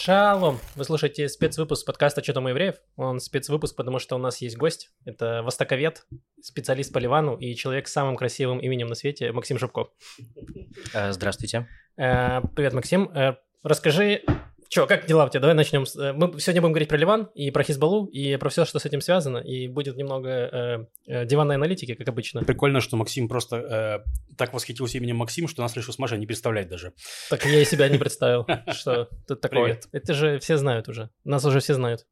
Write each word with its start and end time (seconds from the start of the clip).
Шалом! 0.00 0.60
Вы 0.76 0.84
слушаете 0.84 1.28
спецвыпуск 1.28 1.84
подкаста 1.84 2.22
«Что 2.22 2.34
там 2.34 2.44
у 2.44 2.48
евреев?». 2.48 2.76
Он 2.94 3.18
спецвыпуск, 3.18 3.74
потому 3.74 3.98
что 3.98 4.14
у 4.14 4.18
нас 4.18 4.40
есть 4.40 4.56
гость. 4.56 4.92
Это 5.04 5.42
востоковед, 5.42 6.06
специалист 6.40 6.92
по 6.92 6.98
Ливану 6.98 7.36
и 7.36 7.56
человек 7.56 7.88
с 7.88 7.92
самым 7.92 8.14
красивым 8.14 8.60
именем 8.60 8.86
на 8.86 8.94
свете 8.94 9.32
Максим 9.32 9.58
Шубко. 9.58 9.88
Э, 10.94 11.10
здравствуйте. 11.10 11.66
Э, 11.96 12.42
привет, 12.54 12.74
Максим. 12.74 13.10
Э, 13.12 13.38
расскажи, 13.64 14.22
Че, 14.68 14.86
как 14.86 15.06
дела 15.06 15.24
у 15.24 15.28
тебя? 15.30 15.40
Давай 15.40 15.56
начнем. 15.56 15.86
С... 15.86 15.96
Э, 15.96 16.12
мы 16.12 16.38
сегодня 16.40 16.60
будем 16.60 16.72
говорить 16.72 16.88
про 16.88 16.98
Ливан 16.98 17.30
и 17.34 17.50
про 17.50 17.62
Хизбаллу, 17.62 18.06
и 18.06 18.36
про 18.36 18.50
все, 18.50 18.66
что 18.66 18.78
с 18.78 18.84
этим 18.84 19.00
связано, 19.00 19.38
и 19.38 19.66
будет 19.66 19.96
немного 19.96 20.28
э, 20.28 20.86
э, 21.06 21.24
диванной 21.24 21.54
аналитики, 21.54 21.94
как 21.94 22.08
обычно. 22.08 22.44
Прикольно, 22.44 22.80
что 22.80 22.96
Максим 22.96 23.28
просто 23.28 23.56
э, 23.56 24.34
так 24.36 24.52
восхитился 24.52 24.98
именем 24.98 25.16
Максим, 25.16 25.48
что 25.48 25.62
нас 25.62 25.74
лишь 25.74 25.86
с 25.86 25.98
Машей 25.98 26.18
не 26.18 26.26
представляет 26.26 26.68
даже. 26.68 26.92
Так 27.30 27.46
я 27.46 27.62
и 27.62 27.64
себя 27.64 27.88
не 27.88 27.98
представил, 27.98 28.46
что 28.72 29.08
тут 29.26 29.40
такое. 29.40 29.80
Это 29.92 30.12
же 30.12 30.38
все 30.38 30.58
знают 30.58 30.88
уже. 30.88 31.08
Нас 31.24 31.44
уже 31.46 31.60
все 31.60 31.72
знают. 31.72 32.06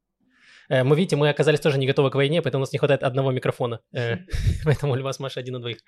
Э, 0.70 0.83
мы, 0.83 0.97
видите, 0.97 1.16
мы 1.16 1.28
оказались 1.28 1.61
тоже 1.61 1.78
не 1.78 1.86
готовы 1.86 2.11
к 2.11 2.14
войне, 2.14 2.41
поэтому 2.41 2.61
у 2.61 2.64
нас 2.64 2.73
не 2.73 2.78
хватает 2.78 3.02
одного 3.02 3.33
микрофона. 3.33 3.80
Поэтому 4.64 4.95
у 4.95 5.02
вас, 5.02 5.19
Маша, 5.20 5.41
один 5.41 5.55
на 5.55 5.61
двоих. 5.61 5.78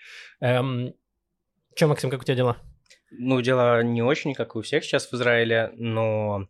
Эм, 0.41 0.95
Че, 1.75 1.87
Максим, 1.87 2.11
как 2.11 2.21
у 2.21 2.25
тебя 2.25 2.35
дела? 2.35 2.57
Ну, 3.11 3.41
дела 3.41 3.83
не 3.83 4.03
очень, 4.03 4.35
как 4.35 4.55
и 4.55 4.59
у 4.59 4.63
всех 4.63 4.85
сейчас 4.85 5.07
в 5.07 5.15
Израиле, 5.15 5.73
но 5.77 6.47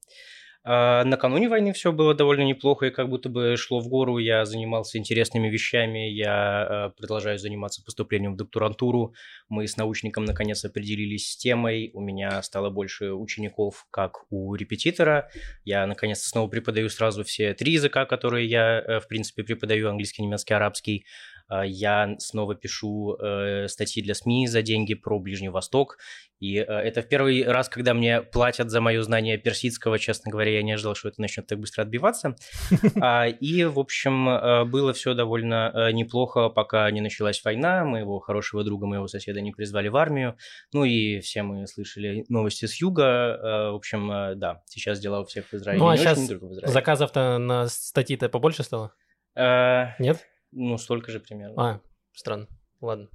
э, 0.65 1.05
накануне 1.05 1.49
войны 1.49 1.73
все 1.73 1.93
было 1.93 2.15
довольно 2.15 2.43
неплохо 2.43 2.87
и 2.87 2.91
как 2.91 3.09
будто 3.09 3.29
бы 3.29 3.57
шло 3.57 3.79
в 3.79 3.89
гору. 3.89 4.19
Я 4.19 4.45
занимался 4.45 4.99
интересными 4.99 5.49
вещами, 5.49 6.11
я 6.11 6.91
э, 6.91 6.99
продолжаю 6.99 7.39
заниматься 7.39 7.85
поступлением 7.85 8.35
в 8.35 8.37
докторантуру. 8.37 9.15
Мы 9.49 9.69
с 9.69 9.77
научником 9.77 10.25
наконец 10.25 10.65
определились 10.65 11.31
с 11.31 11.37
темой. 11.37 11.93
У 11.95 12.01
меня 12.01 12.43
стало 12.43 12.71
больше 12.71 13.13
учеников, 13.13 13.87
как 13.93 14.25
у 14.31 14.57
репетитора. 14.57 15.31
Я 15.65 15.87
наконец 15.87 16.23
снова 16.23 16.49
преподаю 16.49 16.89
сразу 16.89 17.23
все 17.23 17.55
три 17.55 17.75
языка, 17.75 18.05
которые 18.05 18.49
я, 18.49 18.81
э, 18.81 18.99
в 18.99 19.07
принципе, 19.07 19.45
преподаю, 19.45 19.89
английский, 19.89 20.23
немецкий, 20.23 20.55
арабский. 20.55 21.05
А, 21.49 21.65
я 21.65 22.15
снова 22.19 22.55
пишу 22.55 23.17
э, 23.17 23.69
статьи 23.69 24.03
для 24.03 24.15
СМИ 24.15 24.47
за 24.49 24.63
деньги 24.63 24.95
про 24.95 25.19
Ближний 25.19 25.49
Восток. 25.49 25.99
И 26.41 26.57
э, 26.57 26.63
это 26.63 27.03
в 27.03 27.09
первый 27.09 27.43
раз, 27.45 27.69
когда 27.69 27.95
мне 27.95 28.21
платят 28.21 28.71
за 28.71 28.81
мое 28.81 29.03
знание 29.03 29.39
персидского, 29.39 29.99
честно 29.99 30.31
говоря, 30.31 30.53
я 30.53 30.63
не 30.63 30.73
ожидал, 30.73 30.95
что 30.95 31.09
это 31.09 31.21
начнет 31.21 31.47
так 31.47 31.59
быстро 31.59 31.83
отбиваться. 31.83 32.37
А, 33.01 33.27
и, 33.27 33.65
в 33.65 33.79
общем, 33.79 34.29
э, 34.29 34.65
было 34.65 34.93
все 34.93 35.15
довольно 35.15 35.91
неплохо, 35.93 36.49
пока 36.49 36.91
не 36.91 37.01
началась 37.01 37.43
война. 37.45 37.85
Моего 37.85 38.19
хорошего 38.19 38.65
друга, 38.65 38.87
моего 38.87 39.07
соседа 39.07 39.41
не 39.41 39.53
призвали 39.53 39.89
в 39.89 39.97
армию. 39.97 40.37
Ну 40.73 40.85
и 40.85 41.21
все 41.21 41.43
мы 41.43 41.67
слышали 41.67 42.25
новости 42.29 42.67
с 42.67 42.81
юга. 42.81 43.71
В 43.73 43.77
общем, 43.77 44.39
да, 44.39 44.63
сейчас 44.67 45.01
дела 45.01 45.21
у 45.21 45.25
всех 45.25 45.47
в 45.47 45.55
Израиле. 45.55 45.81
Ну 45.81 45.89
а 45.89 45.97
сейчас 45.97 46.19
заказов-то 46.19 47.39
на 47.39 47.69
статьи-то 47.69 48.29
побольше 48.29 48.63
стало? 48.63 48.93
Нет? 49.37 50.27
Ну, 50.53 50.79
столько 50.79 51.11
же 51.11 51.21
примерно. 51.21 51.63
А, 51.63 51.81
странно. 52.13 52.49
Ладно. 52.81 53.09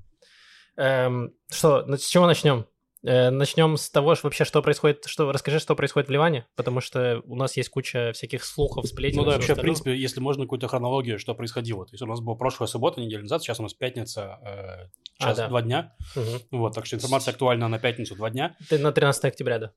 Эм, 0.78 1.34
что, 1.50 1.86
с 1.96 2.08
чего 2.08 2.26
начнем? 2.26 2.66
Э, 3.06 3.32
начнем 3.32 3.76
с 3.76 3.90
того, 3.90 4.16
что 4.16 4.28
вообще, 4.28 4.46
что 4.46 4.62
происходит, 4.62 5.04
что 5.06 5.30
расскажи, 5.32 5.60
что 5.60 5.76
происходит 5.76 6.08
в 6.08 6.12
Ливане, 6.12 6.48
потому 6.56 6.80
что 6.80 7.22
у 7.26 7.36
нас 7.36 7.58
есть 7.58 7.70
куча 7.70 8.12
всяких 8.14 8.46
слухов, 8.46 8.88
сплетен. 8.88 9.18
Ну 9.18 9.26
да, 9.26 9.32
вообще, 9.34 9.56
в 9.56 9.60
принципе, 9.60 9.96
если 9.96 10.22
можно 10.22 10.46
какую-то 10.46 10.70
хронологию, 10.70 11.20
что 11.20 11.36
происходило. 11.36 11.86
То 11.86 11.92
есть 11.94 12.02
у 12.02 12.06
нас 12.06 12.22
была 12.22 12.36
прошлая 12.36 12.68
суббота, 12.68 13.02
неделю 13.02 13.24
назад, 13.24 13.44
сейчас 13.44 13.60
у 13.60 13.64
нас 13.64 13.74
пятница, 13.74 14.40
э, 14.42 14.88
час, 15.20 15.38
а, 15.38 15.42
да. 15.42 15.48
два 15.50 15.62
дня. 15.62 15.94
Угу. 16.16 16.60
Вот, 16.60 16.76
так 16.76 16.86
что 16.86 16.96
информация 16.96 17.34
актуальна 17.34 17.68
на 17.68 17.78
пятницу, 17.78 18.16
два 18.16 18.30
дня. 18.30 18.56
Ты 18.70 18.80
на 18.80 18.94
13 18.94 19.26
октября, 19.26 19.60
да? 19.60 19.72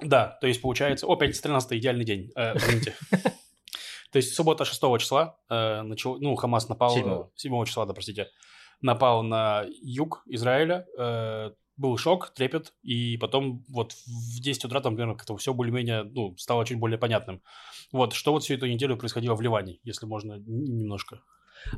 Да, 0.00 0.38
то 0.40 0.48
есть 0.48 0.60
получается... 0.60 1.06
О, 1.06 1.14
пятница 1.14 1.42
13 1.44 1.72
идеальный 1.74 2.04
день, 2.04 2.32
э, 2.34 2.56
извините. 2.56 2.96
То 4.12 4.18
есть 4.18 4.34
суббота 4.34 4.64
6 4.64 4.80
числа, 4.98 5.38
э, 5.48 5.82
начал, 5.82 6.18
ну, 6.20 6.34
Хамас 6.36 6.68
напал... 6.68 6.94
7. 6.94 7.24
7 7.34 7.64
числа, 7.64 7.86
да, 7.86 7.94
простите. 7.94 8.28
Напал 8.82 9.22
на 9.22 9.64
юг 9.82 10.22
Израиля, 10.26 10.86
э, 10.98 11.52
был 11.76 11.96
шок, 11.96 12.30
трепет, 12.34 12.74
и 12.82 13.16
потом 13.16 13.64
вот 13.68 13.92
в 13.92 14.40
10 14.40 14.66
утра 14.66 14.80
там, 14.80 14.94
примерно, 14.94 15.16
как-то 15.16 15.36
все 15.36 15.54
более-менее, 15.54 16.04
ну, 16.04 16.36
стало 16.36 16.66
чуть 16.66 16.78
более 16.78 16.98
понятным. 16.98 17.42
Вот, 17.90 18.12
что 18.12 18.32
вот 18.32 18.42
всю 18.42 18.54
эту 18.54 18.66
неделю 18.66 18.98
происходило 18.98 19.34
в 19.34 19.40
Ливане, 19.40 19.78
если 19.82 20.04
можно 20.04 20.34
немножко? 20.34 21.20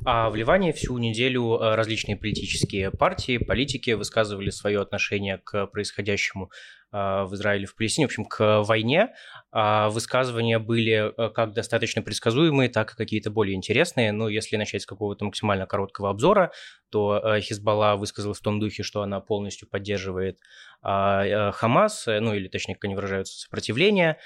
А 0.04 0.30
в 0.30 0.36
Ливане 0.36 0.72
всю 0.72 0.96
неделю 0.98 1.56
э, 1.56 1.74
различные 1.74 2.16
политические 2.16 2.90
партии, 2.90 3.38
политики 3.38 3.90
высказывали 3.90 4.50
свое 4.50 4.80
отношение 4.80 5.38
к 5.38 5.66
происходящему 5.66 6.50
а, 6.96 7.24
в 7.24 7.34
Израиле, 7.34 7.66
в 7.66 7.74
Палестине, 7.74 8.06
в 8.06 8.10
общем, 8.10 8.24
к 8.24 8.62
войне. 8.62 9.08
А, 9.50 9.88
высказывания 9.88 10.60
были 10.60 11.10
э, 11.10 11.30
как 11.30 11.52
достаточно 11.52 12.02
предсказуемые, 12.02 12.68
так 12.68 12.92
и 12.92 12.96
какие-то 12.96 13.32
более 13.32 13.56
интересные. 13.56 14.12
Но 14.12 14.28
если 14.28 14.56
начать 14.56 14.82
с 14.82 14.86
какого-то 14.86 15.24
максимально 15.24 15.66
короткого 15.66 16.10
обзора, 16.10 16.52
то 16.90 17.18
э, 17.18 17.40
Хизбалла 17.40 17.96
высказалась 17.96 18.38
в 18.38 18.42
том 18.42 18.60
духе, 18.60 18.84
что 18.84 19.02
она 19.02 19.18
полностью 19.18 19.68
поддерживает 19.68 20.36
э, 20.36 20.40
Хамас, 20.84 22.06
ну 22.06 22.34
или 22.34 22.48
точнее, 22.48 22.74
как 22.74 22.84
они 22.84 22.94
выражаются, 22.94 23.40
сопротивление. 23.40 24.18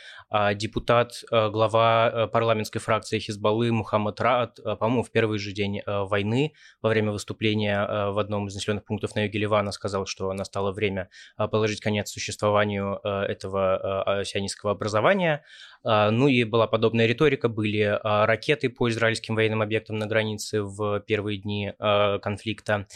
Депутат, 0.55 1.23
глава 1.31 2.27
парламентской 2.33 2.81
фракции 2.81 3.19
Хизбаллы 3.19 3.73
Мухаммад 3.73 4.21
Раат, 4.21 4.59
по-моему, 4.79 5.03
в 5.05 5.11
первый 5.11 5.39
же 5.39 5.53
день 5.53 5.81
войны 5.87 6.53
во 6.83 6.91
время 6.91 7.13
выступления 7.13 8.11
в 8.11 8.19
одном 8.19 8.49
из 8.49 8.55
населенных 8.55 8.85
пунктов 8.85 9.15
на 9.15 9.25
юге 9.25 9.39
Ливана 9.39 9.73
сказал, 9.73 10.07
что 10.07 10.33
настало 10.33 10.73
время 10.73 11.09
положить 11.37 11.81
конец 11.81 12.11
существованию 12.11 13.01
э, 13.03 13.09
этого 13.09 14.21
э, 14.21 14.25
сионистского 14.25 14.73
образования. 14.73 15.45
А, 15.84 16.11
ну 16.11 16.28
и 16.28 16.44
была 16.44 16.66
подобная 16.66 17.06
риторика, 17.06 17.49
были 17.49 17.99
а, 18.03 18.27
ракеты 18.27 18.69
по 18.69 18.89
израильским 18.89 19.34
военным 19.34 19.62
объектам 19.62 19.97
на 19.97 20.06
границе 20.06 20.62
в 20.62 21.00
первые 21.00 21.39
дни 21.39 21.72
а, 21.78 22.19
конфликта, 22.19 22.87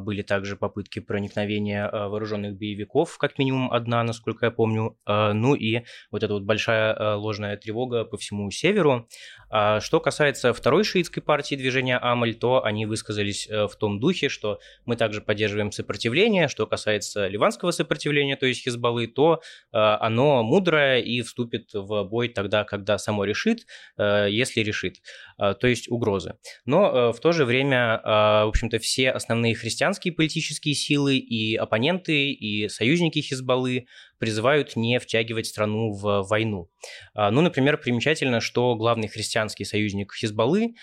были 0.00 0.22
также 0.22 0.56
попытки 0.56 0.98
проникновения 0.98 1.88
вооруженных 1.88 2.56
боевиков, 2.58 3.18
как 3.18 3.38
минимум 3.38 3.70
одна, 3.70 4.02
насколько 4.02 4.46
я 4.46 4.50
помню, 4.50 4.98
ну 5.06 5.54
и 5.54 5.82
вот 6.10 6.24
эта 6.24 6.34
вот 6.34 6.42
большая 6.42 7.14
ложная 7.14 7.56
тревога 7.56 8.04
по 8.04 8.16
всему 8.16 8.50
северу. 8.50 9.08
Что 9.48 10.00
касается 10.00 10.52
второй 10.52 10.82
шиитской 10.82 11.22
партии 11.22 11.54
движения 11.54 11.98
Амаль, 11.98 12.34
то 12.34 12.64
они 12.64 12.84
высказались 12.84 13.46
э, 13.48 13.68
в 13.68 13.76
том 13.76 14.00
духе, 14.00 14.28
что 14.28 14.58
мы 14.86 14.96
также 14.96 15.20
поддерживаем 15.20 15.70
сопротивление. 15.70 16.48
Что 16.48 16.66
касается 16.66 17.28
ливанского 17.28 17.70
сопротивления, 17.70 18.34
то 18.34 18.46
есть 18.46 18.64
Хизбаллы, 18.64 19.06
то 19.06 19.40
оно 19.70 20.42
мудрое 20.42 21.00
и 21.00 21.22
вступит 21.22 21.72
в 21.74 22.02
бой 22.02 22.25
будет 22.26 22.34
тогда, 22.34 22.64
когда 22.64 22.98
само 22.98 23.24
решит, 23.24 23.66
э, 23.98 24.28
если 24.30 24.60
решит, 24.60 24.96
э, 25.38 25.54
то 25.58 25.66
есть 25.66 25.88
угрозы. 25.90 26.34
Но 26.64 27.10
э, 27.10 27.12
в 27.12 27.20
то 27.20 27.32
же 27.32 27.44
время, 27.44 28.00
в 28.04 28.48
общем-то, 28.48 28.78
все 28.78 29.10
основные 29.10 29.54
христианские 29.54 30.12
политические 30.12 30.74
силы 30.74 31.16
и 31.16 31.56
оппоненты, 31.56 32.32
и 32.32 32.68
союзники 32.68 33.20
Хизбаллы 33.20 33.86
призывают 34.18 34.76
не 34.76 34.98
втягивать 34.98 35.46
страну 35.46 35.92
в 35.92 36.22
войну. 36.22 36.70
Ну, 37.14 37.40
например, 37.40 37.78
примечательно, 37.78 38.40
что 38.40 38.74
главный 38.74 39.08
христианский 39.08 39.64
союзник 39.64 40.14
Хизбаллы, 40.14 40.74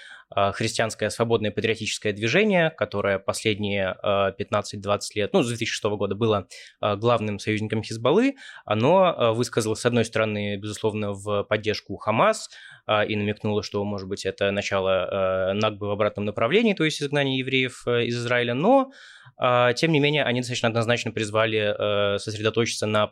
христианское 0.54 1.10
свободное 1.10 1.52
патриотическое 1.52 2.12
движение, 2.12 2.72
которое 2.72 3.20
последние 3.20 3.96
15-20 4.04 5.00
лет, 5.16 5.34
ну, 5.34 5.44
с 5.44 5.48
2006 5.48 5.84
года 5.96 6.16
было 6.16 6.48
главным 6.82 7.40
союзником 7.40 7.84
Хизбаллы, 7.84 8.36
оно 8.66 9.34
высказалось, 9.36 9.82
с 9.82 9.86
одной 9.86 10.06
стороны, 10.06 10.58
безусловно, 10.58 11.12
в 11.14 11.44
поддержку 11.44 11.98
Хамас 11.98 12.50
а, 12.86 13.04
и 13.04 13.16
намекнула, 13.16 13.64
что, 13.64 13.84
может 13.84 14.08
быть, 14.08 14.26
это 14.26 14.52
начало 14.52 15.54
Нагбы 15.54 15.88
в 15.88 15.92
обратном 15.92 16.26
направлении, 16.26 16.74
то 16.74 16.84
есть 16.84 17.02
изгнание 17.02 17.40
евреев 17.40 17.88
из 17.88 18.18
Израиля, 18.18 18.54
но 18.54 18.92
а, 19.38 19.74
тем 19.74 19.92
не 19.92 20.00
менее, 20.00 20.24
они 20.24 20.42
достаточно 20.42 20.70
однозначно 20.70 21.12
призвали 21.12 22.18
сосредоточиться 22.18 22.86
на 22.88 23.08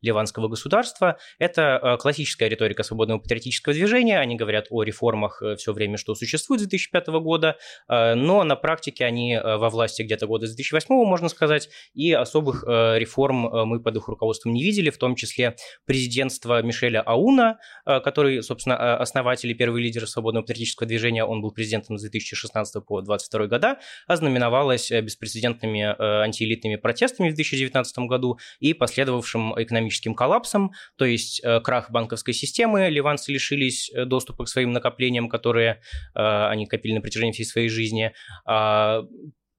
ливанского 0.00 0.48
государства. 0.48 1.18
Это 1.38 1.80
э, 1.82 1.96
классическая 1.98 2.48
риторика 2.48 2.82
свободного 2.82 3.18
патриотического 3.18 3.74
движения. 3.74 4.18
Они 4.18 4.36
говорят 4.36 4.66
о 4.70 4.82
реформах 4.82 5.42
э, 5.42 5.56
все 5.56 5.72
время, 5.72 5.96
что 5.96 6.14
существует 6.14 6.60
с 6.60 6.64
2005 6.64 7.06
года, 7.08 7.56
но 7.88 8.44
на 8.44 8.56
практике 8.56 9.04
они 9.04 9.38
во 9.38 9.70
власти 9.70 10.02
где-то 10.02 10.26
года 10.26 10.46
с 10.46 10.54
2008, 10.54 10.94
можно 10.94 11.28
сказать, 11.28 11.68
и 11.94 12.12
особых 12.12 12.64
реформ 12.66 13.68
мы 13.68 13.80
под 13.80 13.96
их 13.96 14.08
руководством 14.08 14.52
не 14.52 14.62
видели, 14.62 14.90
в 14.90 14.98
том 14.98 15.14
числе 15.14 15.56
президентство 15.84 16.62
Мишеля 16.62 17.02
Ауна, 17.02 17.58
который, 17.84 18.42
собственно, 18.42 18.96
основатель 18.96 19.50
и 19.50 19.54
первый 19.54 19.82
лидер 19.82 20.06
свободного 20.06 20.42
патриотического 20.42 20.86
движения, 20.86 21.24
он 21.24 21.42
был 21.42 21.50
президентом 21.52 21.98
с 21.98 22.02
2016 22.02 22.84
по 22.84 23.00
2022 23.00 23.46
года, 23.46 23.78
ознаменовалось 24.06 24.90
беспрецедентными 24.90 25.80
э, 25.80 26.22
антиэлитными 26.22 26.76
протестами 26.76 27.30
в 27.30 27.34
2019 27.34 27.98
году 28.00 28.38
и 28.60 28.74
последовавшим 29.12 29.54
экономическим 29.62 30.14
коллапсом, 30.14 30.72
то 30.96 31.04
есть 31.04 31.40
э, 31.44 31.60
крах 31.60 31.90
банковской 31.90 32.34
системы, 32.34 32.88
ливанцы 32.88 33.32
лишились 33.32 33.90
э, 33.90 34.04
доступа 34.04 34.44
к 34.44 34.48
своим 34.48 34.72
накоплениям, 34.72 35.28
которые 35.28 35.80
они 36.14 36.66
копили 36.66 36.94
на 36.94 37.00
протяжении 37.00 37.32
всей 37.32 37.44
своей 37.44 37.68
жизни, 37.68 38.12
а, 38.44 39.02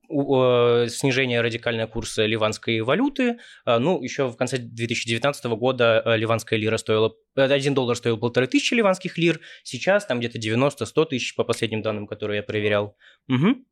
снижение 0.09 1.41
радикального 1.41 1.87
курса 1.87 2.25
ливанской 2.25 2.81
валюты. 2.81 3.39
Ну, 3.65 4.01
еще 4.01 4.27
в 4.27 4.35
конце 4.35 4.57
2019 4.57 5.45
года 5.45 6.03
ливанская 6.15 6.59
лира 6.59 6.77
стоила 6.77 7.15
1 7.35 7.73
доллар 7.73 7.95
стоил 7.95 8.17
полторы 8.17 8.47
тысячи 8.47 8.73
ливанских 8.73 9.17
лир, 9.17 9.39
сейчас 9.63 10.05
там 10.05 10.19
где-то 10.19 10.37
90-100 10.37 11.05
тысяч 11.07 11.35
по 11.35 11.43
последним 11.43 11.81
данным, 11.81 12.05
которые 12.05 12.37
я 12.37 12.43
проверял. 12.43 12.95
Угу. 13.27 13.65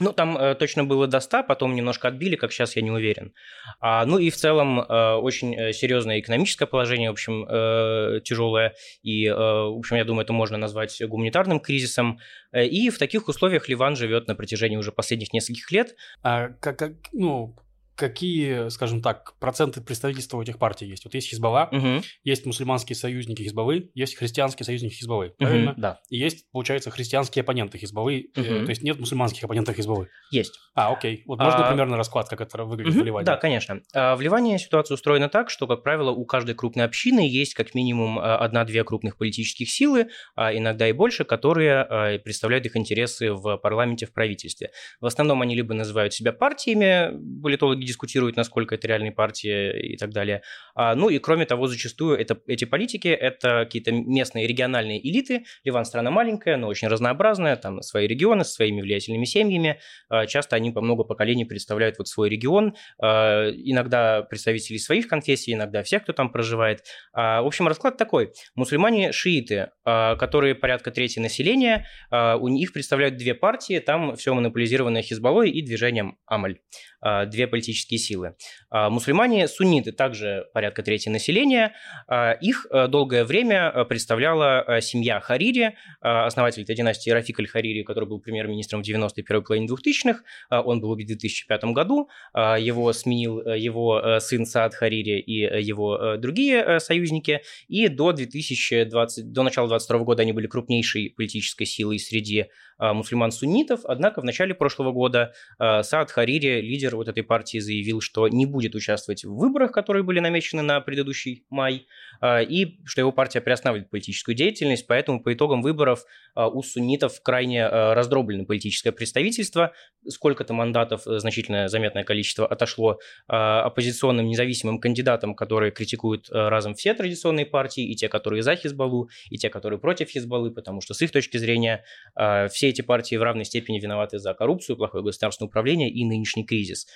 Ну, 0.00 0.12
там 0.12 0.36
э, 0.36 0.54
точно 0.54 0.84
было 0.84 1.06
до 1.06 1.20
100, 1.20 1.44
потом 1.44 1.74
немножко 1.74 2.08
отбили, 2.08 2.36
как 2.36 2.52
сейчас 2.52 2.76
я 2.76 2.82
не 2.82 2.90
уверен. 2.90 3.32
А, 3.80 4.04
ну 4.06 4.18
и 4.18 4.30
в 4.30 4.36
целом 4.36 4.80
э, 4.80 5.14
очень 5.14 5.54
э, 5.54 5.72
серьезное 5.72 6.20
экономическое 6.20 6.66
положение, 6.66 7.10
в 7.10 7.12
общем, 7.12 7.44
э, 7.48 8.20
тяжелое. 8.22 8.74
И, 9.02 9.26
э, 9.26 9.34
в 9.34 9.78
общем, 9.78 9.96
я 9.96 10.04
думаю, 10.04 10.24
это 10.24 10.32
можно 10.32 10.56
назвать 10.56 11.02
гуманитарным 11.04 11.58
кризисом. 11.58 12.20
Э, 12.52 12.64
и 12.64 12.90
в 12.90 12.98
таких 12.98 13.28
условиях 13.28 13.68
Ливан 13.68 13.96
живет 13.96 14.28
на 14.28 14.34
протяжении 14.34 14.76
уже 14.76 14.92
последних 14.92 15.32
нескольких 15.32 15.70
лет. 15.72 15.96
А 16.22 16.48
как, 16.60 16.78
как 16.78 16.92
ну, 17.12 17.56
какие, 17.98 18.68
скажем 18.68 19.02
так, 19.02 19.34
проценты 19.40 19.80
представительства 19.80 20.38
у 20.38 20.42
этих 20.42 20.58
партий 20.58 20.86
есть? 20.86 21.04
Вот 21.04 21.14
есть 21.14 21.28
Хизбалла, 21.28 21.68
угу. 21.70 22.02
есть 22.22 22.46
мусульманские 22.46 22.94
союзники 22.94 23.42
Хизбаллы, 23.42 23.90
есть 23.94 24.16
христианские 24.16 24.64
союзники 24.64 24.94
Хизбаллы, 24.94 25.34
правильно? 25.36 25.72
Угу, 25.72 25.80
да. 25.80 26.00
И 26.08 26.16
есть, 26.16 26.48
получается, 26.52 26.90
христианские 26.90 27.42
оппоненты 27.42 27.76
Хизбаллы, 27.76 28.30
угу. 28.36 28.44
э, 28.44 28.64
то 28.64 28.70
есть 28.70 28.82
нет 28.82 29.00
мусульманских 29.00 29.42
оппонентов 29.42 29.74
Хизбаллы? 29.74 30.08
Есть. 30.30 30.54
А, 30.76 30.92
окей. 30.92 31.24
Вот 31.26 31.40
можно 31.40 31.66
а... 31.66 31.68
примерно 31.68 31.96
расклад, 31.96 32.28
как 32.28 32.40
это 32.40 32.64
выглядит 32.64 32.94
угу, 32.94 33.02
в 33.02 33.04
Ливане? 33.04 33.26
Да, 33.26 33.36
конечно. 33.36 33.82
А, 33.92 34.14
в 34.14 34.20
Ливане 34.20 34.60
ситуация 34.60 34.94
устроена 34.94 35.28
так, 35.28 35.50
что, 35.50 35.66
как 35.66 35.82
правило, 35.82 36.12
у 36.12 36.24
каждой 36.24 36.54
крупной 36.54 36.84
общины 36.84 37.28
есть 37.28 37.54
как 37.54 37.74
минимум 37.74 38.20
а, 38.20 38.38
одна-две 38.38 38.84
крупных 38.84 39.16
политических 39.16 39.68
силы, 39.68 40.06
а 40.36 40.56
иногда 40.56 40.88
и 40.88 40.92
больше, 40.92 41.24
которые 41.24 41.80
а, 41.80 42.18
представляют 42.20 42.64
их 42.64 42.76
интересы 42.76 43.32
в 43.32 43.56
парламенте, 43.56 44.06
в 44.06 44.12
правительстве. 44.12 44.70
В 45.00 45.06
основном 45.06 45.42
они 45.42 45.56
либо 45.56 45.74
называют 45.74 46.14
себя 46.14 46.32
партиями, 46.32 47.42
политологи 47.42 47.87
дискутируют, 47.88 48.36
насколько 48.36 48.74
это 48.74 48.86
реальные 48.86 49.12
партии 49.12 49.92
и 49.94 49.96
так 49.96 50.10
далее. 50.10 50.42
А, 50.74 50.94
ну 50.94 51.08
и 51.08 51.18
кроме 51.18 51.44
того, 51.46 51.66
зачастую 51.66 52.16
это, 52.16 52.40
эти 52.46 52.64
политики– 52.64 53.08
это 53.08 53.64
какие-то 53.64 53.92
местные 53.92 54.46
региональные 54.46 55.04
элиты. 55.06 55.44
Ливан 55.64 55.84
страна 55.84 56.10
маленькая, 56.10 56.56
но 56.56 56.68
очень 56.68 56.88
разнообразная, 56.88 57.56
там 57.56 57.82
свои 57.82 58.06
регионы 58.06 58.44
с 58.44 58.52
своими 58.52 58.80
влиятельными 58.80 59.24
семьями. 59.24 59.80
А, 60.08 60.26
часто 60.26 60.56
они 60.56 60.70
по 60.70 60.80
много 60.80 61.04
поколений 61.04 61.44
представляют 61.44 61.98
вот 61.98 62.08
свой 62.08 62.28
регион. 62.28 62.74
А, 63.02 63.48
иногда 63.50 64.22
представители 64.22 64.76
своих 64.76 65.08
конфессий, 65.08 65.54
иногда 65.54 65.82
всех, 65.82 66.02
кто 66.02 66.12
там 66.12 66.30
проживает. 66.30 66.84
В 67.12 67.46
общем, 67.46 67.66
расклад 67.66 67.96
такой. 67.96 68.32
Мусульмане-шииты, 68.54 69.70
а, 69.84 70.16
которые 70.16 70.54
порядка 70.54 70.90
трети 70.90 71.18
населения, 71.18 71.86
у 72.10 72.48
них 72.48 72.72
представляют 72.72 73.16
две 73.16 73.34
партии, 73.34 73.78
там 73.78 74.16
все 74.16 74.34
монополизировано 74.34 75.02
Хизбаллой 75.02 75.50
и 75.50 75.62
движением 75.62 76.18
Амаль. 76.26 76.58
А, 77.00 77.26
две 77.26 77.46
политические 77.46 77.98
силы. 77.98 78.34
А, 78.70 78.90
мусульмане 78.90 79.46
сунниты, 79.46 79.92
также 79.92 80.46
порядка 80.52 80.82
трети 80.82 81.08
населения. 81.08 81.74
А, 82.08 82.32
их 82.32 82.66
долгое 82.88 83.24
время 83.24 83.84
представляла 83.84 84.80
семья 84.80 85.20
Харири, 85.20 85.76
основатель 86.00 86.62
этой 86.62 86.74
династии 86.74 87.10
Рафик 87.10 87.38
аль-Харири, 87.40 87.82
который 87.82 88.08
был 88.08 88.20
премьер-министром 88.20 88.82
в 88.82 88.88
91-й 88.88 89.42
половине 89.42 89.68
2000-х. 89.68 90.22
Он 90.50 90.80
был 90.80 90.90
убит 90.90 91.06
в 91.06 91.10
2005 91.10 91.64
году. 91.66 92.08
Его 92.34 92.92
сменил 92.92 93.40
его 93.40 94.18
сын 94.20 94.46
Саад 94.46 94.74
Харири 94.74 95.20
и 95.20 95.62
его 95.62 96.16
другие 96.16 96.80
союзники. 96.80 97.42
И 97.68 97.88
до 97.88 98.12
2020, 98.12 99.32
до 99.32 99.42
начала 99.42 99.68
2022 99.68 100.04
года 100.04 100.22
они 100.22 100.32
были 100.32 100.46
крупнейшей 100.46 101.10
политической 101.10 101.64
силой 101.64 101.98
среди 101.98 102.46
мусульман-суннитов. 102.78 103.80
Однако 103.84 104.20
в 104.20 104.24
начале 104.24 104.54
прошлого 104.54 104.92
года 104.92 105.32
Саад 105.58 106.10
Харири, 106.10 106.60
лидер 106.60 106.96
вот 106.96 107.08
этой 107.08 107.22
партии 107.22 107.58
заявил, 107.58 108.00
что 108.00 108.28
не 108.28 108.46
будет 108.46 108.74
участвовать 108.74 109.24
в 109.24 109.34
выборах, 109.34 109.72
которые 109.72 110.02
были 110.02 110.20
намечены 110.20 110.62
на 110.62 110.80
предыдущий 110.80 111.44
май, 111.50 111.86
а, 112.20 112.40
и 112.40 112.78
что 112.84 113.00
его 113.00 113.12
партия 113.12 113.40
приостанавливает 113.40 113.90
политическую 113.90 114.34
деятельность, 114.34 114.86
поэтому 114.86 115.22
по 115.22 115.32
итогам 115.32 115.62
выборов 115.62 116.04
а, 116.34 116.48
у 116.48 116.62
суннитов 116.62 117.20
крайне 117.22 117.66
а, 117.66 117.94
раздроблено 117.94 118.44
политическое 118.44 118.92
представительство, 118.92 119.72
сколько-то 120.06 120.54
мандатов, 120.54 121.06
э, 121.06 121.18
значительное 121.18 121.68
заметное 121.68 122.02
количество 122.04 122.46
отошло 122.46 122.98
оппозиционным 123.26 124.26
независимым 124.26 124.80
кандидатам, 124.80 125.34
которые 125.34 125.70
критикуют 125.70 126.28
разом 126.30 126.74
все 126.74 126.94
традиционные 126.94 127.44
партии, 127.44 127.84
и 127.84 127.94
те, 127.94 128.08
которые 128.08 128.42
за 128.42 128.56
Хизбаллу, 128.56 129.10
и 129.28 129.36
те, 129.36 129.50
которые 129.50 129.78
против 129.78 130.08
Хизбаллы, 130.08 130.50
потому 130.50 130.80
что 130.80 130.94
с 130.94 131.02
их 131.02 131.10
точки 131.10 131.36
зрения 131.36 131.84
все 132.14 132.67
эти 132.68 132.82
партии 132.82 133.16
в 133.16 133.22
равной 133.22 133.44
степени 133.44 133.80
виноваты 133.80 134.18
за 134.18 134.34
коррупцию, 134.34 134.76
плохое 134.76 135.02
государственное 135.02 135.48
управление 135.48 135.90
и 135.90 136.04
нынешний 136.04 136.44
кризис. 136.44 136.86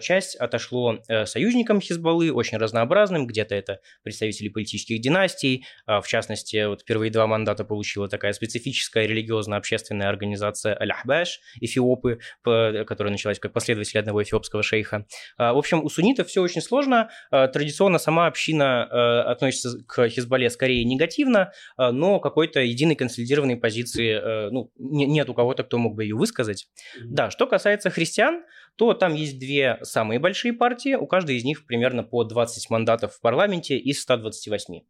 Часть 0.00 0.36
отошло 0.36 0.98
э, 1.08 1.26
союзникам 1.26 1.80
Хизбаллы, 1.80 2.32
очень 2.32 2.58
разнообразным, 2.58 3.26
где-то 3.26 3.54
это 3.54 3.80
представители 4.02 4.48
политических 4.48 5.00
династий. 5.00 5.64
А, 5.86 6.00
в 6.00 6.08
частности, 6.08 6.66
вот 6.66 6.82
впервые 6.82 7.10
два 7.10 7.26
мандата 7.26 7.64
получила 7.64 8.08
такая 8.08 8.32
специфическая 8.32 9.06
религиозно-общественная 9.06 10.08
организация 10.08 10.76
Аль-Ахбаш, 10.80 11.40
эфиопы, 11.60 12.18
которая 12.42 13.12
началась 13.12 13.38
как 13.38 13.52
последователь 13.52 13.98
одного 13.98 14.22
эфиопского 14.22 14.62
шейха. 14.62 15.06
А, 15.36 15.52
в 15.52 15.58
общем, 15.58 15.84
у 15.84 15.88
суннитов 15.88 16.28
все 16.28 16.42
очень 16.42 16.62
сложно. 16.62 17.10
А, 17.30 17.48
традиционно 17.48 17.98
сама 17.98 18.26
община 18.26 19.20
относится 19.30 19.82
к 19.86 20.08
Хизбалле 20.08 20.50
скорее 20.50 20.84
негативно, 20.84 21.52
но 21.78 22.18
какой-то 22.18 22.60
единой 22.60 22.94
консолидированной 22.94 23.56
позиции 23.56 24.50
ну, 24.50 24.70
нет 25.20 25.28
у 25.28 25.34
кого-то, 25.34 25.62
кто 25.62 25.78
мог 25.78 25.94
бы 25.94 26.04
ее 26.04 26.16
высказать. 26.16 26.68
Да, 27.04 27.30
что 27.30 27.46
касается 27.46 27.90
христиан, 27.90 28.42
то 28.76 28.94
там 28.94 29.14
есть 29.14 29.38
две 29.38 29.78
самые 29.82 30.18
большие 30.18 30.52
партии, 30.52 30.94
у 30.94 31.06
каждой 31.06 31.36
из 31.36 31.44
них 31.44 31.66
примерно 31.66 32.02
по 32.02 32.24
20 32.24 32.70
мандатов 32.70 33.14
в 33.14 33.20
парламенте 33.20 33.76
из 33.76 34.00
128. 34.02 34.80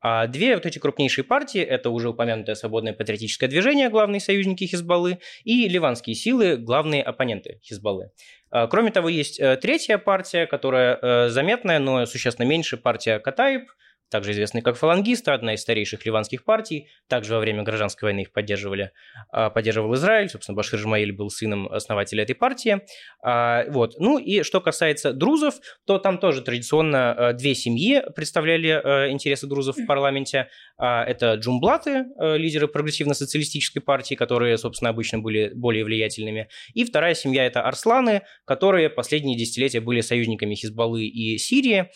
А 0.00 0.26
две 0.26 0.54
вот 0.54 0.66
эти 0.66 0.78
крупнейшие 0.78 1.24
партии– 1.24 1.60
это 1.62 1.90
уже 1.90 2.10
упомянутое 2.10 2.54
свободное 2.54 2.92
патриотическое 2.92 3.48
движение, 3.48 3.88
главные 3.88 4.20
союзники 4.20 4.64
Хизбаллы, 4.64 5.18
и 5.44 5.66
ливанские 5.68 6.14
силы, 6.14 6.56
главные 6.56 7.02
оппоненты 7.02 7.58
Хизбаллы. 7.64 8.10
А, 8.50 8.66
кроме 8.66 8.90
того, 8.90 9.08
есть 9.08 9.40
э, 9.40 9.56
третья 9.56 9.98
партия, 9.98 10.46
которая 10.46 10.98
э, 11.00 11.28
заметная, 11.30 11.78
но 11.78 12.04
существенно 12.06 12.46
меньше, 12.46 12.76
партия 12.76 13.18
Катаиб– 13.18 13.62
также 14.10 14.32
известный 14.32 14.62
как 14.62 14.76
фалангисты, 14.76 15.30
одна 15.30 15.54
из 15.54 15.62
старейших 15.62 16.04
ливанских 16.06 16.44
партий. 16.44 16.88
Также 17.08 17.34
во 17.34 17.40
время 17.40 17.62
гражданской 17.62 18.08
войны 18.08 18.20
их 18.20 18.32
поддерживали, 18.32 18.92
а, 19.30 19.50
поддерживал 19.50 19.94
Израиль. 19.94 20.28
Собственно, 20.28 20.56
Башир 20.56 20.78
Жмаиль 20.78 21.12
был 21.12 21.30
сыном 21.30 21.68
основателя 21.68 22.22
этой 22.22 22.34
партии. 22.34 22.82
А, 23.22 23.64
вот. 23.68 23.94
Ну 23.98 24.18
и 24.18 24.42
что 24.42 24.60
касается 24.60 25.12
друзов, 25.12 25.56
то 25.86 25.98
там 25.98 26.18
тоже 26.18 26.42
традиционно 26.42 27.12
а, 27.12 27.32
две 27.32 27.54
семьи 27.54 28.02
представляли 28.14 29.10
интересы 29.10 29.46
друзов 29.46 29.76
в 29.76 29.86
парламенте. 29.86 30.48
Это 30.78 31.34
джумблаты, 31.34 32.06
лидеры 32.18 32.68
прогрессивно-социалистической 32.68 33.80
партии, 33.80 34.14
которые, 34.14 34.58
собственно, 34.58 34.90
обычно 34.90 35.18
были 35.18 35.52
более 35.54 35.84
влиятельными. 35.84 36.48
И 36.74 36.84
вторая 36.84 37.14
семья– 37.14 37.44
это 37.46 37.62
арсланы, 37.62 38.22
которые 38.44 38.90
последние 38.90 39.38
десятилетия 39.38 39.80
были 39.80 40.00
союзниками 40.00 40.54
Хизбаллы 40.54 41.06
и 41.06 41.38
Сирии. 41.38 41.90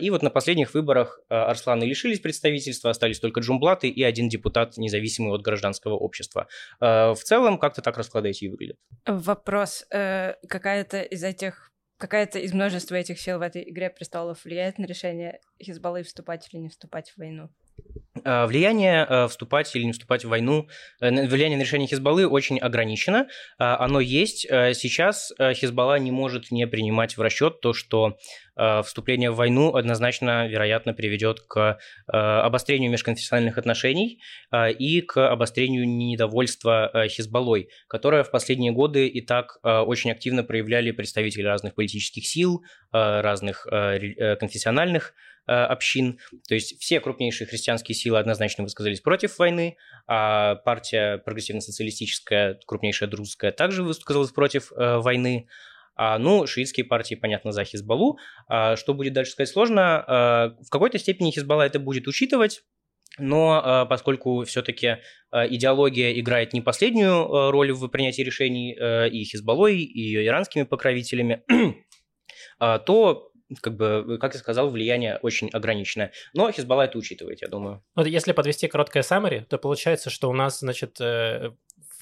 И 0.00 0.10
вот 0.10 0.22
на 0.22 0.30
последних 0.30 0.74
выборах 0.74 1.20
Арсланы 1.28 1.84
лишились 1.84 2.20
представительства, 2.20 2.90
остались 2.90 3.20
только 3.20 3.40
джумблаты 3.40 3.88
и 3.88 4.02
один 4.02 4.28
депутат, 4.28 4.76
независимый 4.76 5.32
от 5.32 5.42
гражданского 5.42 5.94
общества. 5.94 6.48
Э, 6.80 7.12
в 7.12 7.22
целом, 7.22 7.58
как-то 7.58 7.82
так 7.82 7.96
расклады 7.96 8.30
эти 8.30 8.44
и 8.44 8.48
выглядят. 8.48 8.76
Вопрос. 9.06 9.86
Э, 9.90 10.34
какая-то 10.48 11.02
из 11.02 11.22
этих 11.22 11.70
какая-то 11.96 12.38
из 12.40 12.52
множества 12.52 12.96
этих 12.96 13.20
сил 13.20 13.38
в 13.38 13.42
этой 13.42 13.70
игре 13.70 13.88
престолов 13.88 14.44
влияет 14.44 14.78
на 14.78 14.84
решение 14.84 15.40
Хизбаллы 15.62 16.02
вступать 16.02 16.48
или 16.52 16.60
не 16.60 16.68
вступать 16.68 17.10
в 17.10 17.18
войну? 17.18 17.48
Э, 18.24 18.46
влияние 18.46 19.06
э, 19.08 19.28
вступать 19.28 19.74
или 19.74 19.84
не 19.84 19.92
вступать 19.92 20.24
в 20.24 20.28
войну, 20.28 20.68
э, 21.00 21.10
влияние 21.26 21.58
на 21.58 21.62
решение 21.62 21.88
Хизбаллы 21.88 22.26
очень 22.28 22.58
ограничено. 22.58 23.26
Оно 23.58 24.00
есть. 24.00 24.42
Сейчас 24.42 25.32
Хизбалла 25.38 25.98
не 25.98 26.10
может 26.10 26.50
не 26.50 26.66
принимать 26.66 27.16
в 27.16 27.20
расчет 27.20 27.60
то, 27.60 27.72
что 27.72 28.16
вступление 28.84 29.30
в 29.30 29.36
войну 29.36 29.74
однозначно, 29.74 30.46
вероятно, 30.46 30.94
приведет 30.94 31.40
к 31.40 31.78
обострению 32.06 32.90
межконфессиональных 32.90 33.58
отношений 33.58 34.20
и 34.52 35.00
к 35.00 35.28
обострению 35.28 35.88
недовольства 35.88 37.06
Хизбаллой, 37.08 37.68
которое 37.88 38.22
в 38.22 38.30
последние 38.30 38.72
годы 38.72 39.08
и 39.08 39.20
так 39.20 39.58
очень 39.62 40.12
активно 40.12 40.44
проявляли 40.44 40.92
представители 40.92 41.42
разных 41.42 41.74
политических 41.74 42.26
сил, 42.26 42.62
разных 42.92 43.66
конфессиональных 43.68 45.14
общин. 45.46 46.18
То 46.48 46.54
есть 46.54 46.80
все 46.80 47.00
крупнейшие 47.00 47.46
христианские 47.46 47.94
силы 47.94 48.18
однозначно 48.18 48.64
высказались 48.64 49.00
против 49.00 49.38
войны, 49.38 49.76
а 50.06 50.56
партия 50.56 51.18
прогрессивно-социалистическая, 51.18 52.58
крупнейшая 52.66 53.08
друзская, 53.08 53.52
также 53.52 53.82
высказалась 53.82 54.30
против 54.30 54.72
э, 54.72 54.98
войны. 54.98 55.48
А, 55.96 56.18
ну, 56.18 56.46
шиитские 56.46 56.84
партии, 56.84 57.14
понятно, 57.14 57.52
за 57.52 57.64
Хизбаллу. 57.64 58.18
А, 58.48 58.76
что 58.76 58.94
будет 58.94 59.12
дальше 59.12 59.32
сказать 59.32 59.48
сложно. 59.48 60.04
А, 60.06 60.56
в 60.60 60.68
какой-то 60.70 60.98
степени 60.98 61.30
Хизбалла 61.30 61.62
это 61.62 61.78
будет 61.78 62.08
учитывать, 62.08 62.62
но 63.16 63.86
поскольку 63.88 64.42
все-таки 64.42 64.96
идеология 65.32 66.18
играет 66.18 66.52
не 66.52 66.60
последнюю 66.60 67.52
роль 67.52 67.70
в 67.70 67.86
принятии 67.86 68.22
решений 68.22 68.72
и 68.72 69.24
Хизбаллой, 69.24 69.82
и 69.82 70.00
ее 70.00 70.26
иранскими 70.26 70.64
покровителями, 70.64 71.44
то 72.58 73.30
как 73.60 73.76
бы, 73.76 74.18
как 74.20 74.34
я 74.34 74.40
сказал, 74.40 74.70
влияние 74.70 75.18
очень 75.22 75.48
ограниченное. 75.50 76.12
Но 76.32 76.50
Хизбалла 76.50 76.82
это 76.82 76.98
учитывает, 76.98 77.42
я 77.42 77.48
думаю. 77.48 77.82
Вот 77.94 78.06
если 78.06 78.32
подвести 78.32 78.68
короткое 78.68 79.02
summary, 79.02 79.44
то 79.44 79.58
получается, 79.58 80.10
что 80.10 80.30
у 80.30 80.32
нас, 80.32 80.60
значит, 80.60 81.00
э, 81.00 81.52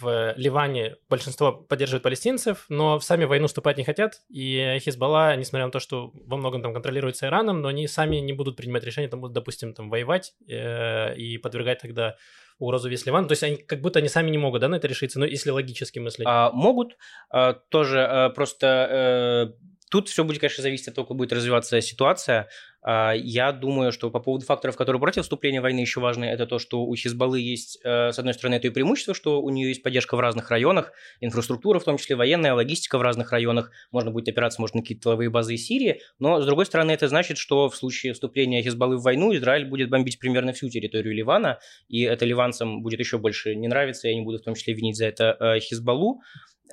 в 0.02 0.34
Ливане 0.36 0.96
большинство 1.08 1.52
поддерживает 1.52 2.02
палестинцев, 2.02 2.66
но 2.68 2.98
в 2.98 3.04
сами 3.04 3.24
войну 3.24 3.46
вступать 3.46 3.76
не 3.78 3.84
хотят, 3.84 4.22
и 4.28 4.78
Хизбалла, 4.80 5.36
несмотря 5.36 5.66
на 5.66 5.72
то, 5.72 5.80
что 5.80 6.12
во 6.14 6.36
многом 6.36 6.62
там 6.62 6.74
контролируется 6.74 7.26
Ираном, 7.26 7.60
но 7.60 7.68
они 7.68 7.86
сами 7.86 8.16
не 8.16 8.32
будут 8.32 8.56
принимать 8.56 8.84
решения, 8.84 9.08
там 9.08 9.20
будут, 9.20 9.34
допустим, 9.34 9.74
там 9.74 9.90
воевать 9.90 10.34
э, 10.48 11.14
и 11.16 11.38
подвергать 11.38 11.80
тогда 11.80 12.16
угрозу 12.58 12.88
весь 12.88 13.06
Ливан. 13.06 13.26
То 13.26 13.32
есть 13.32 13.42
они 13.42 13.56
как 13.56 13.80
будто 13.80 13.98
они 13.98 14.08
сами 14.08 14.30
не 14.30 14.38
могут, 14.38 14.60
да, 14.60 14.68
на 14.68 14.76
это 14.76 14.88
решиться, 14.88 15.18
но 15.18 15.24
если 15.24 15.50
логически 15.50 15.98
мыслить. 15.98 16.26
А, 16.28 16.50
могут, 16.52 16.96
а, 17.30 17.54
тоже 17.54 18.04
а, 18.04 18.30
просто... 18.30 19.52
Э 19.58 19.71
Тут 19.92 20.08
все 20.08 20.24
будет, 20.24 20.40
конечно, 20.40 20.62
зависеть 20.62 20.88
от 20.88 20.94
того, 20.94 21.06
как 21.06 21.18
будет 21.18 21.34
развиваться 21.34 21.78
ситуация. 21.82 22.48
А, 22.82 23.12
я 23.12 23.52
думаю, 23.52 23.92
что 23.92 24.10
по 24.10 24.18
поводу 24.18 24.44
факторов, 24.44 24.76
которые 24.76 25.00
против 25.00 25.22
вступления 25.22 25.60
войны 25.60 25.80
еще 25.80 26.00
важны, 26.00 26.24
это 26.24 26.46
то, 26.46 26.58
что 26.58 26.84
у 26.84 26.94
Хизбаллы 26.96 27.40
есть, 27.40 27.78
э, 27.84 28.10
с 28.10 28.18
одной 28.18 28.34
стороны, 28.34 28.56
это 28.56 28.66
и 28.66 28.70
преимущество, 28.70 29.14
что 29.14 29.40
у 29.40 29.50
нее 29.50 29.68
есть 29.68 29.82
поддержка 29.82 30.16
в 30.16 30.20
разных 30.20 30.50
районах, 30.50 30.92
инфраструктура, 31.20 31.78
в 31.78 31.84
том 31.84 31.96
числе 31.96 32.16
военная, 32.16 32.54
логистика 32.54 32.98
в 32.98 33.02
разных 33.02 33.30
районах, 33.30 33.70
можно 33.92 34.10
будет 34.10 34.28
опираться, 34.28 34.60
может, 34.60 34.74
на 34.74 34.82
какие-то 34.82 35.04
тыловые 35.04 35.30
базы 35.30 35.54
из 35.54 35.64
Сирии, 35.64 36.00
но, 36.18 36.40
с 36.40 36.46
другой 36.46 36.66
стороны, 36.66 36.90
это 36.90 37.06
значит, 37.06 37.38
что 37.38 37.68
в 37.68 37.76
случае 37.76 38.14
вступления 38.14 38.62
Хизбаллы 38.62 38.96
в 38.96 39.02
войну 39.02 39.34
Израиль 39.34 39.66
будет 39.66 39.88
бомбить 39.88 40.18
примерно 40.18 40.52
всю 40.52 40.68
территорию 40.68 41.14
Ливана, 41.14 41.60
и 41.88 42.02
это 42.02 42.24
ливанцам 42.24 42.82
будет 42.82 42.98
еще 42.98 43.18
больше 43.18 43.54
не 43.54 43.68
нравиться, 43.68 44.08
и 44.08 44.10
они 44.10 44.22
будут 44.22 44.42
в 44.42 44.44
том 44.44 44.54
числе 44.54 44.74
винить 44.74 44.96
за 44.96 45.06
это 45.06 45.36
э, 45.38 45.60
Хизбаллу. 45.60 46.20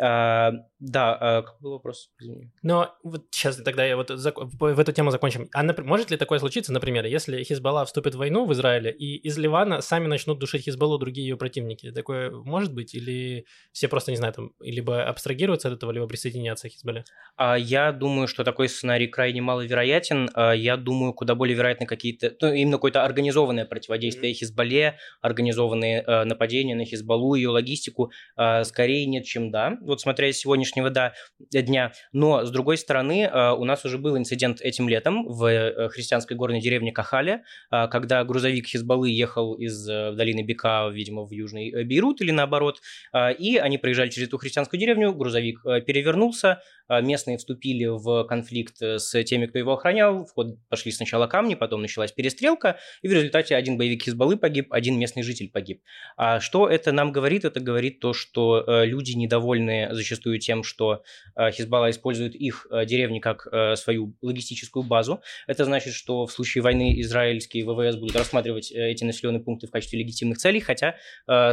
А, 0.01 0.53
да, 0.79 1.17
а, 1.19 1.41
какой 1.41 1.61
был 1.61 1.71
вопрос? 1.71 2.09
Извини. 2.19 2.51
Но 2.63 2.95
вот 3.03 3.27
сейчас 3.31 3.57
тогда 3.57 3.85
я 3.85 3.97
вот 3.97 4.09
в 4.09 4.79
эту 4.79 4.91
тему 4.93 5.11
закончим. 5.11 5.49
А 5.51 5.61
может 5.99 6.11
ли 6.11 6.17
такое 6.17 6.39
случиться, 6.39 6.71
например, 6.71 7.05
если 7.05 7.43
Хизбалла 7.43 7.83
вступит 7.83 8.15
в 8.15 8.17
войну 8.19 8.45
в 8.45 8.53
Израиле, 8.53 8.89
и 8.89 9.17
из 9.17 9.37
Ливана 9.37 9.81
сами 9.81 10.07
начнут 10.07 10.39
душить 10.39 10.63
Хизбаллу 10.63 10.97
другие 10.97 11.27
ее 11.27 11.35
противники? 11.35 11.91
Такое 11.91 12.31
может 12.31 12.73
быть? 12.73 12.95
Или 12.95 13.45
все 13.73 13.89
просто, 13.89 14.11
не 14.11 14.17
знаю, 14.17 14.31
там, 14.31 14.51
либо 14.61 15.03
абстрагируются 15.03 15.67
от 15.67 15.73
этого, 15.73 15.91
либо 15.91 16.07
присоединятся 16.07 16.69
к 16.69 16.71
Хизбалле? 16.71 17.03
А, 17.35 17.57
я 17.57 17.91
думаю, 17.91 18.29
что 18.29 18.45
такой 18.45 18.69
сценарий 18.69 19.07
крайне 19.07 19.41
маловероятен. 19.41 20.29
А, 20.33 20.53
я 20.53 20.77
думаю, 20.77 21.11
куда 21.11 21.35
более 21.35 21.57
вероятны 21.57 21.85
какие-то, 21.85 22.33
ну, 22.39 22.53
именно 22.53 22.77
какое-то 22.77 23.03
организованное 23.03 23.65
противодействие 23.65 24.31
mm-hmm. 24.31 24.35
Хизбалле, 24.37 24.97
организованные 25.21 26.01
э, 26.07 26.23
нападения 26.23 26.75
на 26.75 26.85
Хизбаллу, 26.85 27.35
ее 27.35 27.49
логистику. 27.49 28.13
Э, 28.37 28.63
скорее 28.63 29.05
нет, 29.05 29.25
чем 29.25 29.51
да 29.51 29.77
вот 29.81 29.99
смотря 29.99 30.29
из 30.29 30.37
сегодняшнего 30.37 30.89
да, 30.89 31.13
дня. 31.51 31.91
Но, 32.13 32.45
с 32.45 32.51
другой 32.51 32.77
стороны, 32.77 33.29
у 33.57 33.65
нас 33.65 33.83
уже 33.83 33.97
был 33.97 34.17
инцидент 34.17 34.61
этим 34.61 34.87
летом 34.87 35.27
в 35.27 35.43
э, 35.45 35.88
христианской 35.89 36.35
горной 36.37 36.61
деревне 36.61 36.91
Кахале, 36.91 37.43
э, 37.71 37.87
когда 37.87 38.23
грузовик 38.23 38.67
Хизбаллы 38.67 39.09
ехал 39.09 39.53
из 39.53 39.85
долины 39.85 40.43
Бека, 40.43 40.89
видимо, 40.91 41.25
в 41.25 41.31
южный 41.31 41.83
Бейрут 41.83 42.21
или 42.21 42.31
наоборот, 42.31 42.81
и 43.15 43.57
они 43.57 43.77
проезжали 43.77 44.09
через 44.09 44.27
эту 44.27 44.37
христианскую 44.37 44.79
деревню, 44.79 45.13
грузовик 45.13 45.61
перевернулся, 45.63 46.49
а, 46.49 46.59
местные 47.01 47.37
вступили 47.37 47.85
в 47.85 48.23
конфликт 48.25 48.81
э, 48.81 48.97
с 48.99 49.23
теми, 49.23 49.45
кто 49.45 49.59
его 49.59 49.73
охранял. 49.73 50.25
В 50.25 50.33
ход 50.33 50.57
пошли 50.69 50.91
сначала 50.91 51.27
камни, 51.27 51.55
потом 51.55 51.81
началась 51.81 52.11
перестрелка, 52.11 52.77
и 53.01 53.07
в 53.07 53.13
результате 53.13 53.55
один 53.55 53.77
боевик 53.77 54.03
Хизбаллы 54.03 54.37
погиб, 54.37 54.73
один 54.73 54.97
местный 54.97 55.23
житель 55.23 55.49
погиб. 55.49 55.81
А 56.17 56.39
что 56.39 56.67
это 56.67 56.91
нам 56.91 57.11
говорит? 57.11 57.45
Это 57.45 57.59
говорит 57.59 57.99
то, 57.99 58.13
что 58.13 58.63
э, 58.65 58.85
люди 58.85 59.11
недовольны 59.11 59.89
зачастую 59.91 60.39
тем, 60.39 60.63
что 60.63 61.03
э, 61.35 61.51
Хизбалла 61.51 61.89
использует 61.91 62.35
их 62.35 62.67
деревни 62.85 63.19
как 63.19 63.47
свою 63.75 64.15
логистическую 64.21 64.83
базу. 64.83 65.21
Это 65.47 65.65
значит, 65.65 65.93
что 65.93 66.25
в 66.25 66.31
случае 66.31 66.61
войны 66.61 66.99
израильские 67.01 67.65
ВВС 67.65 67.97
будут 67.97 68.15
рассматривать 68.15 68.71
эти 68.71 69.03
населенные 69.03 69.41
пункты 69.41 69.67
в 69.67 69.71
качестве 69.71 69.99
легитимных 69.99 70.37
целей, 70.37 70.59
хотя 70.59 70.95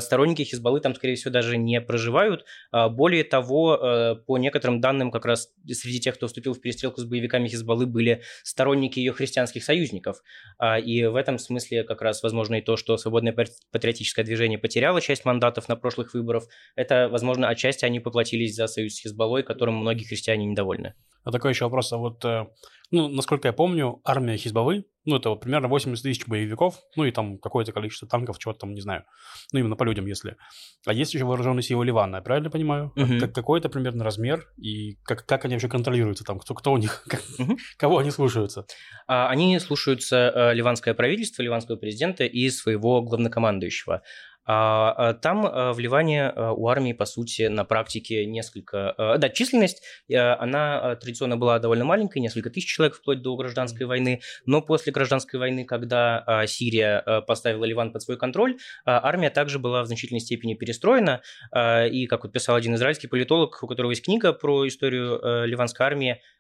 сторонники 0.01 0.43
Хизбаллы 0.43 0.81
там, 0.81 0.95
скорее 0.95 1.15
всего, 1.17 1.31
даже 1.31 1.57
не 1.57 1.81
проживают. 1.81 2.45
А 2.71 2.89
более 2.89 3.25
того, 3.25 4.17
по 4.27 4.39
некоторым 4.39 4.81
данным, 4.81 5.11
как 5.11 5.26
раз 5.27 5.53
среди 5.67 6.01
тех, 6.01 6.15
кто 6.15 6.27
вступил 6.27 6.55
в 6.55 6.61
перестрелку 6.61 7.01
с 7.01 7.05
боевиками 7.05 7.49
Хизбаллы, 7.49 7.87
были 7.87 8.23
сторонники 8.43 8.99
ее 8.99 9.13
христианских 9.13 9.65
союзников. 9.65 10.23
А, 10.59 10.79
и 10.79 11.05
в 11.05 11.17
этом 11.17 11.39
смысле 11.39 11.85
как 11.85 12.03
раз 12.03 12.23
возможно 12.23 12.57
и 12.57 12.63
то, 12.63 12.77
что 12.77 12.97
свободное 12.97 13.37
патриотическое 13.71 14.25
движение 14.25 14.59
потеряло 14.59 15.01
часть 15.01 15.25
мандатов 15.25 15.69
на 15.69 15.77
прошлых 15.77 16.15
выборах. 16.15 16.45
Это, 16.75 17.09
возможно, 17.11 17.49
отчасти 17.49 17.85
они 17.85 18.01
поплатились 18.01 18.55
за 18.55 18.67
союз 18.67 18.95
с 18.95 19.01
Хизбаллой, 19.03 19.43
которым 19.43 19.77
многие 19.77 20.05
христиане 20.05 20.47
недовольны. 20.47 20.95
А 21.25 21.33
такой 21.33 21.51
еще 21.51 21.65
вопрос. 21.65 21.93
А 21.93 21.97
вот, 21.97 22.25
э, 22.25 22.47
ну, 22.91 23.09
насколько 23.09 23.49
я 23.49 23.53
помню, 23.53 24.01
армия 24.05 24.37
Хизбаллы, 24.37 24.85
ну, 25.05 25.17
это 25.17 25.31
вот 25.31 25.41
примерно 25.41 25.69
80 25.69 26.03
тысяч 26.03 26.27
боевиков, 26.27 26.81
ну, 26.97 27.05
и 27.05 27.13
там 27.13 27.39
какое-то 27.39 27.73
количество 27.73 28.09
танков, 28.09 28.39
чего-то 28.39 28.61
там, 28.61 28.75
не 28.75 28.81
знаю. 28.81 29.05
Ну, 29.53 29.61
именно 29.61 29.77
по 29.77 29.85
людям, 29.85 30.07
если. 30.07 30.37
А 30.85 30.93
есть 30.93 31.15
еще 31.15 31.25
вооруженные 31.25 31.63
силы 31.63 31.85
Ливана, 31.85 32.17
я 32.17 32.23
правильно 32.23 32.51
понимаю? 32.51 32.93
Uh-huh. 32.97 33.21
Как, 33.21 33.33
какой-то 33.33 33.69
примерно 33.69 34.05
размер, 34.05 34.49
и 34.57 34.97
как, 35.05 35.25
как 35.25 35.45
они 35.45 35.55
вообще 35.55 35.69
контролируются 35.69 36.25
там, 36.25 36.41
кто, 36.41 36.55
кто 36.55 36.73
у 36.73 36.77
них, 36.77 37.05
как, 37.09 37.21
uh-huh. 37.39 37.57
кого 37.77 37.99
они 37.99 38.11
слушаются? 38.11 38.67
А, 39.07 39.29
они 39.29 39.59
слушаются 39.61 40.33
э, 40.35 40.55
ливанское 40.55 40.95
правительство, 40.95 41.43
ливанского 41.43 41.77
президента 41.77 42.25
и 42.25 42.51
своего 42.51 43.01
главнокомандующего. 43.03 44.03
А, 44.47 44.95
а 44.97 45.15
там 45.15 45.47
а, 45.47 45.73
в 45.73 45.79
Ливане 45.79 46.33
у 46.37 46.69
армии, 46.69 46.93
по 46.93 47.05
сути, 47.05 47.49
на 47.49 47.65
практике 47.65 48.27
несколько... 48.27 48.95
Да, 49.19 49.29
численность, 49.29 49.83
она 50.13 50.97
традиционно 50.97 51.37
была 51.37 51.59
довольно 51.59 51.85
маленькой, 51.85 52.19
несколько 52.19 52.51
тысяч 52.51 52.75
человек 52.75 52.97
вплоть 52.97 53.23
до 53.23 53.37
гражданской 53.37 53.87
войны, 53.87 54.21
но 54.45 54.63
после 54.63 54.93
гражданской 54.93 55.39
войны, 55.39 55.65
когда 55.65 56.45
Сирия 56.47 57.23
поставила 57.27 57.65
Ливан 57.65 57.93
под 57.93 58.03
свой 58.03 58.17
контроль, 58.17 58.59
армия 58.85 59.31
также 59.31 59.59
была 59.59 59.83
в 59.83 59.87
значительной 59.87 60.21
степени 60.21 60.55
перестроена, 60.55 61.23
и, 61.55 62.07
как 62.07 62.25
вот 62.25 62.33
писал 62.33 62.57
один 62.57 62.75
израильский 62.75 63.09
политолог, 63.09 63.63
у 63.63 63.67
которого 63.67 63.91
есть 63.91 64.05
книга 64.05 64.33
про 64.33 64.67
историю 64.67 65.47
ливанской 65.47 65.87
армии, 65.87 66.13
а, 66.13 66.36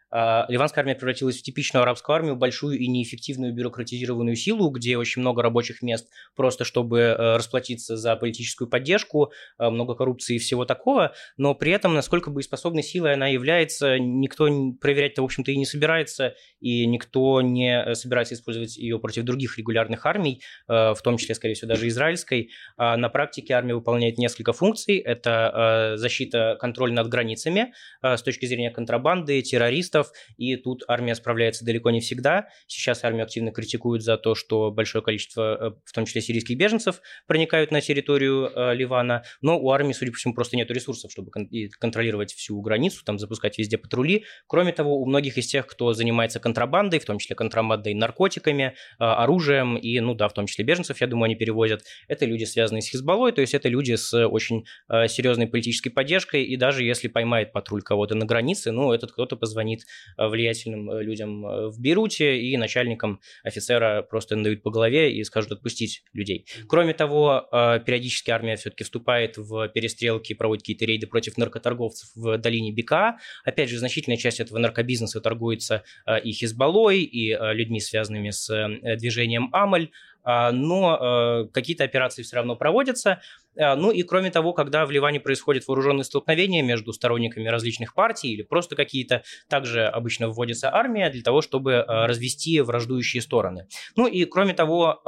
ливанская 0.49 0.82
армия 0.82 0.94
превратилась 0.94 1.38
в 1.38 1.42
типичную 1.42 1.82
арабскую 1.82 2.16
армию, 2.16 2.37
большую 2.37 2.78
и 2.78 2.87
неэффективную 2.87 3.52
бюрократизированную 3.52 4.37
силу, 4.37 4.70
где 4.70 4.96
очень 4.96 5.20
много 5.20 5.42
рабочих 5.42 5.82
мест 5.82 6.08
просто 6.35 6.64
чтобы 6.64 7.00
э, 7.00 7.37
расплатиться 7.37 7.96
за 7.96 8.16
политическую 8.16 8.68
поддержку, 8.68 9.32
э, 9.58 9.68
много 9.68 9.94
коррупции 9.94 10.37
и 10.37 10.38
всего 10.38 10.64
такого, 10.64 11.14
но 11.37 11.54
при 11.54 11.73
этом, 11.73 11.94
насколько 11.94 12.30
боеспособной 12.30 12.82
силой 12.82 13.14
она 13.14 13.26
является, 13.28 13.99
никто 13.99 14.46
проверять-то, 14.80 15.23
в 15.23 15.25
общем-то, 15.25 15.50
и 15.50 15.56
не 15.56 15.66
собирается, 15.66 16.35
и 16.61 16.87
никто 16.87 17.40
не 17.40 17.82
э, 17.82 17.94
собирается 17.94 18.35
использовать 18.35 18.76
ее 18.76 18.99
против 18.99 19.25
других 19.25 19.58
регулярных 19.58 20.04
армий, 20.06 20.42
в 20.68 20.99
том 21.02 21.16
числе, 21.16 21.35
скорее 21.35 21.54
всего, 21.54 21.68
даже 21.68 21.88
израильской. 21.88 22.50
А 22.76 22.96
на 22.96 23.08
практике 23.08 23.54
армия 23.54 23.75
выполняет 23.75 24.18
несколько 24.18 24.52
функций. 24.52 24.99
Это 24.99 25.94
защита, 25.96 26.56
контроль 26.61 26.92
над 26.92 27.08
границами 27.08 27.73
с 28.02 28.23
точки 28.23 28.46
зрения 28.46 28.70
контрабанды, 28.70 29.40
террористов, 29.42 30.05
террористов, 30.06 30.12
и 30.36 30.56
тут 30.56 30.82
армия 30.88 31.14
справляется 31.14 31.64
далеко 31.64 31.90
не 31.90 32.00
всегда. 32.00 32.48
Сейчас 32.66 33.04
армию 33.04 33.25
активно 33.25 33.52
критикуют 33.52 34.02
за 34.02 34.16
то, 34.16 34.34
что 34.34 34.70
большое 34.70 35.02
количество, 35.02 35.56
э, 35.56 35.70
в 35.84 35.92
том 35.92 36.06
числе 36.06 36.20
сирийских 36.20 36.56
беженцев, 36.56 37.00
проникают 37.26 37.70
на 37.70 37.80
территорию 37.80 38.50
э, 38.54 38.75
Ливана, 38.75 39.25
но 39.40 39.58
у 39.58 39.70
армии, 39.70 39.92
судя 39.92 40.12
по 40.12 40.18
всему, 40.18 40.34
просто 40.34 40.56
нет 40.56 40.70
ресурсов, 40.70 41.10
чтобы 41.10 41.30
кон- 41.30 41.48
контролировать 41.78 42.32
всю 42.32 42.60
границу, 42.60 43.04
там 43.04 43.18
запускать 43.18 43.58
везде 43.58 43.78
патрули. 43.78 44.25
Кроме 44.46 44.72
того, 44.72 45.00
у 45.00 45.06
многих 45.06 45.38
из 45.38 45.46
тех, 45.46 45.66
кто 45.66 45.92
занимается 45.92 46.40
контрабандой, 46.40 46.98
в 46.98 47.04
том 47.04 47.18
числе 47.18 47.36
контрабандой 47.36 47.94
наркотиками, 47.94 48.75
э, 48.98 49.04
оружием 49.04 49.76
и, 49.76 50.00
ну 50.00 50.14
да, 50.14 50.28
в 50.28 50.34
том 50.34 50.46
числе 50.46 50.64
беженцев, 50.64 51.00
я 51.00 51.06
думаю, 51.06 51.26
они 51.26 51.36
перевозят, 51.36 51.82
это 52.08 52.26
люди, 52.26 52.44
связанные 52.44 52.82
с 52.82 52.88
Хизбаллой, 52.88 53.32
то 53.32 53.40
есть 53.40 53.54
это 53.54 53.68
люди 53.68 53.94
с 53.94 54.26
очень 54.26 54.64
серьезной 54.88 55.46
политической 55.46 55.90
поддержкой, 55.90 56.44
и 56.44 56.56
даже 56.56 56.84
если 56.84 57.08
поймает 57.08 57.52
патруль 57.52 57.82
кого-то 57.82 58.14
на 58.14 58.25
границе, 58.25 58.72
ну, 58.72 58.92
этот 58.92 59.12
кто-то 59.12 59.36
позвонит 59.36 59.86
влиятельным 60.16 60.90
э, 60.90 61.02
людям 61.02 61.47
э, 61.47 61.69
в 61.69 61.81
Бейруте, 61.81 62.38
и 62.40 62.57
начальникам 62.57 63.21
офицера 63.43 64.02
просто 64.02 64.37
надают 64.37 64.62
по 64.62 64.71
голове 64.71 65.14
и 65.14 65.25
скажут 65.25 65.52
отпустить 65.52 66.02
людей. 66.12 66.47
Кроме 66.69 66.95
того, 66.95 67.49
периодически 67.50 68.31
армия 68.31 68.57
все-таки 68.57 68.85
вступает 68.85 69.37
в 69.37 69.69
перестрелки, 69.69 70.35
проводит 70.35 70.62
какие-то 70.62 70.85
рейды 70.85 71.07
против 71.07 71.37
наркоторговцев 71.37 72.11
в 72.14 72.38
долине 72.38 72.73
Бека. 72.73 73.19
Опять 73.45 73.71
же, 73.71 73.78
значительная 73.78 74.16
часть 74.16 74.40
этого 74.40 74.59
наркобизнеса 74.59 75.21
торгуется 75.21 75.83
и 76.25 76.33
Хизбаллой, 76.33 77.02
и 77.02 77.37
людьми, 77.55 77.81
связанными 77.81 78.31
с 78.31 78.49
движением 78.97 79.50
Амаль, 79.52 79.90
но 80.26 81.47
какие-то 81.52 81.85
операции 81.85 82.23
все 82.23 82.37
равно 82.37 82.56
проводятся. 82.56 83.21
Ну 83.59 83.90
и 83.90 84.02
кроме 84.02 84.30
того, 84.30 84.52
когда 84.52 84.85
в 84.85 84.90
Ливане 84.90 85.18
происходят 85.18 85.66
вооруженные 85.66 86.04
столкновения 86.04 86.62
между 86.62 86.92
сторонниками 86.92 87.49
различных 87.49 87.95
партий 87.95 88.33
или 88.35 88.42
просто 88.42 88.76
какие-то, 88.76 89.23
также 89.49 89.87
обычно 89.87 90.28
вводится 90.28 90.75
армия 90.75 91.09
для 91.09 91.23
того, 91.23 91.40
чтобы 91.40 91.83
развести 91.87 92.61
враждующие 92.61 93.23
стороны. 93.23 93.66
Ну 93.97 94.06
и 94.06 94.26
кроме 94.26 94.52
того, 94.52 95.00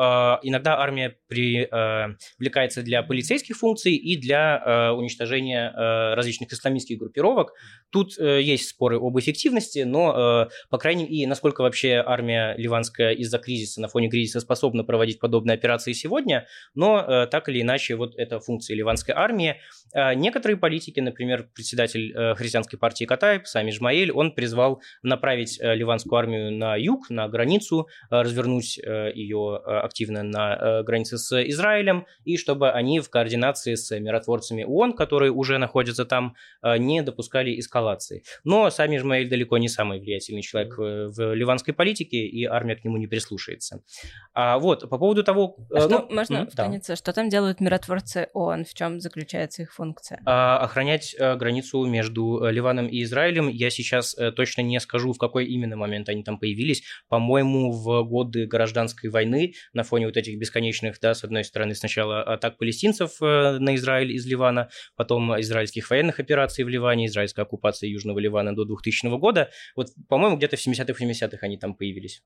иногда 0.42 0.78
армия 0.78 1.16
привлекается 1.28 2.82
для 2.82 3.02
полицейских 3.02 3.56
функций 3.56 3.96
и 3.96 4.16
для 4.16 4.94
уничтожения 4.96 5.70
различных 6.14 6.52
исламистских 6.52 6.98
группировок. 6.98 7.52
Тут 7.90 8.16
есть 8.18 8.68
споры 8.68 8.96
об 8.96 9.18
эффективности, 9.18 9.80
но, 9.80 10.48
по 10.70 10.78
крайней 10.78 11.04
мере, 11.08 11.26
насколько 11.26 11.62
вообще 11.62 12.02
армия 12.06 12.54
ливанская 12.56 13.12
из-за 13.12 13.38
кризиса, 13.38 13.80
на 13.80 13.88
фоне 13.88 14.08
кризиса 14.08 14.40
способна 14.40 14.84
проводить 14.84 15.07
подобные 15.16 15.54
операции 15.54 15.92
сегодня, 15.92 16.46
но 16.74 17.26
так 17.26 17.48
или 17.48 17.62
иначе 17.62 17.96
вот 17.96 18.14
это 18.16 18.40
функции 18.40 18.74
ливанской 18.74 19.14
армии. 19.14 19.56
Некоторые 19.94 20.56
политики, 20.56 21.00
например, 21.00 21.48
председатель 21.54 22.12
христианской 22.34 22.78
партии 22.78 23.04
Катаев, 23.04 23.48
сами 23.48 23.70
Жмаэль, 23.70 24.10
он 24.12 24.32
призвал 24.32 24.82
направить 25.02 25.58
ливанскую 25.60 26.18
армию 26.18 26.52
на 26.52 26.76
юг, 26.76 27.08
на 27.10 27.28
границу, 27.28 27.88
развернуть 28.10 28.76
ее 28.78 29.56
активно 29.56 30.22
на 30.22 30.82
границе 30.82 31.18
с 31.18 31.42
Израилем, 31.48 32.06
и 32.24 32.36
чтобы 32.36 32.70
они 32.70 33.00
в 33.00 33.08
координации 33.08 33.74
с 33.74 33.98
миротворцами 33.98 34.64
ООН, 34.64 34.92
которые 34.92 35.32
уже 35.32 35.58
находятся 35.58 36.04
там, 36.04 36.34
не 36.62 37.02
допускали 37.02 37.58
эскалации. 37.58 38.22
Но 38.44 38.70
сами 38.70 38.98
Жмаэль 38.98 39.28
далеко 39.28 39.58
не 39.58 39.68
самый 39.68 40.00
влиятельный 40.00 40.42
человек 40.42 40.76
в 40.76 41.34
ливанской 41.34 41.72
политике, 41.72 42.18
и 42.18 42.44
армия 42.44 42.76
к 42.76 42.84
нему 42.84 42.96
не 42.98 43.06
прислушается. 43.06 43.82
А 44.34 44.58
вот, 44.58 44.88
по 44.98 45.04
поводу 45.04 45.22
того... 45.22 45.56
А 45.72 45.80
что, 45.80 45.88
ну, 45.88 46.14
можно 46.14 46.46
вклиниться? 46.46 46.92
Да. 46.92 46.96
Что 46.96 47.12
там 47.12 47.28
делают 47.28 47.60
миротворцы 47.60 48.28
ООН? 48.34 48.64
В 48.64 48.74
чем 48.74 49.00
заключается 49.00 49.62
их 49.62 49.72
функция? 49.72 50.20
А, 50.26 50.58
охранять 50.58 51.14
а, 51.20 51.36
границу 51.36 51.84
между 51.86 52.42
э, 52.44 52.50
Ливаном 52.50 52.88
и 52.88 53.04
Израилем. 53.04 53.46
Я 53.48 53.70
сейчас 53.70 54.18
а, 54.18 54.32
точно 54.32 54.62
не 54.62 54.80
скажу, 54.80 55.12
в 55.12 55.18
какой 55.18 55.46
именно 55.46 55.76
момент 55.76 56.08
они 56.08 56.24
там 56.24 56.36
появились. 56.36 56.82
По-моему, 57.08 57.70
в 57.70 58.02
годы 58.02 58.46
гражданской 58.46 59.08
войны, 59.08 59.52
на 59.72 59.84
фоне 59.84 60.06
вот 60.06 60.16
этих 60.16 60.36
бесконечных, 60.36 60.98
да, 61.00 61.14
с 61.14 61.22
одной 61.22 61.44
стороны, 61.44 61.76
сначала 61.76 62.22
атак 62.22 62.58
палестинцев 62.58 63.20
на 63.20 63.76
Израиль 63.76 64.10
из 64.12 64.26
Ливана, 64.26 64.68
потом 64.96 65.40
израильских 65.40 65.88
военных 65.90 66.18
операций 66.18 66.64
в 66.64 66.68
Ливане, 66.68 67.06
израильской 67.06 67.44
оккупации 67.44 67.88
Южного 67.88 68.18
Ливана 68.18 68.52
до 68.52 68.64
2000 68.64 69.16
года. 69.18 69.50
Вот, 69.76 69.90
по-моему, 70.08 70.36
где-то 70.36 70.56
в 70.56 70.66
70-х 70.66 71.04
70-х 71.04 71.38
они 71.42 71.56
там 71.56 71.74
появились. 71.74 72.22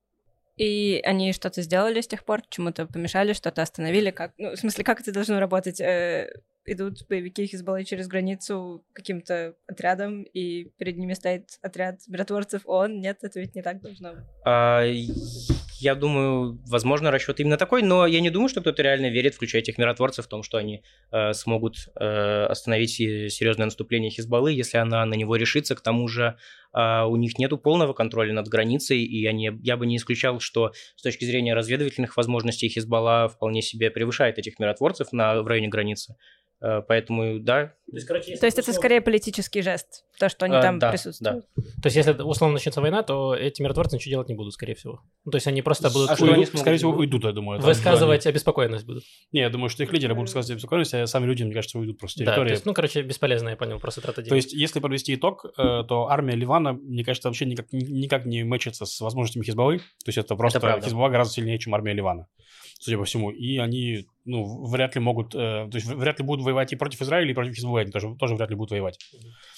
И 0.55 1.01
они 1.03 1.33
что-то 1.33 1.61
сделали 1.61 2.01
с 2.01 2.07
тех 2.07 2.23
пор, 2.23 2.41
чему-то 2.47 2.85
помешали, 2.85 3.33
что-то 3.33 3.61
остановили? 3.61 4.11
Как, 4.11 4.33
ну, 4.37 4.51
в 4.51 4.55
смысле, 4.55 4.83
как 4.83 5.01
это 5.01 5.11
должно 5.11 5.39
работать? 5.39 5.81
Э, 5.81 6.29
идут 6.65 7.07
боевики 7.07 7.45
Хизбаллы 7.45 7.83
через 7.83 8.07
границу 8.07 8.85
каким-то 8.93 9.55
отрядом, 9.67 10.23
и 10.23 10.65
перед 10.77 10.97
ними 10.97 11.13
стоит 11.13 11.57
отряд 11.61 11.99
миротворцев 12.07 12.61
ООН? 12.65 12.99
Нет, 12.99 13.19
это 13.23 13.39
ведь 13.39 13.55
не 13.55 13.61
так 13.61 13.81
должно 13.81 14.13
быть. 14.13 14.23
Я 15.83 15.95
думаю, 15.95 16.61
возможно, 16.65 17.11
расчет 17.11 17.41
именно 17.41 17.57
такой, 17.57 17.81
но 17.81 18.07
я 18.07 18.21
не 18.21 18.29
думаю, 18.29 18.47
что 18.47 18.61
кто-то 18.61 18.81
реально 18.81 19.09
верит, 19.09 19.35
включая 19.35 19.61
этих 19.61 19.77
миротворцев, 19.77 20.25
в 20.25 20.29
том, 20.29 20.41
что 20.41 20.57
они 20.57 20.81
э, 21.11 21.33
смогут 21.33 21.89
э, 21.99 22.45
остановить 22.45 22.91
серьезное 22.91 23.65
наступление 23.65 24.09
Хизбаллы, 24.09 24.53
если 24.53 24.77
она 24.77 25.05
на 25.05 25.15
него 25.15 25.35
решится. 25.35 25.75
К 25.75 25.81
тому 25.81 26.07
же 26.07 26.37
э, 26.73 27.03
у 27.03 27.17
них 27.17 27.37
нет 27.37 27.51
полного 27.61 27.91
контроля 27.91 28.31
над 28.31 28.47
границей, 28.47 29.03
и 29.03 29.25
они, 29.25 29.51
я 29.61 29.75
бы 29.75 29.85
не 29.85 29.97
исключал, 29.97 30.39
что 30.39 30.71
с 30.95 31.01
точки 31.01 31.25
зрения 31.25 31.53
разведывательных 31.53 32.15
возможностей 32.15 32.69
Хизбалла 32.69 33.27
вполне 33.27 33.61
себе 33.61 33.91
превышает 33.91 34.37
этих 34.37 34.59
миротворцев 34.59 35.11
на, 35.11 35.41
в 35.41 35.47
районе 35.47 35.67
границы. 35.67 36.15
Э, 36.63 36.81
поэтому, 36.87 37.39
да. 37.39 37.73
То 37.91 37.97
есть, 37.97 38.07
короче, 38.07 38.37
то 38.37 38.45
есть 38.45 38.57
это 38.57 38.71
скорее 38.71 39.01
политический 39.01 39.61
жест, 39.61 40.05
то, 40.17 40.29
что 40.29 40.45
они 40.45 40.55
а, 40.55 40.61
там 40.61 40.79
да, 40.79 40.91
присутствуют. 40.91 41.45
Да. 41.55 41.63
То 41.81 41.87
есть 41.87 41.97
если 41.97 42.13
условно 42.13 42.53
начнется 42.53 42.79
война, 42.79 43.03
то 43.03 43.35
эти 43.35 43.61
миротворцы 43.61 43.97
ничего 43.97 44.11
делать 44.11 44.29
не 44.29 44.35
будут, 44.35 44.53
скорее 44.53 44.73
всего. 44.73 45.01
Ну, 45.25 45.31
то 45.31 45.35
есть 45.35 45.47
они 45.47 45.61
просто 45.61 45.89
будут... 45.89 46.11
А 46.11 46.15
что 46.15 46.31
они 46.31 46.45
скорее 46.45 46.77
всего, 46.77 46.93
уйдут, 46.93 47.25
я 47.25 47.33
думаю. 47.33 47.59
Высказывать 47.59 48.25
обеспокоенность 48.25 48.85
будут. 48.85 49.03
Не, 49.33 49.41
я 49.41 49.49
думаю, 49.49 49.67
что 49.67 49.83
их 49.83 49.91
лидеры 49.91 50.15
будут 50.15 50.29
высказывать 50.29 50.51
обеспокоенность, 50.51 50.93
а 50.93 51.05
сами 51.05 51.25
люди, 51.25 51.43
мне 51.43 51.53
кажется, 51.53 51.77
уйдут 51.77 51.99
просто 51.99 52.19
с 52.19 52.19
территории. 52.19 52.39
Да, 52.39 52.45
то 52.45 52.51
есть, 52.53 52.65
ну, 52.65 52.73
короче, 52.73 53.01
бесполезно, 53.01 53.49
я 53.49 53.57
понял, 53.57 53.77
просто 53.79 53.99
трата 53.99 54.21
денег. 54.21 54.29
То 54.29 54.35
есть 54.35 54.53
если 54.53 54.79
подвести 54.79 55.15
итог, 55.15 55.45
э, 55.45 55.83
то 55.85 56.07
армия 56.07 56.35
Ливана, 56.35 56.71
мне 56.71 57.03
кажется, 57.03 57.27
вообще 57.27 57.45
никак, 57.45 57.67
никак 57.73 58.25
не 58.25 58.45
мэчится 58.45 58.85
с 58.85 59.01
возможностями 59.01 59.43
Хизбаллы. 59.43 59.79
То 59.79 60.07
есть 60.07 60.17
это 60.17 60.37
просто 60.37 60.59
это 60.59 60.79
Хизбалла 60.79 61.09
гораздо 61.09 61.33
сильнее, 61.33 61.59
чем 61.59 61.75
армия 61.75 61.91
Ливана 61.91 62.27
судя 62.83 62.97
по 62.97 63.05
всему. 63.05 63.31
И 63.31 63.57
они, 63.57 64.07
ну, 64.25 64.65
вряд 64.65 64.95
ли 64.95 65.01
могут, 65.01 65.35
э, 65.35 65.37
то 65.37 65.71
есть 65.73 65.87
вряд 65.87 66.19
ли 66.19 66.25
будут 66.25 66.45
воевать 66.45 66.71
и 66.73 66.75
против 66.75 67.01
Израиля, 67.01 67.31
и 67.31 67.33
против 67.33 67.55
Хизбаллы, 67.55 67.81
они 67.81 67.91
тоже, 67.91 68.15
тоже 68.19 68.35
вряд 68.35 68.49
ли 68.49 68.55
будут 68.55 68.71
воевать. 68.71 68.97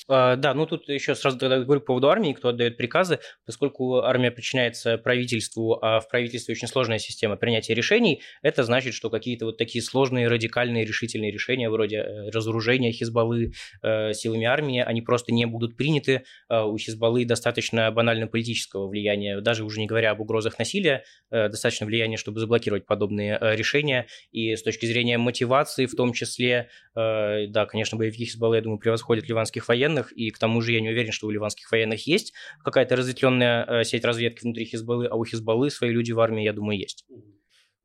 А, 0.07 0.35
да, 0.35 0.53
ну 0.53 0.65
тут 0.65 0.87
еще 0.89 1.15
сразу 1.15 1.37
тогда 1.37 1.59
говорю 1.59 1.81
по 1.81 1.87
поводу 1.87 2.09
армии, 2.09 2.33
кто 2.33 2.49
отдает 2.49 2.77
приказы, 2.77 3.19
поскольку 3.45 3.97
армия 3.97 4.31
подчиняется 4.31 4.97
правительству, 4.97 5.79
а 5.81 5.99
в 5.99 6.09
правительстве 6.09 6.53
очень 6.53 6.67
сложная 6.67 6.99
система 6.99 7.35
принятия 7.35 7.73
решений, 7.73 8.21
это 8.41 8.63
значит, 8.63 8.93
что 8.93 9.09
какие-то 9.09 9.45
вот 9.45 9.57
такие 9.57 9.83
сложные, 9.83 10.27
радикальные, 10.27 10.85
решительные 10.85 11.31
решения, 11.31 11.69
вроде 11.69 11.97
э, 11.97 12.29
разоружения 12.29 12.91
Хизбаллы 12.91 13.51
э, 13.81 14.13
силами 14.13 14.45
армии, 14.45 14.79
они 14.79 15.01
просто 15.01 15.33
не 15.33 15.45
будут 15.45 15.77
приняты. 15.77 16.23
Э, 16.49 16.61
у 16.63 16.77
Хизбаллы 16.77 17.25
достаточно 17.25 17.91
банально 17.91 18.27
политического 18.27 18.87
влияния, 18.87 19.41
даже 19.41 19.63
уже 19.63 19.79
не 19.79 19.87
говоря 19.87 20.11
об 20.11 20.21
угрозах 20.21 20.59
насилия, 20.59 21.03
э, 21.31 21.49
достаточно 21.49 21.85
влияния, 21.85 22.17
чтобы 22.17 22.39
заблокировать 22.39 22.85
подобные 22.85 23.37
э, 23.39 23.55
решения. 23.55 24.07
И 24.31 24.54
с 24.55 24.63
точки 24.63 24.85
зрения 24.85 25.17
мотивации 25.17 25.85
в 25.85 25.95
том 25.95 26.13
числе, 26.13 26.69
э, 26.95 27.47
да, 27.47 27.65
конечно, 27.65 27.97
боевики 27.97 28.25
Хизбаллы, 28.25 28.57
я 28.57 28.61
думаю, 28.61 28.79
превосходят 28.79 29.27
ливанских 29.27 29.67
военных, 29.67 29.85
военных, 29.85 30.11
и 30.13 30.31
к 30.31 30.37
тому 30.37 30.61
же 30.61 30.71
я 30.71 30.81
не 30.81 30.89
уверен, 30.89 31.11
что 31.11 31.27
у 31.27 31.31
ливанских 31.31 31.71
военных 31.71 32.07
есть 32.07 32.33
какая-то 32.63 32.95
разветвленная 32.95 33.65
э, 33.65 33.83
сеть 33.83 34.05
разведки 34.05 34.43
внутри 34.43 34.65
Хизбаллы, 34.65 35.07
а 35.07 35.15
у 35.15 35.25
Хизбаллы 35.25 35.69
свои 35.69 35.91
люди 35.91 36.11
в 36.11 36.19
армии, 36.19 36.43
я 36.43 36.53
думаю, 36.53 36.79
есть. 36.79 37.05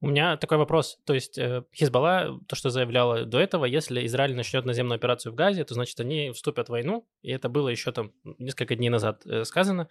У 0.02 0.08
меня 0.08 0.38
такой 0.38 0.56
вопрос. 0.56 0.98
То 1.04 1.12
есть 1.12 1.36
э, 1.36 1.62
Хизбалла, 1.74 2.40
то, 2.48 2.56
что 2.56 2.70
заявляла 2.70 3.26
до 3.26 3.38
этого, 3.38 3.66
если 3.66 4.06
Израиль 4.06 4.34
начнет 4.34 4.64
наземную 4.64 4.96
операцию 4.96 5.32
в 5.32 5.34
Газе, 5.34 5.64
то 5.64 5.74
значит 5.74 6.00
они 6.00 6.30
вступят 6.30 6.68
в 6.68 6.70
войну, 6.70 7.06
и 7.22 7.30
это 7.30 7.50
было 7.50 7.68
еще 7.68 7.92
там 7.92 8.12
несколько 8.38 8.76
дней 8.76 8.88
назад 8.88 9.26
э, 9.26 9.44
сказано. 9.44 9.88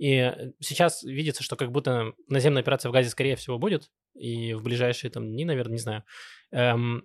И 0.00 0.32
сейчас 0.60 1.02
видится, 1.02 1.42
что 1.42 1.56
как 1.56 1.70
будто 1.70 2.14
наземная 2.26 2.62
операция 2.62 2.88
в 2.88 2.92
Газе 2.92 3.10
скорее 3.10 3.36
всего 3.36 3.58
будет, 3.58 3.90
и 4.14 4.54
в 4.54 4.62
ближайшие 4.62 5.10
там 5.10 5.30
дни, 5.30 5.44
наверное, 5.44 5.74
не 5.74 5.78
знаю. 5.78 6.04
Эм, 6.52 7.02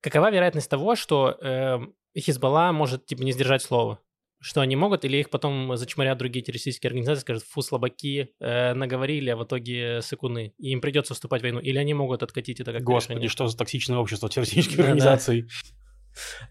какова 0.00 0.30
вероятность 0.30 0.70
того, 0.70 0.96
что 0.96 1.36
эм, 1.42 1.94
Хизбалла 2.18 2.72
может, 2.72 3.04
типа, 3.04 3.22
не 3.22 3.32
сдержать 3.32 3.60
слово. 3.60 4.00
Что 4.40 4.62
они 4.62 4.76
могут, 4.76 5.04
или 5.04 5.18
их 5.18 5.28
потом 5.28 5.76
зачморят 5.76 6.16
другие 6.16 6.42
террористические 6.42 6.88
организации, 6.88 7.20
скажут, 7.20 7.42
фу, 7.42 7.60
слабаки, 7.60 8.30
э, 8.40 8.72
наговорили, 8.72 9.28
а 9.28 9.36
в 9.36 9.44
итоге 9.44 10.00
сыкуны, 10.00 10.54
и 10.56 10.70
им 10.70 10.80
придется 10.80 11.12
вступать 11.12 11.42
в 11.42 11.44
войну. 11.44 11.60
Или 11.60 11.76
они 11.76 11.92
могут 11.92 12.22
откатить 12.22 12.60
это 12.60 12.72
как 12.72 12.82
Господи, 12.82 13.16
решение. 13.16 13.28
что 13.28 13.46
за 13.46 13.58
токсичное 13.58 13.98
общество 13.98 14.28
террористических 14.30 14.78
организаций. 14.78 15.48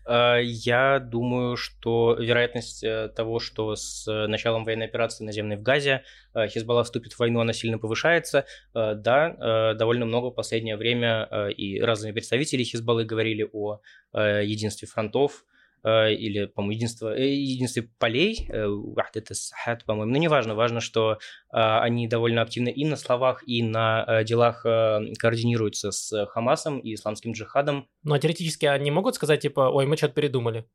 Э, 0.05 0.39
я 0.41 0.99
думаю, 0.99 1.57
что 1.57 2.15
вероятность 2.19 2.83
э, 2.83 3.09
того, 3.09 3.39
что 3.39 3.75
с 3.75 4.05
началом 4.27 4.63
военной 4.63 4.85
операции 4.85 5.23
наземной 5.23 5.57
в 5.57 5.61
Газе 5.61 6.03
э, 6.33 6.47
Хизбалла 6.47 6.83
вступит 6.83 7.13
в 7.13 7.19
войну, 7.19 7.39
она 7.39 7.53
сильно 7.53 7.77
повышается. 7.77 8.45
Да, 8.73 9.73
довольно 9.73 10.05
много 10.05 10.27
в 10.27 10.35
последнее 10.35 10.77
время 10.77 11.49
и 11.49 11.79
разные 11.81 12.13
представители 12.13 12.63
Хизбаллы 12.63 13.05
говорили 13.05 13.47
о 13.51 13.79
единстве 14.13 14.87
фронтов, 14.87 15.43
Э, 15.45 15.54
или, 15.85 16.45
по-моему, 16.45 16.71
единство, 16.71 17.15
э, 17.15 17.27
единство 17.27 17.83
полей, 17.99 18.47
э, 18.49 18.67
это 19.13 19.33
сахат, 19.33 19.85
по-моему, 19.85 20.11
но 20.11 20.17
неважно, 20.17 20.55
важно, 20.55 20.79
что 20.81 21.19
они 21.49 22.07
довольно 22.07 22.41
активно 22.41 22.69
и 22.69 22.83
на 22.83 22.97
словах, 22.97 23.43
и 23.47 23.63
на 23.63 24.23
делах 24.23 24.63
координируются 24.63 25.91
с 25.91 26.25
Хамасом 26.27 26.79
и 26.79 26.93
исламским 26.93 27.31
джихадом. 27.31 27.87
Но 28.03 28.17
теоретически 28.17 28.65
они 28.65 28.91
могут 28.91 29.15
сказать, 29.15 29.41
типа, 29.41 29.69
ой, 29.71 29.85
мы 29.85 29.95
что-то 29.95 30.15
передумали. 30.15 30.65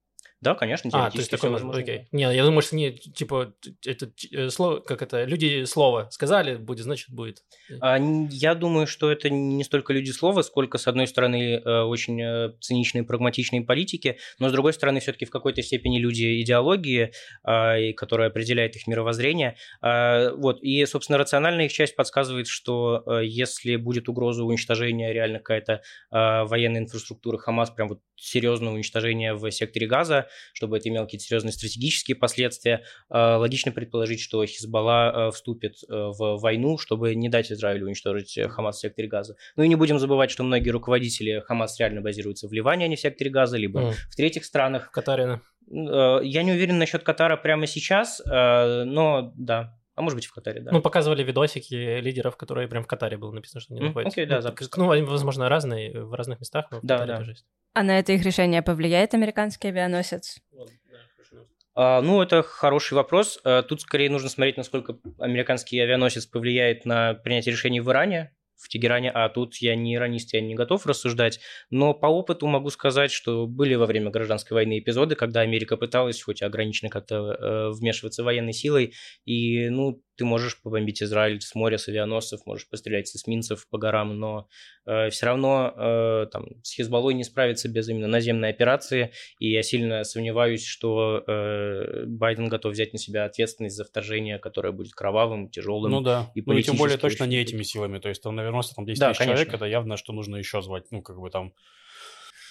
Да, 0.40 0.54
конечно, 0.54 0.88
а, 0.94 1.10
то 1.10 1.18
есть 1.18 1.30
такое 1.30 1.50
возможно. 1.50 1.82
Окей. 1.82 2.08
Не, 2.12 2.22
я 2.34 2.44
думаю, 2.44 2.62
что 2.62 2.74
не, 2.74 2.92
типа, 2.92 3.52
это 3.84 4.10
э, 4.32 4.48
слово, 4.48 4.80
как 4.80 5.02
это, 5.02 5.24
люди 5.24 5.64
слово 5.64 6.08
сказали, 6.10 6.56
будет, 6.56 6.84
значит, 6.84 7.10
будет. 7.10 7.42
А, 7.80 7.98
я 7.98 8.54
думаю, 8.54 8.86
что 8.86 9.12
это 9.12 9.28
не 9.28 9.62
столько 9.64 9.92
люди 9.92 10.10
слова, 10.12 10.40
сколько, 10.40 10.78
с 10.78 10.88
одной 10.88 11.06
стороны, 11.08 11.60
э, 11.62 11.82
очень 11.82 12.22
э, 12.22 12.54
циничные, 12.58 13.04
прагматичные 13.04 13.60
политики, 13.60 14.16
но, 14.38 14.48
с 14.48 14.52
другой 14.52 14.72
стороны, 14.72 15.00
все-таки 15.00 15.26
в 15.26 15.30
какой-то 15.30 15.62
степени 15.62 15.98
люди 15.98 16.40
идеологии, 16.40 17.12
а, 17.44 17.76
которая 17.92 18.30
определяет 18.30 18.76
их 18.76 18.86
мировоззрение. 18.86 19.56
А, 19.82 20.32
вот, 20.32 20.62
и, 20.62 20.86
собственно, 20.86 21.18
рациональная 21.18 21.66
их 21.66 21.72
часть 21.72 21.94
подсказывает, 21.96 22.46
что 22.46 23.04
если 23.20 23.76
будет 23.76 24.08
угроза 24.08 24.44
уничтожения 24.44 25.12
реально 25.12 25.38
какая-то 25.38 25.82
военной 26.10 26.80
инфраструктуры 26.80 27.38
Хамас, 27.38 27.70
прям 27.70 27.88
вот 27.88 28.00
серьезное 28.16 28.72
уничтожение 28.72 29.34
в 29.34 29.50
секторе 29.50 29.86
газа, 29.86 30.28
чтобы 30.52 30.76
это 30.76 30.88
имело 30.88 31.04
какие-то 31.04 31.24
серьезные 31.24 31.52
стратегические 31.52 32.16
последствия. 32.16 32.84
Логично 33.08 33.72
предположить, 33.72 34.20
что 34.20 34.44
Хизбалла 34.44 35.30
вступит 35.32 35.76
в 35.88 36.38
войну, 36.38 36.78
чтобы 36.78 37.14
не 37.14 37.28
дать 37.28 37.52
Израилю 37.52 37.86
уничтожить 37.86 38.38
Хамас 38.50 38.76
в 38.76 38.80
секторе 38.80 39.08
Газа. 39.08 39.36
Ну 39.56 39.62
и 39.62 39.68
не 39.68 39.76
будем 39.76 39.98
забывать, 39.98 40.30
что 40.30 40.42
многие 40.42 40.70
руководители 40.70 41.42
Хамас 41.46 41.78
реально 41.78 42.00
базируются 42.00 42.48
в 42.48 42.52
Ливане, 42.52 42.84
а 42.84 42.88
не 42.88 42.96
в 42.96 43.00
секторе 43.00 43.30
Газа, 43.30 43.56
либо 43.56 43.80
mm. 43.80 43.92
в 44.10 44.16
третьих 44.16 44.44
странах. 44.44 44.88
В 44.88 44.90
Катаре. 44.90 45.40
Я 45.70 46.42
не 46.42 46.52
уверен 46.52 46.78
насчет 46.78 47.02
Катара 47.02 47.36
прямо 47.36 47.66
сейчас, 47.66 48.20
но 48.26 49.32
да, 49.36 49.78
а 49.94 50.02
может 50.02 50.16
быть, 50.16 50.26
в 50.26 50.32
Катаре, 50.32 50.60
да. 50.62 50.72
Ну, 50.72 50.80
показывали 50.80 51.22
видосики 51.22 52.00
лидеров, 52.00 52.36
которые 52.36 52.68
прям 52.68 52.82
в 52.84 52.86
Катаре 52.86 53.18
было 53.18 53.32
написано, 53.32 53.60
что 53.60 53.74
они 53.74 53.82
находятся. 53.82 54.14
Окей, 54.14 54.24
okay, 54.24 54.28
да, 54.28 54.40
запуск. 54.40 54.76
Ну, 54.78 54.86
возможно, 54.86 55.48
разные, 55.48 56.02
в 56.02 56.14
разных 56.14 56.40
местах, 56.40 56.66
но 56.70 56.80
в 56.80 56.84
да, 56.84 56.94
Катаре 56.94 57.12
да. 57.12 57.18
тоже 57.18 57.30
есть. 57.32 57.46
А 57.72 57.82
на 57.82 57.98
это 57.98 58.12
их 58.12 58.24
решение 58.24 58.62
повлияет 58.62 59.14
американский 59.14 59.68
авианосец? 59.68 60.40
А, 61.74 62.02
ну, 62.02 62.20
это 62.20 62.42
хороший 62.42 62.94
вопрос. 62.94 63.40
А, 63.44 63.62
тут 63.62 63.80
скорее 63.80 64.10
нужно 64.10 64.28
смотреть, 64.28 64.56
насколько 64.56 64.98
американский 65.18 65.78
авианосец 65.78 66.26
повлияет 66.26 66.84
на 66.84 67.14
принятие 67.14 67.52
решений 67.52 67.80
в 67.80 67.88
Иране, 67.90 68.34
в 68.60 68.68
Тегеране, 68.68 69.10
а 69.10 69.28
тут 69.28 69.56
я 69.56 69.74
не 69.74 69.94
иронист, 69.94 70.34
я 70.34 70.40
не 70.40 70.54
готов 70.54 70.86
рассуждать, 70.86 71.40
но 71.70 71.94
по 71.94 72.06
опыту 72.06 72.46
могу 72.46 72.70
сказать, 72.70 73.10
что 73.10 73.46
были 73.46 73.74
во 73.74 73.86
время 73.86 74.10
гражданской 74.10 74.54
войны 74.54 74.78
эпизоды, 74.78 75.14
когда 75.14 75.40
Америка 75.40 75.76
пыталась, 75.76 76.20
хоть 76.22 76.42
ограниченно 76.42 76.90
как-то 76.90 77.14
э, 77.16 77.70
вмешиваться 77.70 78.22
военной 78.22 78.52
силой, 78.52 78.92
и, 79.24 79.70
ну, 79.70 80.02
ты 80.20 80.26
можешь 80.26 80.60
побомбить 80.60 81.02
Израиль 81.02 81.40
с 81.40 81.54
моря, 81.54 81.78
с 81.78 81.88
авианосцев, 81.88 82.44
можешь 82.44 82.68
пострелять 82.68 83.08
с 83.08 83.16
эсминцев 83.16 83.66
по 83.70 83.78
горам, 83.78 84.18
но 84.18 84.48
э, 84.84 85.08
все 85.08 85.24
равно 85.24 85.72
э, 85.74 86.26
там, 86.30 86.44
с 86.62 86.74
Хизбаллой 86.74 87.14
не 87.14 87.24
справиться 87.24 87.70
без 87.70 87.88
именно 87.88 88.06
наземной 88.06 88.50
операции, 88.50 89.12
и 89.38 89.50
я 89.50 89.62
сильно 89.62 90.04
сомневаюсь, 90.04 90.62
что 90.62 91.24
э, 91.26 92.04
Байден 92.04 92.50
готов 92.50 92.74
взять 92.74 92.92
на 92.92 92.98
себя 92.98 93.24
ответственность 93.24 93.76
за 93.76 93.84
вторжение, 93.86 94.38
которое 94.38 94.72
будет 94.72 94.92
кровавым, 94.92 95.48
тяжелым. 95.48 95.90
Ну 95.90 96.00
да, 96.02 96.30
и, 96.34 96.42
ну, 96.44 96.52
и 96.52 96.62
тем 96.62 96.76
более 96.76 96.98
точно 96.98 97.24
не 97.24 97.38
этими 97.38 97.62
силами, 97.62 97.98
то 97.98 98.10
есть 98.10 98.22
там, 98.22 98.36
наверное, 98.36 98.60
там 98.76 98.84
10 98.84 99.00
да, 99.00 99.08
тысяч 99.08 99.18
конечно. 99.20 99.36
человек, 99.38 99.54
это 99.54 99.64
явно, 99.64 99.96
что 99.96 100.12
нужно 100.12 100.36
еще 100.36 100.60
звать, 100.60 100.84
ну 100.90 101.00
как 101.00 101.18
бы 101.18 101.30
там... 101.30 101.54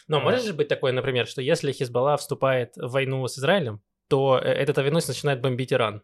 Но 0.07 0.19
может 0.21 0.43
же 0.43 0.53
быть 0.53 0.69
такое, 0.69 0.91
например, 0.91 1.27
что 1.27 1.43
если 1.43 1.71
Хизбалла 1.71 2.17
вступает 2.17 2.75
в 2.77 2.89
войну 2.89 3.27
с 3.27 3.37
Израилем, 3.37 3.83
то 4.07 4.39
э, 4.39 4.47
этот 4.47 4.79
авианосец 4.79 5.09
начинает 5.09 5.39
бомбить 5.39 5.71
Иран. 5.71 6.01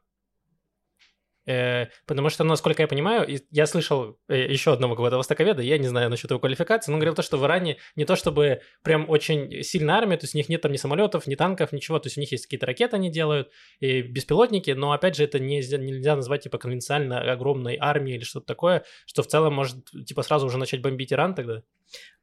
Э, 1.46 1.88
потому 2.08 2.30
что, 2.30 2.44
насколько 2.44 2.82
я 2.82 2.88
понимаю, 2.88 3.28
я 3.52 3.66
слышал 3.68 4.18
э, 4.28 4.52
еще 4.52 4.74
одного 4.74 4.94
какого-то 4.94 5.18
востоковеда, 5.18 5.62
я 5.62 5.78
не 5.78 5.88
знаю 5.88 6.10
насчет 6.10 6.32
его 6.32 6.40
квалификации, 6.40 6.92
но 6.92 6.96
он 6.96 7.00
говорил 7.00 7.16
то, 7.16 7.22
что 7.22 7.38
в 7.38 7.46
Иране 7.46 7.78
не 7.96 8.06
то 8.06 8.16
чтобы 8.16 8.62
прям 8.84 9.10
очень 9.10 9.64
сильная 9.64 9.96
армия, 9.96 10.18
то 10.18 10.24
есть 10.24 10.36
у 10.36 10.38
них 10.38 10.50
нет 10.50 10.62
там 10.62 10.72
ни 10.72 10.78
самолетов, 10.78 11.28
ни 11.28 11.36
танков, 11.36 11.72
ничего, 11.72 12.00
то 12.00 12.08
есть 12.08 12.18
у 12.18 12.22
них 12.22 12.32
есть 12.32 12.46
какие-то 12.46 12.66
ракеты 12.66 12.96
они 12.96 13.12
делают, 13.12 13.52
и 13.80 14.02
беспилотники, 14.02 14.72
но 14.72 14.92
опять 14.92 15.16
же 15.16 15.24
это 15.24 15.40
нельзя, 15.40 15.78
нельзя 15.78 16.16
назвать 16.16 16.44
типа 16.44 16.58
конвенциально 16.58 17.20
огромной 17.32 17.78
армией 17.80 18.18
или 18.18 18.24
что-то 18.24 18.48
такое, 18.48 18.84
что 19.06 19.22
в 19.22 19.28
целом 19.28 19.54
может 19.54 19.86
типа 20.06 20.24
сразу 20.24 20.48
уже 20.48 20.58
начать 20.58 20.82
бомбить 20.82 21.14
Иран 21.14 21.36
тогда. 21.36 21.62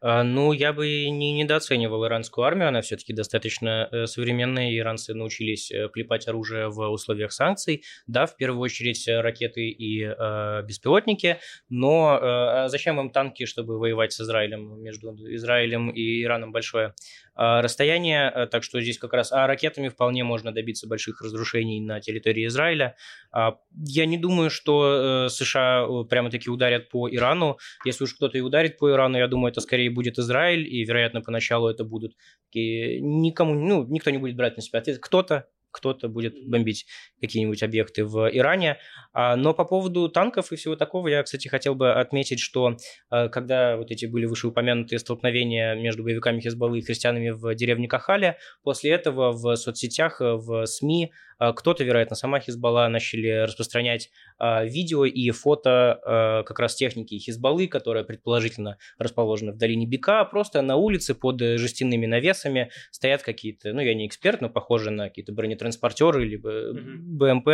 А, 0.03 0.25
ну, 0.25 0.53
я 0.53 0.72
бы 0.72 1.09
не 1.11 1.33
недооценивал 1.33 2.05
иранскую 2.07 2.44
армию, 2.44 2.68
она 2.68 2.81
все-таки 2.81 3.12
достаточно 3.12 3.88
э, 3.92 4.07
современная, 4.07 4.77
иранцы 4.77 5.14
научились 5.14 5.70
э, 5.70 5.88
клепать 5.92 6.27
оружие 6.27 6.68
в 6.68 6.88
условиях 6.88 7.33
санкций, 7.33 7.85
да, 8.09 8.27
в 8.27 8.37
первую 8.37 8.61
очередь 8.61 9.07
э, 9.07 9.20
ракеты 9.20 9.68
и 9.68 10.03
э, 10.03 10.62
беспилотники, 10.66 11.38
но 11.68 12.18
э, 12.20 12.68
зачем 12.68 12.98
им 12.98 13.11
танки, 13.11 13.46
чтобы 13.46 13.79
воевать 13.79 14.12
с 14.12 14.20
Израилем, 14.20 14.83
между 14.83 15.14
Израилем 15.37 15.90
и 15.90 16.22
Ираном 16.25 16.51
большое 16.51 16.94
а, 17.32 17.32
расстояние, 17.35 18.31
э, 18.35 18.47
так 18.47 18.62
что 18.62 18.81
здесь 18.81 18.99
как 18.99 19.12
раз 19.12 19.33
а 19.33 19.47
ракетами 19.47 19.88
вполне 19.88 20.25
можно 20.25 20.53
добиться 20.53 20.87
больших 20.87 21.23
разрушений 21.23 21.81
на 21.81 22.01
территории 22.01 22.47
Израиля. 22.47 22.97
А, 23.31 23.59
я 23.75 24.07
не 24.07 24.18
думаю, 24.18 24.51
что 24.51 25.27
э, 25.27 25.29
США 25.31 25.87
э, 25.88 26.05
прямо-таки 26.09 26.51
ударят 26.51 26.90
по 26.90 27.09
Ирану. 27.09 27.59
Если 27.85 28.05
уж 28.05 28.14
кто-то 28.14 28.37
и 28.37 28.42
ударит 28.42 28.79
по 28.79 28.90
Ирану, 28.90 29.18
я 29.18 29.29
думаю, 29.29 29.51
это 29.51 29.61
скорее 29.61 29.90
будет 29.90 30.18
Израиль, 30.18 30.66
и, 30.66 30.85
вероятно, 30.85 31.23
поначалу 31.23 31.68
это 31.68 31.85
будут 31.85 32.12
никому, 32.55 33.55
ну, 33.55 33.87
никто 33.87 34.11
не 34.11 34.18
будет 34.18 34.37
брать 34.37 34.57
на 34.57 34.62
себя 34.62 34.81
ответ. 34.81 34.99
Кто-то, 34.99 35.47
кто-то 35.72 36.08
будет 36.08 36.35
бомбить 36.46 36.87
какие-нибудь 37.20 37.62
объекты 37.62 38.04
в 38.04 38.28
Иране. 38.30 38.78
А, 39.12 39.37
но 39.37 39.54
по 39.54 39.64
поводу 39.64 40.08
танков 40.08 40.52
и 40.52 40.56
всего 40.56 40.76
такого, 40.76 41.08
я, 41.08 41.22
кстати, 41.22 41.48
хотел 41.48 41.74
бы 41.74 41.92
отметить, 41.92 42.38
что 42.38 42.76
а, 43.11 43.28
когда 43.28 43.76
вот 43.76 43.90
эти 43.90 44.06
были 44.06 44.26
вышеупомянутые 44.26 44.98
столкновения 44.98 45.74
между 45.74 46.04
боевиками 46.04 46.40
Хизбаллы 46.40 46.78
и 46.78 46.82
христианами 46.82 47.30
в 47.30 47.54
деревне 47.54 47.88
Кахале, 47.88 48.38
после 48.62 48.92
этого 48.92 49.32
в 49.32 49.56
соцсетях, 49.56 50.20
в 50.20 50.66
СМИ 50.66 51.12
кто-то, 51.57 51.85
вероятно, 51.85 52.16
сама 52.16 52.40
Хизбалла 52.40 52.88
начали 52.88 53.44
распространять 53.44 54.11
видео 54.40 55.05
и 55.05 55.31
фото 55.31 56.44
как 56.46 56.59
раз 56.59 56.74
техники 56.74 57.18
Хизбаллы, 57.18 57.66
которая 57.68 58.05
предположительно 58.05 58.78
расположена 58.98 59.52
в 59.52 59.57
долине 59.57 59.87
Бека, 59.87 60.24
просто 60.24 60.62
на 60.62 60.76
улице 60.76 61.14
под 61.14 61.40
жестяными 61.40 62.07
навесами 62.07 62.70
стоят 62.90 63.22
какие-то, 63.22 63.72
ну, 63.72 63.81
я 63.81 63.94
не 63.94 64.07
эксперт, 64.07 64.40
но 64.40 64.48
похожие 64.48 64.92
на 64.92 65.09
какие-то 65.09 65.33
бронетранспортеры, 65.33 66.37
mm-hmm 66.37 66.83
БМП. 67.12 67.48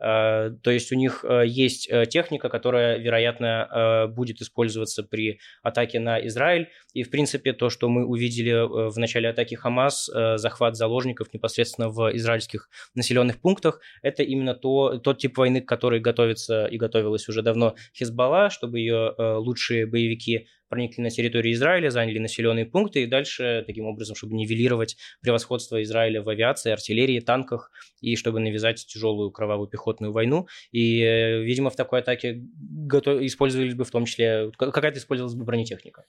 Э, 0.00 0.50
то 0.62 0.70
есть 0.70 0.90
у 0.92 0.96
них 0.96 1.24
э, 1.24 1.44
есть 1.46 1.88
э, 1.90 2.06
техника, 2.06 2.48
которая, 2.48 2.98
вероятно, 2.98 4.08
будет 4.10 4.40
использоваться 4.40 5.02
при 5.02 5.40
атаке 5.62 6.00
на 6.00 6.24
Израиль. 6.26 6.68
И, 6.94 7.02
в 7.02 7.10
принципе, 7.10 7.52
то, 7.52 7.70
что 7.70 7.88
мы 7.88 8.04
увидели 8.06 8.90
в 8.90 8.98
начале 8.98 9.28
атаки 9.28 9.54
Хамас, 9.54 10.10
захват 10.36 10.76
заложников 10.76 11.32
непосредственно 11.32 11.88
в 11.88 12.14
израильских 12.16 12.68
населенных 12.94 13.40
пунктах, 13.40 13.80
это 14.02 14.22
именно 14.22 14.54
то, 14.54 14.98
тот 14.98 15.18
тип 15.18 15.36
войны, 15.38 15.60
к 15.60 15.68
которой 15.68 16.00
готовится 16.00 16.66
и 16.66 16.76
готовилась 16.76 17.28
уже 17.28 17.42
давно 17.42 17.74
Хизбалла, 17.94 18.50
чтобы 18.50 18.78
ее 18.80 19.14
лучшие 19.18 19.86
боевики 19.86 20.48
проникли 20.70 21.02
на 21.02 21.10
территорию 21.10 21.52
Израиля, 21.52 21.90
заняли 21.90 22.18
населенные 22.18 22.64
пункты 22.64 23.02
и 23.02 23.06
дальше, 23.06 23.64
таким 23.66 23.84
образом, 23.86 24.16
чтобы 24.16 24.34
нивелировать 24.34 24.96
превосходство 25.20 25.82
Израиля 25.82 26.22
в 26.22 26.28
авиации, 26.28 26.72
артиллерии, 26.72 27.20
танках 27.20 27.70
и 28.00 28.16
чтобы 28.16 28.40
навязать 28.40 28.86
тяжелую 28.86 29.30
кровавую 29.32 29.68
пехотную 29.68 30.12
войну. 30.12 30.46
И, 30.72 31.02
э, 31.02 31.42
видимо, 31.42 31.68
в 31.68 31.76
такой 31.76 32.00
атаке 32.00 32.40
готов... 32.40 33.20
использовались 33.20 33.74
бы 33.74 33.84
в 33.84 33.90
том 33.90 34.06
числе, 34.06 34.50
какая-то 34.56 34.98
использовалась 34.98 35.34
бы 35.34 35.44
бронетехника. 35.44 36.04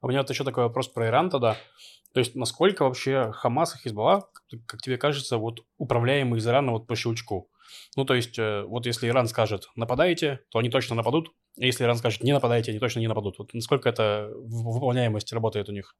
У 0.00 0.08
меня 0.08 0.20
вот 0.20 0.30
еще 0.30 0.44
такой 0.44 0.64
вопрос 0.64 0.88
про 0.88 1.08
Иран 1.08 1.28
тогда. 1.28 1.56
То 2.14 2.20
есть, 2.20 2.36
насколько 2.36 2.84
вообще 2.84 3.32
Хамас 3.32 3.74
и 3.74 3.78
Хизбалла, 3.78 4.28
как 4.66 4.80
тебе 4.80 4.96
кажется, 4.96 5.36
вот 5.36 5.64
управляемые 5.78 6.38
из 6.38 6.46
Ирана 6.46 6.70
вот 6.72 6.86
по 6.86 6.94
щелчку? 6.94 7.50
Ну, 7.96 8.04
то 8.04 8.14
есть, 8.14 8.38
э, 8.38 8.62
вот 8.62 8.86
если 8.86 9.08
Иран 9.08 9.26
скажет 9.28 9.68
«нападайте», 9.76 10.40
то 10.50 10.58
они 10.58 10.70
точно 10.70 10.96
нападут, 10.96 11.30
а 11.60 11.64
если 11.64 11.84
Иран 11.84 11.96
скажет 11.96 12.22
«не 12.22 12.32
нападайте», 12.32 12.72
они 12.72 12.80
точно 12.80 13.00
не 13.00 13.08
нападут. 13.08 13.38
Вот 13.38 13.54
насколько 13.54 13.88
это 13.88 14.30
выполняемость 14.34 15.32
работает 15.32 15.68
у 15.68 15.72
них? 15.72 15.94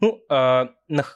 Ну, 0.00 0.22
э, 0.30 0.66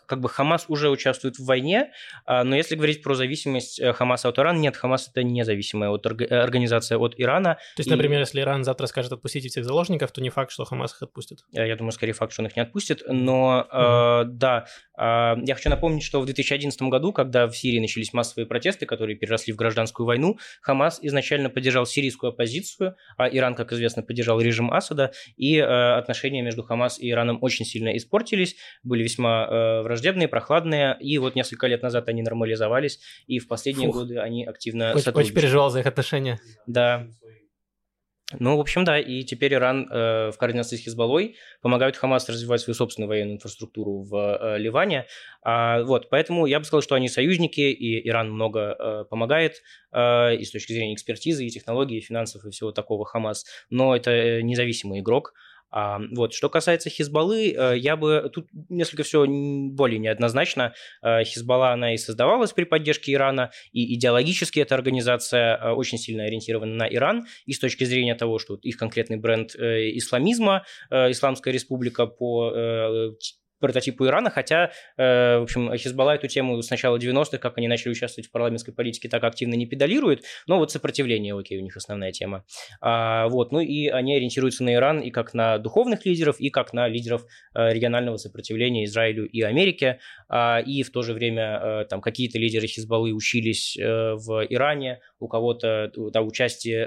как 0.07 0.21
бы 0.21 0.29
Хамас 0.29 0.67
уже 0.69 0.91
участвует 0.91 1.37
в 1.37 1.45
войне, 1.45 1.93
э, 2.27 2.43
но 2.43 2.57
если 2.57 2.77
говорить 2.77 3.03
про 3.03 3.15
зависимость 3.15 3.81
э, 3.81 3.93
Хамаса 3.93 4.29
от 4.29 4.39
Ирана, 4.39 4.59
нет, 4.59 4.77
Хамас 4.77 5.09
это 5.09 5.23
независимая 5.23 5.91
от. 5.91 6.05
Э, 6.07 6.41
организация 6.41 6.99
от 6.99 7.15
Ирана. 7.17 7.55
То 7.77 7.81
есть, 7.81 7.89
и... 7.89 7.91
например, 7.91 8.21
если 8.21 8.41
Иран 8.41 8.65
завтра 8.65 8.87
скажет 8.87 9.13
отпустить 9.13 9.51
всех 9.51 9.65
заложников, 9.65 10.13
то 10.13 10.21
не 10.21 10.31
факт, 10.31 10.51
что 10.51 10.65
Хамас 10.65 10.95
их 10.95 11.03
отпустит. 11.03 11.41
Я 11.53 11.75
думаю, 11.77 11.93
скорее 11.93 12.13
факт, 12.13 12.33
что 12.33 12.43
он 12.43 12.49
их 12.49 12.57
не 12.57 12.63
отпустит, 12.63 13.03
но 13.07 13.67
э, 13.71 13.77
mm-hmm. 13.77 14.25
да, 14.25 14.67
я 14.97 15.55
хочу 15.55 15.71
напомнить, 15.71 16.03
что 16.03 16.21
в 16.21 16.25
2011 16.27 16.81
году, 16.83 17.13
когда 17.13 17.47
в 17.47 17.57
Сирии 17.57 17.81
начались 17.81 18.13
массовые 18.13 18.47
протесты, 18.47 18.87
которые 18.87 19.17
переросли 19.17 19.53
в 19.53 19.57
гражданскую 19.57 20.07
войну, 20.07 20.39
Хамас 20.61 20.99
изначально 21.03 21.51
поддержал 21.51 21.87
сирийскую 21.87 22.31
оппозицию, 22.31 22.97
а 23.17 23.29
Иран, 23.29 23.55
как 23.55 23.73
известно, 23.73 24.03
поддержал 24.03 24.41
режим 24.41 24.73
Асада, 24.73 25.13
и 25.37 25.57
э, 25.57 25.65
отношения 25.65 26.43
между 26.43 26.63
Хамас 26.63 26.99
и 26.99 27.11
Ираном 27.11 27.39
очень 27.41 27.65
сильно 27.65 27.97
испортились 27.97 28.57
были 28.83 29.03
весьма 29.03 29.47
э, 29.47 29.83
враждебные, 29.83 30.29
прохладные, 30.29 30.97
и 31.01 31.19
вот 31.19 31.35
несколько 31.35 31.67
лет 31.67 31.83
назад 31.83 32.09
они 32.09 32.23
нормализовались, 32.23 33.01
и 33.27 33.39
в 33.39 33.49
последние 33.49 33.89
Фух. 33.89 34.03
годы 34.03 34.19
они 34.19 34.45
активно 34.45 34.93
очень, 34.93 35.13
Очень 35.13 35.35
переживал 35.35 35.71
за 35.71 35.81
их 35.81 35.87
отношения. 35.87 36.41
Да. 36.67 37.07
Ну, 38.39 38.57
в 38.57 38.61
общем, 38.61 38.85
да, 38.85 38.99
и 38.99 39.23
теперь 39.23 39.55
Иран 39.55 39.89
э, 39.91 40.31
в 40.31 40.39
координации 40.39 40.77
с 40.77 40.81
Хизбаллой 40.81 41.37
помогают 41.61 41.97
Хамас 41.97 42.29
развивать 42.29 42.61
свою 42.61 42.75
собственную 42.75 43.09
военную 43.09 43.37
инфраструктуру 43.37 44.03
в 44.03 44.15
э, 44.17 44.59
Ливане. 44.59 45.07
А, 45.43 45.83
вот, 45.83 46.09
поэтому 46.11 46.47
я 46.47 46.59
бы 46.59 46.65
сказал, 46.65 46.83
что 46.83 46.95
они 46.95 47.09
союзники, 47.09 47.61
и 47.61 48.09
Иран 48.09 48.31
много 48.31 48.77
э, 48.79 49.05
помогает 49.09 49.63
э, 49.93 50.37
и 50.37 50.45
с 50.45 50.51
точки 50.51 50.73
зрения 50.73 50.95
экспертизы, 50.95 51.45
и 51.45 51.51
технологий, 51.51 51.99
и 51.99 52.01
финансов, 52.01 52.45
и 52.45 52.51
всего 52.51 52.73
такого 52.73 53.05
Хамас, 53.05 53.45
но 53.71 53.95
это 53.95 54.11
э, 54.11 54.43
независимый 54.43 55.01
игрок, 55.01 55.35
вот. 56.13 56.33
Что 56.33 56.49
касается 56.49 56.89
Хизбаллы, 56.89 57.53
э, 57.53 57.79
я 57.79 57.97
бы... 57.97 58.31
Тут 58.33 58.49
несколько 58.69 59.03
все 59.03 59.27
более 59.27 59.99
неоднозначно. 59.99 60.73
Э, 61.03 61.25
Хизбалла, 61.25 61.73
она 61.73 61.95
и 61.95 61.97
создавалась 61.97 62.53
при 62.53 62.65
поддержке 62.65 63.13
Ирана, 63.13 63.51
и 63.73 63.95
идеологически 63.95 64.61
эта 64.61 64.77
организация 64.77 65.57
э, 65.57 65.71
очень 65.73 65.99
сильно 65.99 66.25
ориентирована 66.25 66.75
на 66.75 66.87
Иран, 66.89 67.27
и 67.47 67.53
с 67.53 67.59
точки 67.59 67.83
зрения 67.83 68.15
того, 68.15 68.39
что 68.39 68.55
их 68.63 68.77
конкретный 68.77 69.17
бренд 69.17 69.55
исламизма, 69.55 70.65
Исламская 70.91 71.53
республика 71.53 72.07
по 72.07 72.53
прототипу 73.61 74.07
Ирана, 74.07 74.31
хотя, 74.31 74.71
э, 74.97 75.39
в 75.39 75.43
общем, 75.43 75.75
Хизбалла 75.77 76.13
эту 76.13 76.29
тему 76.29 76.61
с 76.61 76.71
начала 76.71 76.99
90-х, 76.99 77.39
как 77.39 77.59
они 77.59 77.69
начали 77.69 77.93
участвовать 77.93 78.29
в 78.29 78.31
парламентской 78.31 78.73
политике, 78.73 79.09
так 79.09 79.25
активно 79.25 79.55
не 79.55 79.67
педалирует, 79.67 80.25
но 80.47 80.59
вот 80.59 80.71
сопротивление, 80.71 81.37
окей, 81.37 81.59
у 81.59 81.63
них 81.63 81.77
основная 81.77 82.13
тема. 82.13 82.45
А, 82.81 83.29
вот, 83.29 83.53
ну 83.53 83.61
и 83.61 83.89
они 83.89 84.17
ориентируются 84.17 84.65
на 84.65 84.75
Иран 84.75 85.01
и 85.01 85.11
как 85.11 85.35
на 85.35 85.59
духовных 85.59 86.05
лидеров, 86.05 86.41
и 86.41 86.51
как 86.51 86.73
на 86.73 86.89
лидеров 86.89 87.25
э, 87.55 87.73
регионального 87.73 88.17
сопротивления 88.17 88.85
Израилю 88.85 89.27
и 89.27 89.43
Америке, 89.43 90.01
а, 90.29 90.61
и 90.61 90.83
в 90.83 90.91
то 90.91 91.03
же 91.03 91.13
время 91.13 91.61
э, 91.63 91.85
там 91.89 92.01
какие-то 92.01 92.39
лидеры 92.39 92.67
Хизбаллы 92.67 93.13
учились 93.13 93.77
в 93.77 94.47
Иране, 94.49 95.01
у 95.19 95.29
кого-то 95.29 95.91
да, 96.13 96.21
участие 96.23 96.87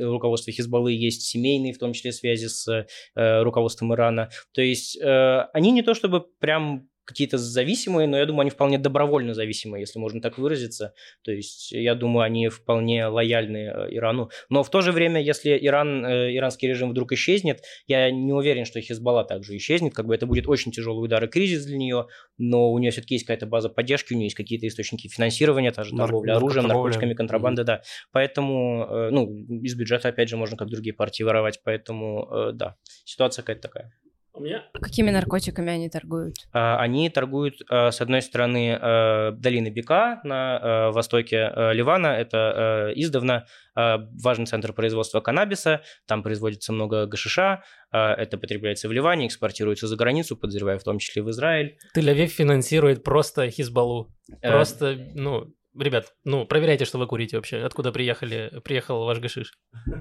руководства 0.00 0.52
Хизбаллы 0.52 0.92
есть 0.92 1.22
семейные, 1.22 1.72
в 1.72 1.78
том 1.78 1.92
числе 1.94 2.12
связи 2.12 2.46
с 2.46 2.86
руководством 3.14 3.94
Ирана. 3.94 4.28
То 4.52 4.60
есть 4.60 5.00
они 5.00 5.70
не 5.70 5.82
то 5.82 5.94
чтобы 5.94 6.26
прям 6.40 6.89
какие-то 7.10 7.38
зависимые, 7.38 8.06
но 8.06 8.16
я 8.16 8.24
думаю, 8.24 8.42
они 8.42 8.50
вполне 8.50 8.78
добровольно 8.78 9.34
зависимые, 9.34 9.80
если 9.80 9.98
можно 9.98 10.20
так 10.20 10.38
выразиться. 10.38 10.94
То 11.24 11.32
есть 11.32 11.72
я 11.72 11.96
думаю, 11.96 12.24
они 12.24 12.48
вполне 12.48 13.06
лояльны 13.06 13.56
э, 13.56 13.88
Ирану. 13.90 14.30
Но 14.48 14.62
в 14.62 14.70
то 14.70 14.80
же 14.80 14.92
время, 14.92 15.20
если 15.20 15.58
Иран, 15.60 16.06
э, 16.06 16.36
иранский 16.36 16.68
режим 16.68 16.90
вдруг 16.90 17.10
исчезнет, 17.12 17.62
я 17.88 18.10
не 18.12 18.32
уверен, 18.32 18.64
что 18.64 18.80
Хизбалла 18.80 19.24
также 19.24 19.56
исчезнет. 19.56 19.92
Как 19.92 20.06
бы 20.06 20.14
это 20.14 20.26
будет 20.26 20.46
очень 20.46 20.70
тяжелый 20.70 21.04
удар 21.04 21.24
и 21.24 21.26
кризис 21.26 21.66
для 21.66 21.78
нее, 21.78 22.06
но 22.38 22.70
у 22.70 22.78
нее 22.78 22.92
все-таки 22.92 23.16
есть 23.16 23.26
какая-то 23.26 23.46
база 23.46 23.68
поддержки, 23.68 24.14
у 24.14 24.16
нее 24.16 24.26
есть 24.26 24.36
какие-то 24.36 24.68
источники 24.68 25.08
финансирования, 25.08 25.72
та 25.72 25.82
же 25.82 25.96
торговля 25.96 26.36
оружием, 26.36 26.68
наркотиками, 26.68 27.14
контрабанда, 27.14 27.62
mm-hmm. 27.62 27.66
да. 27.66 27.82
Поэтому, 28.12 28.86
э, 28.88 29.10
ну, 29.10 29.26
из 29.62 29.74
бюджета, 29.74 30.08
опять 30.08 30.28
же, 30.28 30.36
можно 30.36 30.56
как 30.56 30.68
другие 30.68 30.94
партии 30.94 31.24
воровать. 31.24 31.60
Поэтому, 31.64 32.52
да, 32.52 32.76
ситуация 33.04 33.42
какая-то 33.42 33.62
такая. 33.62 33.92
У 34.40 34.42
меня... 34.42 34.64
Какими 34.72 35.10
наркотиками 35.10 35.70
они 35.70 35.90
торгуют? 35.90 36.36
А, 36.54 36.78
они 36.80 37.10
торгуют, 37.10 37.56
а, 37.68 37.90
с 37.90 38.00
одной 38.00 38.22
стороны, 38.22 38.74
а, 38.80 39.32
долины 39.32 39.68
Бека 39.68 40.20
на 40.24 40.90
востоке 40.92 41.52
Ливана. 41.74 42.06
Это 42.06 42.90
издавна 42.96 43.44
важный 43.74 44.46
центр 44.46 44.72
производства 44.72 45.20
каннабиса. 45.20 45.82
Там 46.06 46.22
производится 46.22 46.72
много 46.72 47.06
гашиша. 47.06 47.62
Это 47.92 48.38
потребляется 48.38 48.88
в 48.88 48.92
Ливане, 48.92 49.26
экспортируется 49.26 49.86
за 49.86 49.96
границу, 49.96 50.36
подозреваю, 50.36 50.78
в 50.78 50.84
том 50.84 50.98
числе 50.98 51.22
в 51.22 51.30
Израиль. 51.30 51.76
Тель-Авив 51.96 52.26
финансирует 52.26 53.04
просто 53.04 53.50
Хизбаллу. 53.50 54.12
Э, 54.42 54.50
просто, 54.50 54.96
ну, 55.14 55.52
ребят, 55.78 56.14
ну, 56.24 56.46
проверяйте, 56.46 56.84
что 56.84 56.98
вы 56.98 57.06
курите 57.06 57.36
вообще. 57.36 57.62
Откуда 57.62 57.92
приехали, 57.92 58.60
приехал 58.64 59.04
ваш 59.04 59.18
гашиш? 59.18 59.52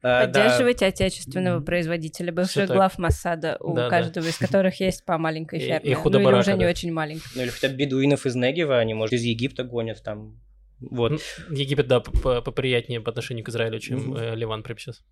А, 0.00 0.24
Поддерживайте 0.24 0.86
отечественного 0.86 1.60
производителя, 1.60 2.32
бывших 2.32 2.66
глав 2.68 2.98
Массада, 2.98 3.58
у 3.60 3.74
каждого 3.74 4.26
из 4.26 4.38
которых 4.38 4.80
есть 4.80 5.04
по 5.04 5.18
маленькой 5.18 5.60
ферме. 5.60 5.92
И, 5.92 5.94
ну, 5.94 6.18
или 6.18 6.38
уже 6.38 6.54
не 6.54 6.64
очень 6.64 6.90
маленький. 6.92 7.26
Ну, 7.36 7.42
или 7.42 7.50
хотя 7.50 7.68
бы 7.68 7.74
бедуинов 7.74 8.24
из 8.24 8.34
Негева, 8.34 8.78
они, 8.78 8.94
может, 8.94 9.12
из 9.12 9.22
Египта 9.22 9.64
гонят 9.64 10.02
там. 10.02 10.40
Вот. 10.80 11.20
Египет, 11.50 11.88
да, 11.88 12.00
поприятнее 12.00 13.00
по 13.00 13.10
отношению 13.10 13.44
к 13.44 13.50
Израилю, 13.50 13.78
чем 13.80 14.14
mm-hmm. 14.14 14.34
Ливан 14.34 14.62
прямо 14.62 14.80
сейчас. 14.80 15.04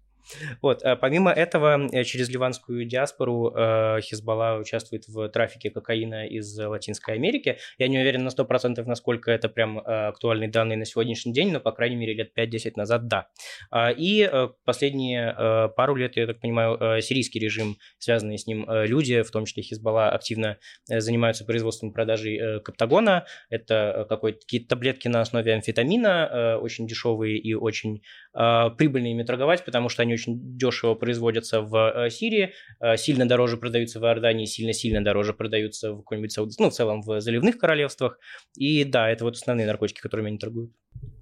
Вот. 0.62 0.82
А 0.82 0.96
помимо 0.96 1.30
этого, 1.30 1.88
э, 1.92 2.04
через 2.04 2.28
ливанскую 2.28 2.84
диаспору 2.84 3.52
э, 3.54 4.00
Хизбалла 4.00 4.58
участвует 4.60 5.06
в 5.08 5.28
трафике 5.28 5.70
кокаина 5.70 6.26
из 6.26 6.58
Латинской 6.58 7.14
Америки. 7.14 7.58
Я 7.78 7.88
не 7.88 7.98
уверен 7.98 8.24
на 8.24 8.28
100%, 8.28 8.82
насколько 8.84 9.30
это 9.30 9.48
прям 9.48 9.78
э, 9.78 10.08
актуальные 10.08 10.50
данные 10.50 10.78
на 10.78 10.84
сегодняшний 10.84 11.32
день, 11.32 11.52
но, 11.52 11.60
по 11.60 11.72
крайней 11.72 11.96
мере, 11.96 12.14
лет 12.14 12.32
5-10 12.36 12.72
назад, 12.76 13.06
да. 13.08 13.28
А, 13.70 13.90
и 13.90 14.28
последние 14.64 15.34
пару 15.76 15.94
лет, 15.94 16.16
я 16.16 16.26
так 16.26 16.40
понимаю, 16.40 17.00
сирийский 17.02 17.38
режим, 17.38 17.76
связанные 17.98 18.38
с 18.38 18.46
ним 18.46 18.66
люди, 18.68 19.22
в 19.22 19.30
том 19.30 19.44
числе 19.44 19.62
Хизбалла, 19.62 20.10
активно 20.10 20.58
занимаются 20.86 21.44
производством 21.44 21.90
и 21.90 21.92
продажей 21.92 22.60
каптагона. 22.62 23.26
Это 23.48 24.06
какие-то 24.08 24.68
таблетки 24.68 25.08
на 25.08 25.20
основе 25.20 25.54
амфетамина, 25.54 26.58
очень 26.60 26.86
дешевые 26.86 27.38
и 27.38 27.54
очень 27.54 28.02
прибыльные 28.32 29.12
ими 29.12 29.22
торговать, 29.22 29.64
потому 29.64 29.88
что 29.88 30.02
они 30.02 30.09
очень 30.14 30.56
дешево 30.56 30.94
производятся 30.94 31.62
в 31.62 31.74
э, 31.76 32.10
Сирии, 32.10 32.52
э, 32.80 32.96
сильно 32.96 33.26
дороже 33.26 33.56
продаются 33.56 34.00
в 34.00 34.04
Иордании, 34.04 34.44
сильно-сильно 34.44 35.02
дороже 35.02 35.34
продаются 35.34 35.92
в 35.92 35.98
какой-нибудь 35.98 36.32
Сауд... 36.32 36.50
ну, 36.58 36.70
в 36.70 36.72
целом 36.72 37.02
в 37.02 37.20
заливных 37.20 37.58
королевствах. 37.58 38.18
И 38.56 38.84
да, 38.84 39.10
это 39.10 39.24
вот 39.24 39.36
основные 39.36 39.66
наркотики, 39.66 40.00
которыми 40.00 40.28
они 40.28 40.38
торгуют. 40.38 40.72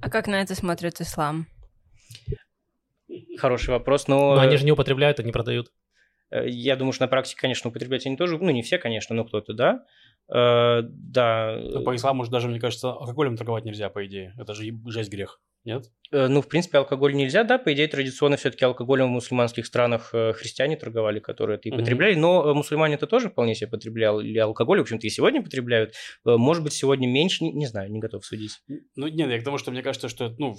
А 0.01 0.11
как 0.11 0.27
на 0.27 0.41
это 0.41 0.55
смотрит 0.55 1.01
ислам? 1.01 1.47
Хороший 3.39 3.71
вопрос, 3.71 4.09
но... 4.09 4.35
Но 4.35 4.41
они 4.41 4.57
же 4.57 4.65
не 4.65 4.73
употребляют, 4.73 5.21
они 5.21 5.33
продают. 5.33 5.73
Э, 6.31 6.49
я 6.49 6.77
думаю, 6.77 6.93
что 6.93 7.05
на 7.05 7.09
практике, 7.09 7.41
конечно, 7.41 7.71
употреблять 7.71 8.07
они 8.07 8.17
тоже, 8.17 8.39
ну, 8.39 8.51
не 8.51 8.63
все, 8.63 8.79
конечно, 8.79 9.15
но 9.15 9.25
кто-то, 9.25 9.55
да. 9.55 9.85
да. 10.29 11.59
Но 11.61 11.83
по 11.83 11.95
исламу 11.97 12.25
же 12.25 12.31
даже, 12.31 12.49
мне 12.49 12.61
кажется, 12.61 12.91
алкоголем 12.91 13.37
торговать 13.37 13.65
нельзя, 13.65 13.89
по 13.89 14.07
идее. 14.07 14.35
Это 14.39 14.55
же 14.55 14.65
жесть 14.87 15.11
грех. 15.11 15.41
Нет? 15.69 15.85
Э, 16.11 16.29
ну, 16.29 16.41
в 16.41 16.49
принципе, 16.49 16.79
алкоголь 16.79 17.15
нельзя, 17.15 17.45
да, 17.45 17.59
по 17.59 17.73
идее, 17.75 17.89
традиционно 17.89 18.39
все-таки 18.39 18.65
алкоголем 18.65 19.09
в 19.09 19.11
мусульманских 19.11 19.67
странах 19.67 20.11
э, 20.15 20.33
христиане 20.33 20.77
торговали, 20.77 21.21
которые 21.21 21.59
это 21.59 21.69
и 21.69 21.73
потребляли, 21.73 22.17
mm-hmm. 22.17 22.21
но 22.21 22.51
э, 22.51 22.55
мусульмане 22.55 22.95
это 22.95 23.07
тоже 23.07 23.29
вполне 23.29 23.55
себе 23.55 23.69
потребляли 23.69 24.39
алкоголь, 24.39 24.79
в 24.79 24.83
общем-то, 24.83 25.07
и 25.07 25.11
сегодня 25.11 25.43
потребляют. 25.43 25.95
Может 26.25 26.63
быть, 26.63 26.73
сегодня 26.73 27.07
меньше, 27.07 27.45
не, 27.45 27.53
не 27.53 27.67
знаю, 27.67 27.91
не 27.91 27.99
готов 27.99 28.25
судить. 28.25 28.63
Ну, 28.97 29.09
нет, 29.09 29.29
я 29.29 29.39
к 29.39 29.45
тому, 29.45 29.59
что 29.59 29.71
мне 29.71 29.83
кажется, 29.83 30.09
что, 30.09 30.35
ну, 30.39 30.57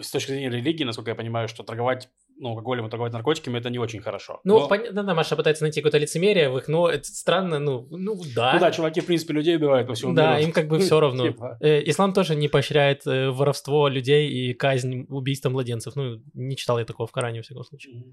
с 0.00 0.10
точки 0.10 0.30
зрения 0.30 0.48
религии, 0.48 0.84
насколько 0.84 1.10
я 1.10 1.14
понимаю, 1.14 1.48
что 1.48 1.62
торговать 1.62 2.08
ну, 2.38 2.50
алкоголем 2.50 2.86
и 2.86 2.90
торговать 2.90 3.12
наркотиками, 3.12 3.58
это 3.58 3.70
не 3.70 3.78
очень 3.78 4.00
хорошо. 4.00 4.40
Ну, 4.44 4.60
но... 4.60 4.68
понятно, 4.68 5.02
да, 5.02 5.14
Маша 5.14 5.36
пытается 5.36 5.64
найти 5.64 5.80
какое-то 5.80 5.98
лицемерие 5.98 6.50
в 6.50 6.58
их, 6.58 6.68
но 6.68 6.88
это 6.88 7.04
странно, 7.04 7.58
ну, 7.58 7.86
ну 7.90 8.20
да. 8.34 8.54
Ну 8.54 8.60
да, 8.60 8.70
чуваки, 8.70 9.00
в 9.00 9.06
принципе, 9.06 9.34
людей 9.34 9.56
убивают 9.56 9.86
по 9.86 9.94
всему 9.94 10.14
да, 10.14 10.22
миру. 10.22 10.34
Да, 10.34 10.40
им 10.40 10.52
как 10.52 10.68
бы 10.68 10.78
все 10.78 11.00
равно. 11.00 11.26
Типа. 11.26 11.58
Ислам 11.60 12.12
тоже 12.12 12.36
не 12.36 12.48
поощряет 12.48 13.02
воровство 13.04 13.88
людей 13.88 14.28
и 14.28 14.54
казнь 14.54 15.06
убийства 15.08 15.50
младенцев. 15.50 15.96
Ну, 15.96 16.22
не 16.34 16.56
читал 16.56 16.78
я 16.78 16.84
такого 16.84 17.06
в 17.06 17.12
Коране, 17.12 17.42
в 17.42 17.44
всяком 17.44 17.64
случае. 17.64 18.04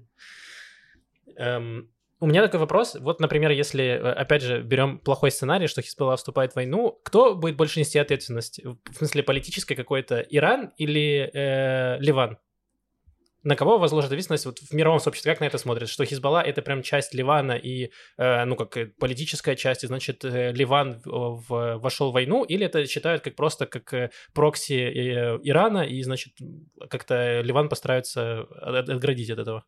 Эм, 1.36 1.90
у 2.20 2.26
меня 2.26 2.42
такой 2.42 2.60
вопрос. 2.60 2.96
Вот, 2.98 3.20
например, 3.20 3.50
если, 3.50 3.84
э, 3.84 4.12
опять 4.12 4.42
же, 4.42 4.62
берем 4.62 4.98
плохой 4.98 5.30
сценарий, 5.30 5.66
что 5.66 5.82
Хизбалла 5.82 6.16
вступает 6.16 6.52
в 6.52 6.56
войну, 6.56 6.98
кто 7.04 7.34
будет 7.34 7.56
больше 7.56 7.80
нести 7.80 7.98
ответственность? 7.98 8.62
В 8.64 8.96
смысле 8.96 9.22
политической 9.22 9.74
какой-то? 9.74 10.20
Иран 10.20 10.72
или 10.78 11.30
э, 11.32 11.98
Ливан? 12.00 12.38
На 13.44 13.56
кого 13.56 13.78
возложат 13.78 14.10
ответственность 14.10 14.46
вот 14.46 14.58
в 14.58 14.72
мировом 14.72 15.00
сообществе? 15.00 15.32
Как 15.32 15.40
на 15.40 15.44
это 15.44 15.58
смотрят? 15.58 15.88
Что 15.88 16.04
Хизбалла— 16.04 16.42
это 16.46 16.62
прям 16.62 16.82
часть 16.82 17.14
Ливана 17.14 17.52
и, 17.52 17.90
э, 18.16 18.44
ну, 18.44 18.56
как 18.56 18.96
политическая 18.96 19.54
часть, 19.54 19.84
и, 19.84 19.86
значит, 19.86 20.24
э, 20.24 20.52
Ливан 20.52 21.00
в, 21.04 21.44
в, 21.46 21.78
вошел 21.78 22.10
в 22.10 22.14
войну, 22.14 22.44
или 22.44 22.66
это 22.66 22.86
считают 22.86 23.22
как 23.22 23.36
просто 23.36 23.66
как 23.66 23.92
э, 23.92 24.10
прокси 24.32 24.72
э, 24.72 25.38
Ирана, 25.42 25.84
и, 25.84 26.02
значит, 26.02 26.32
как-то 26.88 27.42
Ливан 27.42 27.68
постарается 27.68 28.40
отградить 28.40 29.30
от 29.30 29.38
этого? 29.38 29.64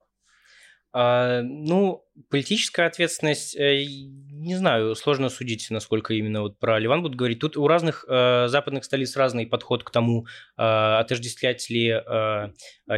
А, 0.92 1.42
ну, 1.42 2.05
политическая 2.30 2.86
ответственность, 2.86 3.56
э, 3.56 3.84
не 3.84 4.54
знаю, 4.54 4.94
сложно 4.94 5.28
судить, 5.28 5.66
насколько 5.70 6.14
именно 6.14 6.42
вот 6.42 6.58
про 6.58 6.78
Ливан 6.78 7.02
будут 7.02 7.16
говорить. 7.16 7.40
Тут 7.40 7.56
у 7.56 7.66
разных 7.66 8.04
э, 8.08 8.46
западных 8.48 8.84
столиц 8.84 9.16
разный 9.16 9.46
подход 9.46 9.82
к 9.82 9.90
тому, 9.90 10.26
э, 10.56 10.62
отождествлять 10.62 11.68
ли 11.70 11.88
э, 11.88 12.48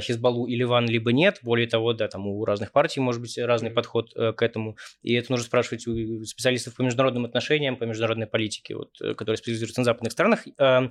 Хизбаллу 0.01 0.47
и 0.47 0.57
Ливан, 0.57 0.87
либо 0.87 1.13
нет. 1.13 1.39
Более 1.43 1.67
того, 1.67 1.93
да, 1.93 2.09
там 2.09 2.27
у 2.27 2.45
разных 2.45 2.73
партий 2.73 3.01
может 3.01 3.21
быть 3.21 3.37
разный 3.39 3.71
подход 3.71 4.13
э, 4.15 4.33
к 4.33 4.43
этому. 4.43 4.77
И 5.03 5.15
это 5.15 5.33
нужно 5.33 5.47
спрашивать 5.47 5.87
у 5.87 6.25
специалистов 6.25 6.77
по 6.77 6.83
международным 6.83 7.25
отношениям, 7.25 7.77
по 7.77 7.85
международной 7.85 8.27
политике, 8.27 8.77
вот, 8.77 8.91
э, 9.01 9.15
которые 9.15 9.39
специализируются 9.39 9.81
на 9.81 9.85
западных 9.85 10.13
странах. 10.13 10.47
Э, 10.59 10.89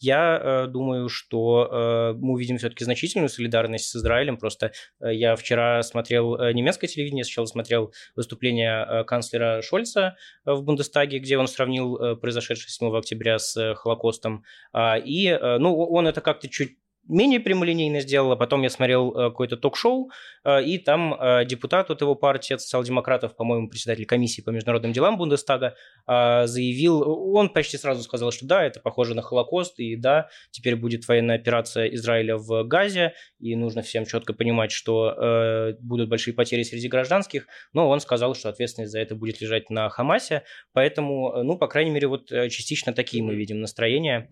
я 0.00 0.40
э, 0.42 0.66
думаю, 0.68 1.08
что 1.08 1.68
э, 1.70 2.18
мы 2.18 2.32
увидим 2.32 2.58
все-таки 2.58 2.84
значительную 2.84 3.28
солидарность 3.28 3.88
с 3.88 3.96
Израилем. 3.96 4.36
Просто 4.38 4.72
э, 5.00 5.14
я 5.14 5.36
вчера 5.36 5.82
смотрел 5.82 6.36
э, 6.36 6.52
немецкое 6.52 6.88
телевидение, 6.88 7.24
сначала 7.24 7.46
смотрел 7.46 7.69
выступление 8.16 8.86
э, 8.86 9.04
канцлера 9.04 9.62
Шольца 9.62 10.16
э, 10.44 10.52
в 10.52 10.62
Бундестаге, 10.62 11.18
где 11.18 11.38
он 11.38 11.48
сравнил 11.48 12.16
произошедшее 12.16 12.70
7 12.70 12.96
октября 12.96 13.38
с 13.38 13.74
Холокостом. 13.74 14.44
А, 14.72 14.96
и, 14.98 15.30
ну, 15.58 15.76
он 15.76 16.06
это 16.06 16.20
как-то 16.20 16.48
чуть 16.48 16.76
менее 17.10 17.40
прямолинейно 17.40 18.00
сделала. 18.00 18.36
Потом 18.36 18.62
я 18.62 18.70
смотрел 18.70 19.10
э, 19.10 19.30
какое-то 19.30 19.56
ток-шоу, 19.56 20.10
э, 20.44 20.64
и 20.64 20.78
там 20.78 21.14
э, 21.14 21.44
депутат 21.44 21.90
от 21.90 22.00
его 22.00 22.14
партии, 22.14 22.54
от 22.54 22.60
социал-демократов, 22.60 23.36
по-моему, 23.36 23.68
председатель 23.68 24.06
комиссии 24.06 24.40
по 24.42 24.50
международным 24.50 24.92
делам 24.92 25.18
Бундестага, 25.18 25.74
заявил, 26.06 27.02
он 27.34 27.50
почти 27.50 27.76
сразу 27.76 28.02
сказал, 28.02 28.32
что 28.32 28.46
да, 28.46 28.64
это 28.64 28.80
похоже 28.80 29.14
на 29.14 29.22
Холокост, 29.22 29.78
и 29.78 29.96
да, 29.96 30.28
теперь 30.50 30.76
будет 30.76 31.06
военная 31.06 31.36
операция 31.36 31.86
Израиля 31.94 32.36
в 32.36 32.64
Газе, 32.64 33.14
и 33.38 33.54
нужно 33.56 33.82
всем 33.82 34.06
четко 34.06 34.32
понимать, 34.32 34.72
что 34.72 35.74
будут 35.80 36.08
большие 36.08 36.34
потери 36.34 36.62
среди 36.62 36.88
гражданских, 36.88 37.46
но 37.72 37.88
он 37.88 38.00
сказал, 38.00 38.34
что 38.34 38.48
ответственность 38.48 38.92
за 38.92 39.00
это 39.00 39.14
будет 39.14 39.40
лежать 39.40 39.70
на 39.70 39.88
Хамасе, 39.88 40.42
поэтому, 40.72 41.42
ну, 41.42 41.56
по 41.56 41.68
крайней 41.68 41.90
мере, 41.90 42.08
вот 42.08 42.28
частично 42.28 42.92
такие 42.92 43.22
мы 43.22 43.34
видим 43.34 43.60
настроения. 43.60 44.30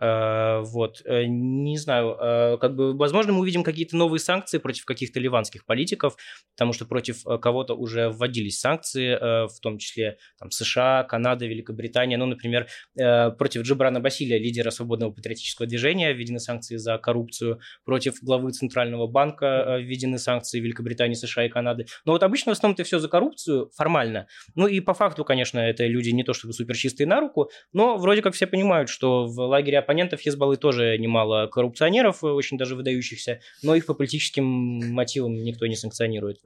Э, 0.00 0.60
вот, 0.60 1.02
э, 1.04 1.24
не 1.26 1.76
знаю, 1.76 2.16
э, 2.18 2.58
как 2.58 2.74
бы, 2.74 2.96
возможно, 2.96 3.32
мы 3.34 3.40
увидим 3.40 3.62
какие-то 3.62 3.96
новые 3.96 4.20
санкции 4.20 4.58
против 4.58 4.86
каких-то 4.86 5.20
ливанских 5.20 5.66
политиков, 5.66 6.16
потому 6.54 6.72
что 6.72 6.86
против 6.86 7.22
кого-то 7.24 7.74
уже 7.74 8.08
вводились 8.08 8.58
санкции, 8.58 9.14
в 9.46 9.60
том 9.60 9.78
числе 9.78 10.18
там, 10.38 10.50
США, 10.50 11.04
Канада, 11.04 11.46
Великобритания. 11.46 12.16
Ну, 12.16 12.26
например, 12.26 12.66
против 12.94 13.62
Джибрана 13.62 14.00
Басилия, 14.00 14.38
лидера 14.38 14.70
свободного 14.70 15.10
патриотического 15.10 15.66
движения, 15.66 16.12
введены 16.12 16.38
санкции 16.38 16.76
за 16.76 16.98
коррупцию, 16.98 17.60
против 17.84 18.22
главы 18.22 18.52
Центрального 18.52 19.06
банка 19.06 19.78
введены 19.80 20.18
санкции 20.18 20.60
Великобритании, 20.60 21.14
США 21.14 21.46
и 21.46 21.48
Канады. 21.48 21.86
Но 22.04 22.12
вот 22.12 22.22
обычно 22.22 22.52
в 22.52 22.56
основном 22.56 22.74
это 22.74 22.84
все 22.84 22.98
за 22.98 23.08
коррупцию 23.08 23.70
формально. 23.76 24.26
Ну 24.54 24.66
и 24.66 24.80
по 24.80 24.94
факту, 24.94 25.24
конечно, 25.24 25.58
это 25.58 25.86
люди 25.86 26.10
не 26.10 26.24
то 26.24 26.32
чтобы 26.32 26.54
суперчистые 26.54 27.06
на 27.06 27.20
руку, 27.20 27.50
но 27.72 27.96
вроде 27.96 28.22
как 28.22 28.34
все 28.34 28.46
понимают, 28.46 28.88
что 28.88 29.26
в 29.26 29.38
лагере 29.40 29.78
оппонентов 29.90 30.20
Хизбаллы 30.20 30.56
тоже 30.56 30.96
немало 30.98 31.48
коррупционеров, 31.48 32.22
э, 32.22 32.28
очень 32.28 32.56
даже 32.56 32.76
выдающихся, 32.76 33.40
но 33.64 33.74
их 33.74 33.86
по 33.86 33.94
политическим 33.94 34.44
мотивам 34.94 35.34
никто 35.34 35.66
не 35.66 35.74
санкционирует. 35.74 36.38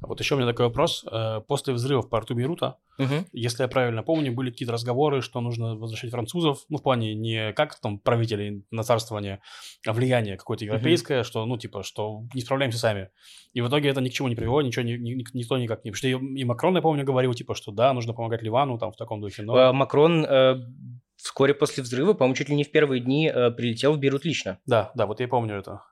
А 0.00 0.06
вот 0.06 0.18
еще 0.18 0.34
у 0.34 0.38
меня 0.38 0.48
такой 0.48 0.66
вопрос. 0.66 1.04
Э, 1.10 1.42
после 1.46 1.74
взрыва 1.74 2.00
в 2.00 2.08
порту 2.08 2.34
Бейрута, 2.34 2.78
угу. 2.98 3.26
если 3.32 3.62
я 3.64 3.68
правильно 3.68 4.02
помню, 4.02 4.32
были 4.32 4.50
какие-то 4.50 4.72
разговоры, 4.72 5.20
что 5.20 5.42
нужно 5.42 5.76
возвращать 5.76 6.10
французов, 6.10 6.64
ну, 6.70 6.78
в 6.78 6.82
плане 6.82 7.14
не 7.14 7.52
как 7.52 7.78
там 7.80 7.98
правители 7.98 8.62
на 8.70 8.82
царствование, 8.82 9.40
а 9.86 9.92
влияние 9.92 10.38
какое-то 10.38 10.64
европейское, 10.64 11.20
угу. 11.20 11.26
что, 11.26 11.44
ну, 11.44 11.58
типа, 11.58 11.82
что 11.82 12.22
не 12.32 12.40
справляемся 12.40 12.78
сами. 12.78 13.10
И 13.52 13.60
в 13.60 13.68
итоге 13.68 13.90
это 13.90 14.00
ни 14.00 14.08
к 14.08 14.12
чему 14.12 14.28
не 14.28 14.36
привело, 14.36 14.62
ничего, 14.62 14.86
ни, 14.86 14.92
ни, 14.92 15.22
никто 15.34 15.58
никак 15.58 15.84
не... 15.84 15.90
Потому 15.90 15.96
что 15.98 16.08
и, 16.08 16.40
и 16.40 16.44
Макрон, 16.44 16.76
я 16.76 16.80
помню, 16.80 17.04
говорил, 17.04 17.34
типа, 17.34 17.54
что 17.54 17.72
да, 17.72 17.92
нужно 17.92 18.14
помогать 18.14 18.42
Ливану, 18.42 18.78
там, 18.78 18.92
в 18.92 18.96
таком 18.96 19.20
духе. 19.20 19.42
Но... 19.42 19.54
А 19.54 19.72
Макрон 19.74 20.24
э, 20.24 20.56
вскоре 21.26 21.54
после 21.54 21.82
взрыва, 21.82 22.14
по-моему, 22.14 22.34
чуть 22.36 22.48
ли 22.48 22.54
не 22.54 22.64
в 22.64 22.70
первые 22.70 23.00
дни 23.00 23.28
э, 23.28 23.50
прилетел 23.50 23.94
в 23.94 23.98
Бейрут 23.98 24.24
лично. 24.24 24.58
Да, 24.64 24.92
да, 24.94 25.06
вот 25.06 25.20
я 25.20 25.28
помню 25.28 25.56
это. 25.56 25.82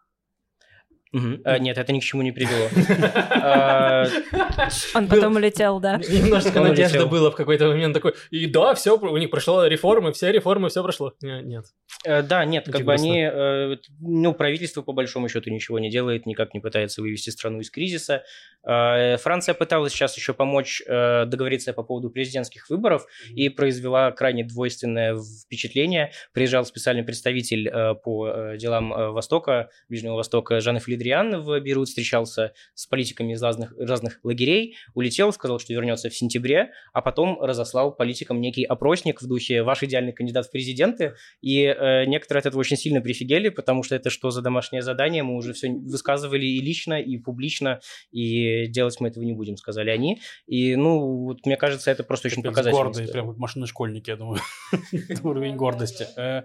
Угу. 1.14 1.42
А, 1.44 1.58
нет, 1.60 1.78
это 1.78 1.92
ни 1.92 2.00
к 2.00 2.02
чему 2.02 2.22
не 2.22 2.32
привело. 2.32 2.68
Он 4.94 5.06
потом 5.06 5.36
улетел, 5.36 5.78
да. 5.78 5.96
Немножко 6.08 6.60
надежда 6.60 7.06
было 7.06 7.30
в 7.30 7.36
какой-то 7.36 7.68
момент 7.68 7.94
такой, 7.94 8.14
и 8.30 8.46
да, 8.46 8.74
все, 8.74 8.98
у 8.98 9.16
них 9.16 9.30
прошло 9.30 9.64
реформы, 9.66 10.12
все 10.12 10.32
реформы, 10.32 10.70
все 10.70 10.82
прошло. 10.82 11.14
Нет. 11.22 11.66
Э, 12.04 12.22
да, 12.22 12.44
нет, 12.44 12.68
как 12.70 12.82
бы 12.82 12.92
они, 12.92 13.20
э, 13.20 13.76
ну, 14.00 14.34
правительство 14.34 14.82
по 14.82 14.92
большому 14.92 15.28
счету 15.28 15.50
ничего 15.50 15.78
не 15.78 15.88
делает, 15.88 16.26
никак 16.26 16.52
не 16.52 16.58
пытается 16.58 17.00
вывести 17.00 17.30
страну 17.30 17.60
из 17.60 17.70
кризиса. 17.70 18.24
Франция 18.64 19.54
пыталась 19.54 19.92
сейчас 19.92 20.16
еще 20.16 20.32
помочь 20.32 20.82
э, 20.86 21.26
договориться 21.26 21.74
по 21.74 21.82
поводу 21.82 22.08
президентских 22.08 22.70
выборов 22.70 23.06
и 23.28 23.50
произвела 23.50 24.10
крайне 24.10 24.42
двойственное 24.42 25.18
впечатление. 25.44 26.12
Приезжал 26.32 26.64
специальный 26.64 27.04
представитель 27.04 27.70
по 28.02 28.54
делам 28.56 29.12
Востока, 29.12 29.68
Ближнего 29.88 30.14
Востока, 30.14 30.62
Жан-Филид 30.62 31.03
Адриан 31.03 31.03
в 31.40 31.60
Бейрут 31.60 31.88
встречался 31.88 32.52
с 32.74 32.86
политиками 32.86 33.32
из 33.32 33.42
разных, 33.42 33.74
разных 33.78 34.20
лагерей, 34.22 34.76
улетел, 34.94 35.32
сказал, 35.32 35.58
что 35.58 35.72
вернется 35.72 36.08
в 36.08 36.16
сентябре, 36.16 36.72
а 36.92 37.02
потом 37.02 37.40
разослал 37.40 37.94
политикам 37.94 38.40
некий 38.40 38.64
опросник 38.64 39.22
в 39.22 39.26
духе 39.26 39.62
«Ваш 39.62 39.82
идеальный 39.82 40.12
кандидат 40.12 40.46
в 40.46 40.50
президенты», 40.50 41.14
и 41.40 41.64
э, 41.64 42.04
некоторые 42.06 42.40
от 42.40 42.46
этого 42.46 42.60
очень 42.60 42.76
сильно 42.76 43.00
прифигели, 43.00 43.48
потому 43.48 43.82
что 43.82 43.94
это 43.94 44.10
что 44.10 44.30
за 44.30 44.42
домашнее 44.42 44.82
задание, 44.82 45.22
мы 45.22 45.36
уже 45.36 45.52
все 45.52 45.70
высказывали 45.70 46.44
и 46.44 46.60
лично, 46.60 47.00
и 47.00 47.18
публично, 47.18 47.80
и 48.10 48.66
делать 48.66 49.00
мы 49.00 49.08
этого 49.08 49.24
не 49.24 49.32
будем, 49.32 49.56
сказали 49.56 49.90
они. 49.90 50.20
И, 50.46 50.76
ну, 50.76 51.24
вот 51.24 51.46
мне 51.46 51.56
кажется, 51.56 51.90
это 51.90 52.04
просто 52.04 52.28
очень 52.28 52.42
показательно. 52.42 52.84
Гордые, 52.84 53.08
прям 53.08 53.28
как 53.28 53.38
машины 53.38 53.66
школьники, 53.66 54.10
я 54.10 54.16
думаю. 54.16 54.40
Уровень 55.22 55.56
гордости. 55.56 56.06
Э, 56.16 56.42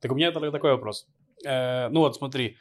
так 0.00 0.12
у 0.12 0.14
меня 0.14 0.32
такой 0.32 0.72
вопрос. 0.72 1.06
Э, 1.44 1.88
ну 1.88 2.00
вот 2.00 2.16
смотри, 2.16 2.56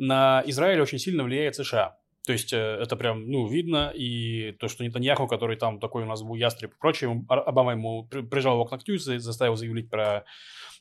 на 0.00 0.42
Израиль 0.46 0.80
очень 0.80 0.98
сильно 0.98 1.22
влияет 1.22 1.54
США. 1.54 1.98
То 2.26 2.32
есть 2.32 2.52
э, 2.52 2.56
это 2.56 2.96
прям, 2.96 3.30
ну, 3.30 3.46
видно, 3.46 3.92
и 3.94 4.52
то, 4.52 4.68
что 4.68 4.84
Нетаньяху, 4.84 5.26
который 5.26 5.56
там 5.56 5.78
такой 5.78 6.04
у 6.04 6.06
нас 6.06 6.22
был 6.22 6.34
ястреб 6.34 6.72
и 6.72 6.78
прочее, 6.78 7.24
Обама 7.28 7.72
ему 7.72 8.04
прижал 8.06 8.54
его 8.54 8.64
к 8.64 8.70
ногтю 8.70 8.94
и 8.94 8.98
заставил 8.98 9.56
заявить 9.56 9.90
про 9.90 10.24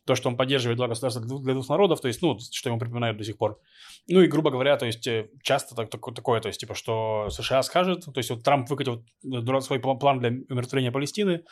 то, 0.06 0.16
что 0.16 0.30
он 0.30 0.38
поддерживает 0.38 0.78
два 0.78 0.88
государства 0.88 1.22
для 1.22 1.54
двух 1.54 1.70
народов, 1.70 2.02
то 2.02 2.08
есть, 2.08 2.22
ну, 2.22 2.38
что 2.40 2.70
ему 2.70 2.80
припоминают 2.80 3.18
до 3.18 3.24
сих 3.24 3.38
пор. 3.38 3.60
Ну 4.08 4.22
и, 4.22 4.28
грубо 4.28 4.50
говоря, 4.50 4.76
то 4.78 4.86
есть, 4.86 5.06
э, 5.08 5.30
часто 5.44 5.76
так, 5.76 5.90
так, 5.90 6.02
такое, 6.16 6.42
то 6.42 6.48
есть, 6.48 6.60
типа, 6.60 6.74
что 6.74 7.30
США 7.30 7.62
скажет, 7.64 8.06
то 8.06 8.18
есть, 8.18 8.30
вот 8.30 8.44
Трамп 8.44 8.70
выкатил 8.70 9.06
свой 9.62 9.80
план 9.80 10.20
для 10.20 10.30
умиротворения 10.50 10.92
Палестины, 10.92 11.44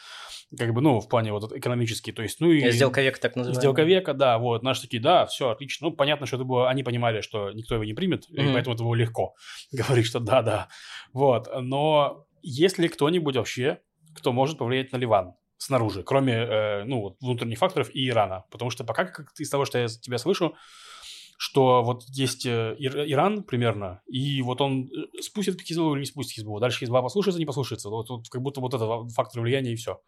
как 0.58 0.74
бы, 0.74 0.82
ну, 0.82 1.00
в 1.00 1.08
плане 1.08 1.34
вот 1.34 1.52
экономический, 1.52 2.12
то 2.12 2.24
есть, 2.24 2.40
ну 2.40 2.52
и... 2.52 2.72
Сделка 2.72 3.02
века, 3.02 3.20
так 3.20 3.36
называемая. 3.36 3.62
Сделка 3.62 3.84
века, 3.84 4.14
да, 4.14 4.38
вот, 4.40 4.64
наши 4.64 4.82
такие, 4.82 5.02
да, 5.02 5.26
все, 5.26 5.50
отлично. 5.50 5.90
Ну, 5.90 5.96
понятно, 5.96 6.26
что 6.26 6.38
это 6.38 6.46
было, 6.46 6.70
они 6.70 6.84
понимали, 6.84 7.22
что 7.22 7.52
никто 7.52 7.76
его 7.76 7.84
не 7.84 7.94
примет, 7.94 8.26
mm-hmm. 8.30 8.50
и 8.50 8.54
поэтому 8.54 8.76
это 8.76 8.84
было 8.84 8.96
легко 8.96 9.36
говорить, 9.72 10.06
что 10.06 10.20
да-да, 10.20 10.70
вот, 11.14 11.48
но 11.62 12.26
есть 12.42 12.78
ли 12.78 12.88
кто-нибудь 12.88 13.36
вообще, 13.36 13.82
кто 14.16 14.32
может 14.32 14.58
повлиять 14.58 14.92
на 14.92 14.98
Ливан? 14.98 15.36
Снаружи, 15.58 16.04
кроме 16.04 16.34
э, 16.34 16.84
ну, 16.86 17.16
внутренних 17.20 17.58
факторов 17.58 17.90
и 17.94 18.08
Ирана. 18.08 18.46
Потому 18.52 18.72
что 18.72 18.84
пока, 18.84 19.06
как 19.06 19.32
из 19.40 19.50
того, 19.50 19.66
что 19.66 19.78
я 19.78 19.88
тебя 19.88 20.18
слышу, 20.18 20.56
что 21.38 21.84
вот 21.84 22.04
есть 22.08 22.46
э, 22.46 22.76
Иран 22.80 23.44
примерно, 23.44 24.02
и 24.08 24.42
вот 24.42 24.60
он 24.62 24.90
э, 24.92 25.22
спустит 25.22 25.62
Хизбаллу 25.62 25.94
или 25.94 26.02
не 26.02 26.06
спустит 26.06 26.36
Хизбаллу. 26.36 26.60
Дальше 26.60 26.80
Хизбалла 26.80 27.04
послушается, 27.04 27.40
не 27.40 27.46
послушается. 27.46 27.90
Вот, 27.90 28.10
вот 28.10 28.30
как 28.30 28.42
будто 28.42 28.60
вот 28.60 28.74
это 28.74 29.08
фактор 29.10 29.42
влияния 29.42 29.74
и 29.74 29.76
все. 29.76 30.02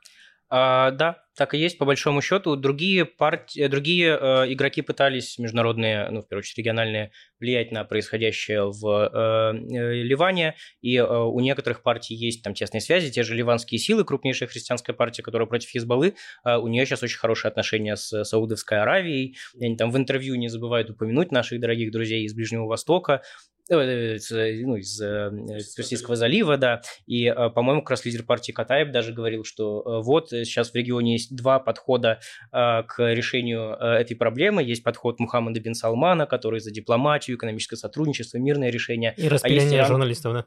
А, 0.52 0.92
да, 0.92 1.22
так 1.38 1.54
и 1.54 1.60
есть, 1.60 1.78
по 1.78 1.86
большому 1.86 2.22
счету. 2.22 2.56
Другие, 2.56 3.06
партии, 3.06 3.68
другие 3.68 4.18
э, 4.20 4.52
игроки 4.52 4.82
пытались, 4.82 5.38
международные, 5.38 6.10
ну, 6.10 6.22
в 6.22 6.28
первую 6.28 6.42
очередь, 6.42 6.58
региональные, 6.58 7.12
влиять 7.40 7.72
на 7.72 7.84
происходящее 7.84 8.72
в 8.72 8.84
э, 8.84 9.78
э, 9.78 10.04
Ливане, 10.04 10.56
и 10.82 10.98
э, 10.98 11.06
у 11.06 11.40
некоторых 11.40 11.84
партий 11.84 12.16
есть 12.16 12.44
там 12.44 12.56
тесные 12.56 12.82
связи, 12.82 13.12
те 13.12 13.22
же 13.22 13.36
ливанские 13.36 13.78
силы, 13.78 14.04
крупнейшая 14.04 14.50
христианская 14.50 14.94
партия, 14.94 15.22
которая 15.22 15.48
против 15.48 15.70
Хизбаллы, 15.70 16.16
э, 16.44 16.58
у 16.58 16.68
нее 16.68 16.86
сейчас 16.88 17.04
очень 17.04 17.20
хорошие 17.20 17.50
отношения 17.50 17.96
с 17.96 18.24
Саудовской 18.24 18.82
Аравией, 18.82 19.38
они 19.62 19.78
там 19.78 19.92
в 19.92 19.98
интервью 19.98 20.34
не 20.34 20.50
забывают 20.50 20.90
упомянуть 20.90 21.32
наших 21.32 21.60
дорогих 21.60 21.92
друзей 21.92 22.24
из 22.26 22.34
Ближнего 22.34 22.66
Востока, 22.66 23.22
Э, 23.59 23.59
ну, 23.70 24.76
из 24.76 25.02
э, 25.02 25.32
Персидского 25.76 26.16
залива, 26.16 26.58
да, 26.58 26.82
и, 27.06 27.26
э, 27.26 27.50
по-моему, 27.50 27.82
как 27.82 27.92
раз 27.92 28.06
лидер 28.06 28.24
партии 28.24 28.52
Катаев 28.52 28.92
даже 28.92 29.14
говорил, 29.14 29.44
что 29.44 30.02
вот 30.04 30.30
сейчас 30.30 30.72
в 30.72 30.76
регионе 30.76 31.14
есть 31.14 31.36
два 31.36 31.60
подхода 31.60 32.20
к 32.52 32.96
решению 32.98 33.74
этой 33.74 34.16
проблемы. 34.16 34.64
Есть 34.64 34.84
подход 34.84 35.20
Мухаммада 35.20 35.60
бин 35.60 35.76
Салмана, 35.76 36.26
который 36.26 36.60
за 36.60 36.72
дипломатию, 36.72 37.38
экономическое 37.38 37.76
сотрудничество, 37.76 38.38
мирное 38.38 38.70
решение. 38.70 39.14
И 39.18 39.28
распиление 39.28 39.82
а 39.82 39.86
журналистов, 39.86 40.34
да? 40.34 40.46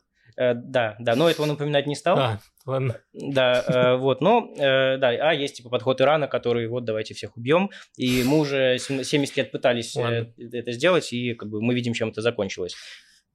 Да, 0.54 0.96
да, 0.98 1.14
но 1.14 1.28
этого 1.28 1.44
он 1.44 1.52
упоминать 1.52 1.87
не 1.87 1.94
стал. 1.94 2.18
А, 2.18 2.40
ладно. 2.64 2.96
Да, 3.12 3.96
вот, 3.98 4.20
но, 4.20 4.52
да, 4.56 5.08
а 5.08 5.35
есть 5.35 5.56
типа 5.56 5.68
подход 5.68 6.00
Ирана, 6.00 6.26
который 6.26 6.66
вот 6.68 6.85
давайте 6.85 7.14
всех 7.14 7.37
убьем, 7.37 7.70
и 7.96 8.22
мы 8.24 8.38
уже 8.38 8.78
70 8.78 9.37
лет 9.37 9.52
пытались 9.52 9.94
ладно. 9.94 10.32
это 10.38 10.72
сделать, 10.72 11.12
и 11.12 11.35
как 11.35 11.50
бы 11.50 11.61
мы 11.61 11.74
видим, 11.74 11.92
чем 11.92 12.08
это 12.08 12.22
закончилось. 12.22 12.74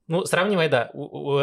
Ну, 0.08 0.26
сравнивая, 0.26 0.70
да, 0.70 0.92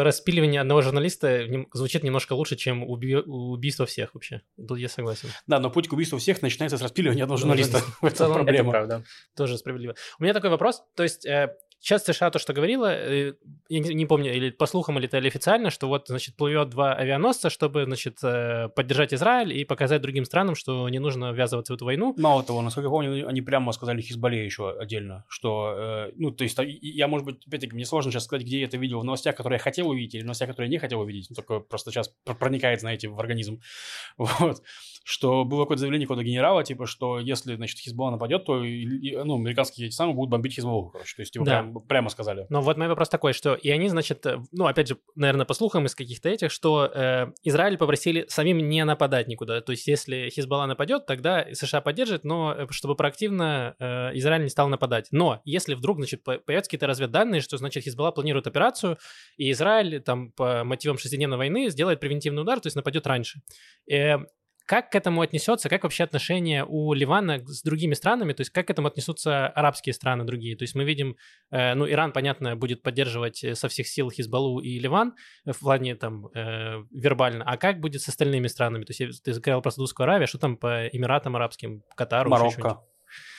распиливание 0.03 0.61
одного 0.61 0.81
журналиста 0.81 1.45
звучит 1.73 2.03
немножко 2.03 2.33
лучше, 2.33 2.55
чем 2.55 2.83
уби- 2.83 3.21
убийство 3.21 3.85
всех 3.85 4.15
вообще. 4.15 4.41
Тут 4.67 4.79
я 4.79 4.89
согласен. 4.89 5.29
Да, 5.45 5.59
но 5.59 5.69
путь 5.69 5.87
к 5.87 5.93
убийству 5.93 6.17
всех 6.17 6.41
начинается 6.41 6.77
с 6.77 6.81
распиливания 6.81 7.23
одного 7.23 7.37
журналиста. 7.37 7.81
Это 8.01 8.27
проблема. 8.33 8.69
Это 8.69 8.69
правда. 8.69 9.03
Тоже 9.35 9.57
справедливо. 9.57 9.95
У 10.19 10.23
меня 10.23 10.33
такой 10.33 10.49
вопрос. 10.49 10.83
То 10.95 11.03
есть 11.03 11.25
э, 11.25 11.55
Сейчас 11.85 12.03
США 12.03 12.31
то, 12.31 12.39
что 12.39 12.51
говорила, 12.51 12.91
э, 12.91 13.33
я 13.69 13.79
не 13.79 14.07
помню, 14.07 14.33
или 14.33 14.49
по 14.49 14.65
слухам, 14.65 14.97
или 14.97 15.05
это 15.05 15.19
или 15.19 15.27
официально, 15.27 15.69
что 15.69 15.87
вот, 15.87 16.07
значит, 16.07 16.35
плывет 16.35 16.69
два 16.69 16.95
авианосца, 16.95 17.51
чтобы, 17.51 17.83
значит, 17.85 18.17
э, 18.23 18.69
поддержать 18.69 19.13
Израиль 19.13 19.53
и 19.53 19.63
показать 19.65 20.01
другим 20.01 20.25
странам, 20.25 20.55
что 20.55 20.89
не 20.89 20.97
нужно 20.97 21.31
ввязываться 21.31 21.73
в 21.73 21.75
эту 21.75 21.85
войну. 21.85 22.15
Мало 22.17 22.43
того, 22.43 22.63
насколько 22.63 22.87
я 22.87 22.89
помню, 22.89 23.27
они 23.27 23.41
прямо 23.43 23.71
сказали 23.71 24.01
Хизбалле 24.01 24.43
еще 24.43 24.71
отдельно, 24.71 25.25
что, 25.27 25.75
э, 25.77 26.11
ну, 26.15 26.31
то 26.31 26.43
есть, 26.43 26.57
я, 26.57 27.07
может 27.07 27.23
быть, 27.23 27.45
опять-таки, 27.45 27.75
мне 27.75 27.85
сложно 27.85 28.11
сейчас 28.11 28.23
сказать, 28.23 28.43
где 28.47 28.61
я 28.61 28.65
это 28.65 28.77
видел, 28.77 29.01
в 29.01 29.03
новостях, 29.03 29.35
которые 29.35 29.57
я 29.57 29.63
хотел 29.63 29.87
увидеть, 29.87 30.15
или 30.15 30.23
в 30.23 30.25
новостях, 30.25 30.49
которые 30.49 30.69
я 30.69 30.71
не 30.71 30.79
хотел 30.79 31.01
увидеть, 31.01 31.27
ну, 31.29 31.35
такое 31.35 31.59
просто 31.59 31.91
сейчас 31.91 32.11
проникает, 32.39 32.79
знаете, 32.79 33.09
в 33.09 33.19
организм, 33.19 33.61
вот, 34.17 34.63
что 35.03 35.45
было 35.45 35.65
какое-то 35.65 35.81
заявление 35.81 36.07
какого-то 36.07 36.25
генерала, 36.25 36.63
типа, 36.63 36.87
что 36.87 37.19
если, 37.19 37.55
значит, 37.57 37.77
Хизбалла 37.77 38.09
нападет, 38.09 38.43
то, 38.43 38.55
ну, 38.55 39.35
американские 39.35 39.85
эти 39.85 39.93
самые 39.93 40.15
будут 40.15 40.31
бомбить 40.31 40.55
Хизбаллу, 40.55 40.89
короче, 40.89 41.15
то 41.15 41.21
есть, 41.21 41.33
типа, 41.33 41.45
да. 41.45 41.61
прям 41.61 41.74
прямо 41.81 42.09
сказали. 42.09 42.45
Но 42.49 42.61
вот 42.61 42.77
мой 42.77 42.87
вопрос 42.87 43.09
такой, 43.09 43.33
что 43.33 43.55
и 43.55 43.69
они, 43.69 43.89
значит, 43.89 44.25
э, 44.25 44.39
ну, 44.51 44.65
опять 44.65 44.87
же, 44.87 44.97
наверное, 45.15 45.45
по 45.45 45.53
слухам 45.53 45.85
из 45.85 45.95
каких-то 45.95 46.29
этих, 46.29 46.51
что 46.51 46.85
э, 46.93 47.27
Израиль 47.43 47.77
попросили 47.77 48.25
самим 48.27 48.57
не 48.57 48.83
нападать 48.85 49.27
никуда. 49.27 49.61
То 49.61 49.71
есть, 49.71 49.87
если 49.87 50.29
Хизбалла 50.29 50.65
нападет, 50.65 51.05
тогда 51.05 51.45
США 51.53 51.81
поддержит, 51.81 52.23
но 52.23 52.53
э, 52.53 52.67
чтобы 52.69 52.95
проактивно 52.95 53.75
э, 53.79 54.11
Израиль 54.17 54.43
не 54.43 54.49
стал 54.49 54.67
нападать. 54.69 55.07
Но 55.11 55.41
если 55.45 55.75
вдруг, 55.75 55.97
значит, 55.97 56.23
появятся 56.23 56.69
какие-то 56.69 56.87
разведданные, 56.87 57.41
что, 57.41 57.57
значит, 57.57 57.83
Хизбалла 57.83 58.11
планирует 58.11 58.47
операцию, 58.47 58.97
и 59.37 59.51
Израиль 59.51 60.01
там 60.01 60.31
по 60.31 60.63
мотивам 60.63 60.97
шестидневной 60.97 61.37
войны 61.37 61.69
сделает 61.69 61.99
превентивный 61.99 62.41
удар, 62.41 62.59
то 62.59 62.67
есть 62.67 62.75
нападет 62.75 63.07
раньше. 63.07 63.41
Э, 63.89 64.17
как 64.65 64.89
к 64.89 64.95
этому 64.95 65.21
отнесется, 65.21 65.69
как 65.69 65.83
вообще 65.83 66.03
отношения 66.03 66.65
у 66.67 66.93
Ливана 66.93 67.39
с 67.45 67.61
другими 67.61 67.93
странами, 67.93 68.33
то 68.33 68.41
есть 68.41 68.51
как 68.51 68.67
к 68.67 68.69
этому 68.69 68.87
отнесутся 68.87 69.47
арабские 69.47 69.93
страны 69.93 70.23
другие? 70.23 70.55
То 70.55 70.63
есть 70.63 70.75
мы 70.75 70.83
видим, 70.83 71.15
э, 71.51 71.73
ну, 71.75 71.89
Иран, 71.89 72.11
понятно, 72.11 72.55
будет 72.55 72.81
поддерживать 72.81 73.43
э, 73.43 73.55
со 73.55 73.67
всех 73.67 73.87
сил 73.87 74.09
Хизбаллу 74.09 74.59
и 74.59 74.79
Ливан 74.79 75.13
в 75.45 75.59
плане 75.59 75.95
там 75.95 76.27
э, 76.33 76.83
вербально, 76.91 77.43
а 77.45 77.57
как 77.57 77.79
будет 77.79 78.01
с 78.01 78.09
остальными 78.09 78.47
странами? 78.47 78.83
То 78.83 78.93
есть 78.97 79.23
ты 79.23 79.33
сказал 79.33 79.61
про 79.61 79.71
Саудовскую 79.71 80.05
Аравию, 80.05 80.25
а 80.25 80.27
что 80.27 80.39
там 80.39 80.57
по 80.57 80.87
Эмиратам 80.87 81.35
Арабским, 81.35 81.83
Катару? 81.95 82.29
Марокко. 82.29 82.81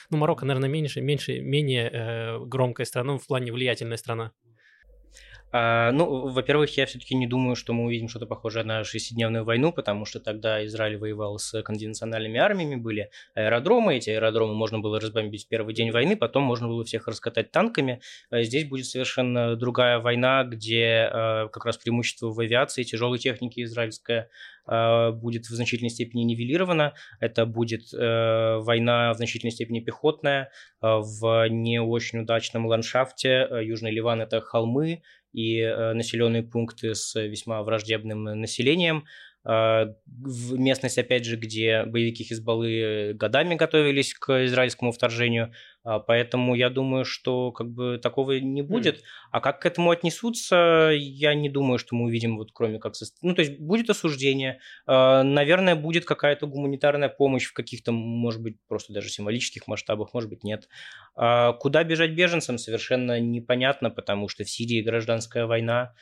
Ну, 0.09 0.17
Марокко, 0.17 0.45
наверное, 0.45 0.69
меньше, 0.69 1.01
меньше 1.01 1.41
менее 1.41 1.89
э, 1.91 2.39
громкая 2.45 2.85
страна, 2.85 3.13
ну, 3.13 3.19
в 3.19 3.27
плане 3.27 3.51
влиятельная 3.51 3.97
страна. 3.97 4.31
А, 5.51 5.91
ну, 5.91 6.27
во-первых, 6.27 6.75
я 6.77 6.85
все-таки 6.85 7.15
не 7.15 7.25
думаю, 7.25 7.55
что 7.55 7.73
мы 7.73 7.85
увидим 7.85 8.09
что-то 8.09 8.25
похожее 8.25 8.65
на 8.65 8.83
шестидневную 8.83 9.45
войну, 9.45 9.71
потому 9.71 10.05
что 10.05 10.19
тогда 10.19 10.65
Израиль 10.65 10.97
воевал 10.97 11.39
с 11.39 11.61
конвенциональными 11.61 12.37
армиями, 12.37 12.75
были 12.75 13.09
аэродромы, 13.33 13.95
эти 13.95 14.09
аэродромы 14.09 14.53
можно 14.55 14.79
было 14.79 14.99
разбомбить 14.99 15.45
в 15.45 15.47
первый 15.47 15.73
день 15.73 15.91
войны, 15.91 16.17
потом 16.17 16.43
можно 16.43 16.67
было 16.67 16.83
всех 16.83 17.07
раскатать 17.07 17.51
танками. 17.51 18.01
А 18.29 18.43
здесь 18.43 18.67
будет 18.67 18.87
совершенно 18.87 19.55
другая 19.55 19.99
война, 19.99 20.43
где 20.43 21.09
а, 21.11 21.47
как 21.47 21.65
раз 21.65 21.77
преимущество 21.77 22.29
в 22.29 22.39
авиации, 22.39 22.83
тяжелой 22.83 23.19
техники 23.19 23.63
израильская 23.63 24.29
будет 24.67 25.45
в 25.45 25.51
значительной 25.51 25.89
степени 25.89 26.23
нивелирована. 26.23 26.93
Это 27.21 27.45
будет 27.45 27.93
э, 27.93 28.57
война 28.57 29.13
в 29.13 29.15
значительной 29.15 29.51
степени 29.51 29.79
пехотная 29.79 30.51
в 30.81 31.47
не 31.47 31.79
очень 31.79 32.19
удачном 32.19 32.65
ландшафте. 32.65 33.47
Южный 33.61 33.91
Ливан– 33.91 34.21
это 34.23 34.41
холмы, 34.41 35.03
и 35.37 35.59
э, 35.59 35.93
населенные 35.93 36.41
пункты 36.41 36.95
с 36.95 37.13
весьма 37.21 37.61
враждебным 37.61 38.23
населением. 38.23 39.05
А, 39.49 39.93
в 40.05 40.59
местность, 40.59 40.97
опять 40.97 41.23
же, 41.23 41.37
где 41.37 41.85
боевики 41.85 42.25
Хизбаллы 42.25 43.13
годами 43.13 43.55
готовились 43.55 44.13
к 44.13 44.43
израильскому 44.43 44.91
вторжению, 44.91 45.53
а, 45.85 45.99
поэтому 45.99 46.53
я 46.53 46.69
думаю, 46.69 47.05
что 47.05 47.53
как 47.53 47.69
бы 47.71 47.97
такого 47.97 48.33
не 48.33 48.61
будет. 48.61 48.97
Mm. 48.97 49.01
А 49.31 49.39
как 49.39 49.61
к 49.61 49.65
этому 49.65 49.91
отнесутся, 49.91 50.91
я 50.93 51.33
не 51.33 51.47
думаю, 51.47 51.77
что 51.79 51.95
мы 51.95 52.07
увидим, 52.07 52.35
вот 52.35 52.49
кроме 52.53 52.77
как... 52.77 52.95
Ну, 53.21 53.33
то 53.33 53.41
есть 53.41 53.57
будет 53.57 53.89
осуждение, 53.89 54.59
а, 54.85 55.23
наверное, 55.23 55.77
будет 55.77 56.03
какая-то 56.03 56.45
гуманитарная 56.45 57.07
помощь 57.07 57.45
в 57.45 57.53
каких-то, 57.53 57.93
может 57.93 58.41
быть, 58.41 58.57
просто 58.67 58.91
даже 58.91 59.07
символических 59.07 59.65
масштабах, 59.67 60.13
может 60.13 60.29
быть, 60.29 60.43
нет. 60.43 60.67
Куда 61.15 61.83
бежать 61.85 62.11
беженцам, 62.11 62.57
совершенно 62.57 63.17
непонятно, 63.21 63.89
потому 63.89 64.27
что 64.27 64.43
в 64.43 64.49
Сирии 64.49 64.81
гражданская 64.81 65.45
война, 65.45 65.93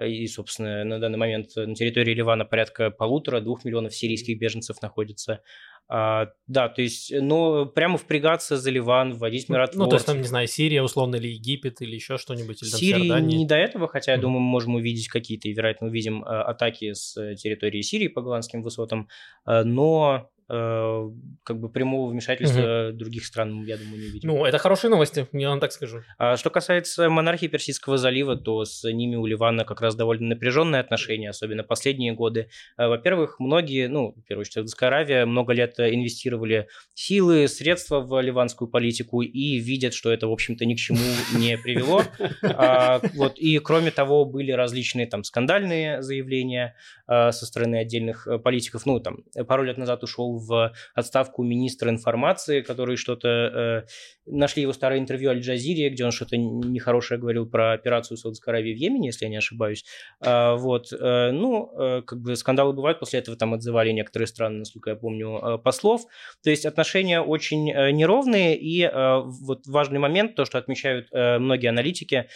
и, 0.00 0.26
собственно, 0.26 0.84
на 0.84 0.98
данный 0.98 1.18
момент 1.18 1.54
на 1.56 1.74
территории 1.74 2.14
Ливана 2.14 2.44
порядка 2.44 2.90
полутора-двух 2.90 3.64
миллионов 3.64 3.94
сирийских 3.94 4.38
беженцев 4.38 4.80
находится. 4.80 5.42
А, 5.88 6.28
да, 6.46 6.68
то 6.68 6.80
есть, 6.80 7.12
ну, 7.12 7.66
прямо 7.66 7.98
впрягаться 7.98 8.56
за 8.56 8.70
Ливан, 8.70 9.12
вводить 9.12 9.48
миротворцев. 9.50 9.78
Ну, 9.78 9.88
то 9.88 9.96
есть, 9.96 10.06
там, 10.06 10.18
не 10.18 10.26
знаю, 10.26 10.46
Сирия, 10.46 10.82
условно, 10.82 11.16
или 11.16 11.28
Египет, 11.28 11.82
или 11.82 11.94
еще 11.94 12.16
что-нибудь, 12.16 12.62
или 12.62 12.70
Сирии 12.70 13.20
не 13.20 13.46
до 13.46 13.56
этого, 13.56 13.88
хотя, 13.88 14.12
я 14.12 14.18
думаю, 14.18 14.40
мы 14.40 14.48
можем 14.48 14.76
увидеть 14.76 15.08
какие-то, 15.08 15.48
и, 15.48 15.52
вероятно, 15.52 15.88
увидим 15.88 16.24
атаки 16.24 16.94
с 16.94 17.14
территории 17.34 17.82
Сирии 17.82 18.08
по 18.08 18.22
голландским 18.22 18.62
высотам, 18.62 19.08
но 19.44 20.30
Э, 20.54 21.10
как 21.44 21.58
бы 21.58 21.70
прямого 21.70 22.10
вмешательства 22.10 22.88
угу. 22.88 22.98
других 22.98 23.24
стран, 23.24 23.64
я 23.64 23.78
думаю, 23.78 23.98
не 23.98 24.08
видим. 24.08 24.28
Ну, 24.28 24.44
это 24.44 24.58
хорошие 24.58 24.90
новости, 24.90 25.26
я 25.32 25.48
вам 25.48 25.60
так 25.60 25.72
скажу. 25.72 26.02
А 26.18 26.36
что 26.36 26.50
касается 26.50 27.08
монархии 27.08 27.46
Персидского 27.46 27.96
залива, 27.96 28.36
то 28.36 28.66
с 28.66 28.84
ними 28.84 29.16
у 29.16 29.24
Ливана 29.24 29.64
как 29.64 29.80
раз 29.80 29.96
довольно 29.96 30.28
напряженные 30.28 30.80
отношения, 30.80 31.30
особенно 31.30 31.64
последние 31.64 32.12
годы. 32.12 32.48
Э, 32.76 32.88
во-первых, 32.88 33.40
многие, 33.40 33.88
ну, 33.88 34.12
в 34.12 34.28
первую 34.28 34.42
очередь, 34.42 34.52
Саудовская 34.52 34.90
Аравия 34.90 35.24
много 35.24 35.54
лет 35.54 35.80
инвестировали 35.80 36.68
силы, 36.92 37.48
средства 37.48 38.00
в 38.00 38.20
ливанскую 38.20 38.68
политику 38.68 39.22
и 39.22 39.56
видят, 39.56 39.94
что 39.94 40.12
это, 40.12 40.28
в 40.28 40.32
общем-то, 40.32 40.66
ни 40.66 40.74
к 40.74 40.78
чему 40.78 41.00
не 41.34 41.56
привело. 41.56 42.02
А, 42.42 43.00
вот, 43.14 43.38
и, 43.38 43.58
кроме 43.58 43.90
того, 43.90 44.26
были 44.26 44.52
различные 44.52 45.06
там 45.06 45.24
скандальные 45.24 46.02
заявления 46.02 46.76
со 47.06 47.32
стороны 47.32 47.76
отдельных 47.76 48.28
политиков. 48.44 48.84
Ну, 48.84 49.00
там, 49.00 49.24
пару 49.48 49.62
лет 49.64 49.78
назад 49.78 50.02
ушел 50.02 50.41
в 50.46 50.72
отставку 50.94 51.42
министра 51.42 51.90
информации, 51.90 52.60
который 52.60 52.96
что-то... 52.96 53.28
Э, 53.28 53.82
нашли 54.26 54.62
его 54.62 54.72
старое 54.72 54.98
интервью 54.98 55.30
Аль-Джазире, 55.30 55.90
где 55.90 56.04
он 56.04 56.12
что-то 56.12 56.36
нехорошее 56.36 57.18
говорил 57.18 57.46
про 57.46 57.72
операцию 57.72 58.16
Саудовской 58.16 58.52
Аравии 58.54 58.72
в 58.72 58.76
Йемене, 58.76 59.08
если 59.08 59.24
я 59.24 59.30
не 59.30 59.36
ошибаюсь. 59.36 59.84
А, 60.20 60.54
вот. 60.54 60.92
Э, 60.92 61.30
ну, 61.32 61.72
э, 61.78 62.02
как 62.02 62.20
бы 62.20 62.36
скандалы 62.36 62.72
бывают, 62.72 63.00
после 63.00 63.18
этого 63.18 63.36
там 63.36 63.54
отзывали 63.54 63.90
некоторые 63.90 64.26
страны, 64.26 64.58
насколько 64.58 64.90
я 64.90 64.96
помню, 64.96 65.38
э, 65.38 65.58
послов. 65.58 66.02
То 66.42 66.50
есть 66.50 66.66
отношения 66.66 67.20
очень 67.20 67.70
э, 67.70 67.90
неровные, 67.90 68.56
и 68.56 68.82
э, 68.82 69.20
вот 69.24 69.66
важный 69.66 69.98
момент, 69.98 70.34
то, 70.34 70.44
что 70.44 70.58
отмечают 70.58 71.08
э, 71.12 71.38
многие 71.38 71.68
аналитики, 71.68 72.28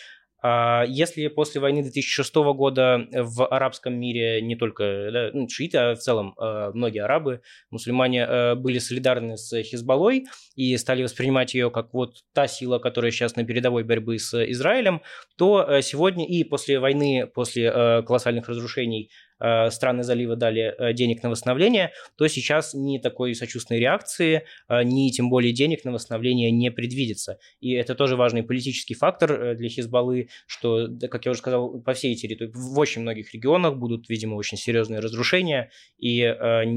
если 0.43 1.29
после 1.29 1.61
войны 1.61 1.83
2006 1.83 2.35
года 2.35 3.07
в 3.13 3.47
арабском 3.47 3.95
мире 3.95 4.41
не 4.43 4.57
только 4.57 5.11
да, 5.13 5.31
ну, 5.33 5.49
шииты, 5.49 5.79
а 5.79 5.95
в 5.95 5.99
целом 5.99 6.35
э, 6.39 6.71
многие 6.75 7.03
арабы, 7.03 7.41
мусульмане 7.71 8.27
э, 8.29 8.55
были 8.55 8.79
солидарны 8.79 9.37
с 9.37 9.63
Хизбаллой 9.63 10.27
и 10.55 10.77
стали 10.77 11.03
воспринимать 11.03 11.55
ее 11.55 11.71
как 11.71 11.93
вот 11.93 12.19
та 12.33 12.47
сила, 12.47 12.79
которая 12.79 13.11
сейчас 13.11 13.37
на 13.37 13.45
передовой 13.45 13.85
борьбы 13.85 14.19
с 14.19 14.35
Израилем, 14.51 15.03
то 15.37 15.65
э, 15.67 15.83
сегодня 15.83 16.27
и 16.27 16.45
после 16.45 16.79
войны, 16.79 17.27
после 17.27 17.71
колоссальных 18.03 18.49
разрушений 18.49 19.11
Э, 19.11 19.26
страны 19.71 20.03
залива 20.03 20.37
дали 20.37 20.75
э, 20.79 20.93
денег 20.95 21.23
на 21.23 21.31
восстановление, 21.31 21.93
то 22.17 22.27
сейчас 22.29 22.73
ни 22.75 22.99
такой 22.99 23.35
сочувственной 23.35 23.81
реакции, 23.81 24.45
э, 24.69 24.83
ни 24.83 25.11
тем 25.11 25.29
более 25.29 25.53
денег 25.53 25.85
на 25.85 25.93
восстановление 25.93 26.51
не 26.51 26.71
предвидится. 26.71 27.39
И 27.61 27.73
это 27.73 27.95
тоже 27.95 28.17
важный 28.17 28.43
политический 28.43 28.95
фактор 28.95 29.55
для 29.55 29.69
Хизбаллы, 29.69 30.29
что, 30.47 30.89
как 31.11 31.27
я 31.27 31.33
уже 31.33 31.41
сказал, 31.41 31.81
по 31.81 31.93
всей 31.93 32.15
территории, 32.15 32.51
в 32.55 32.79
очень 32.79 33.03
многих 33.03 33.35
регионах 33.35 33.77
будут, 33.77 34.09
видимо, 34.09 34.37
очень 34.37 34.57
серьезные 34.57 35.01
разрушения, 35.01 35.71
и 35.99 36.23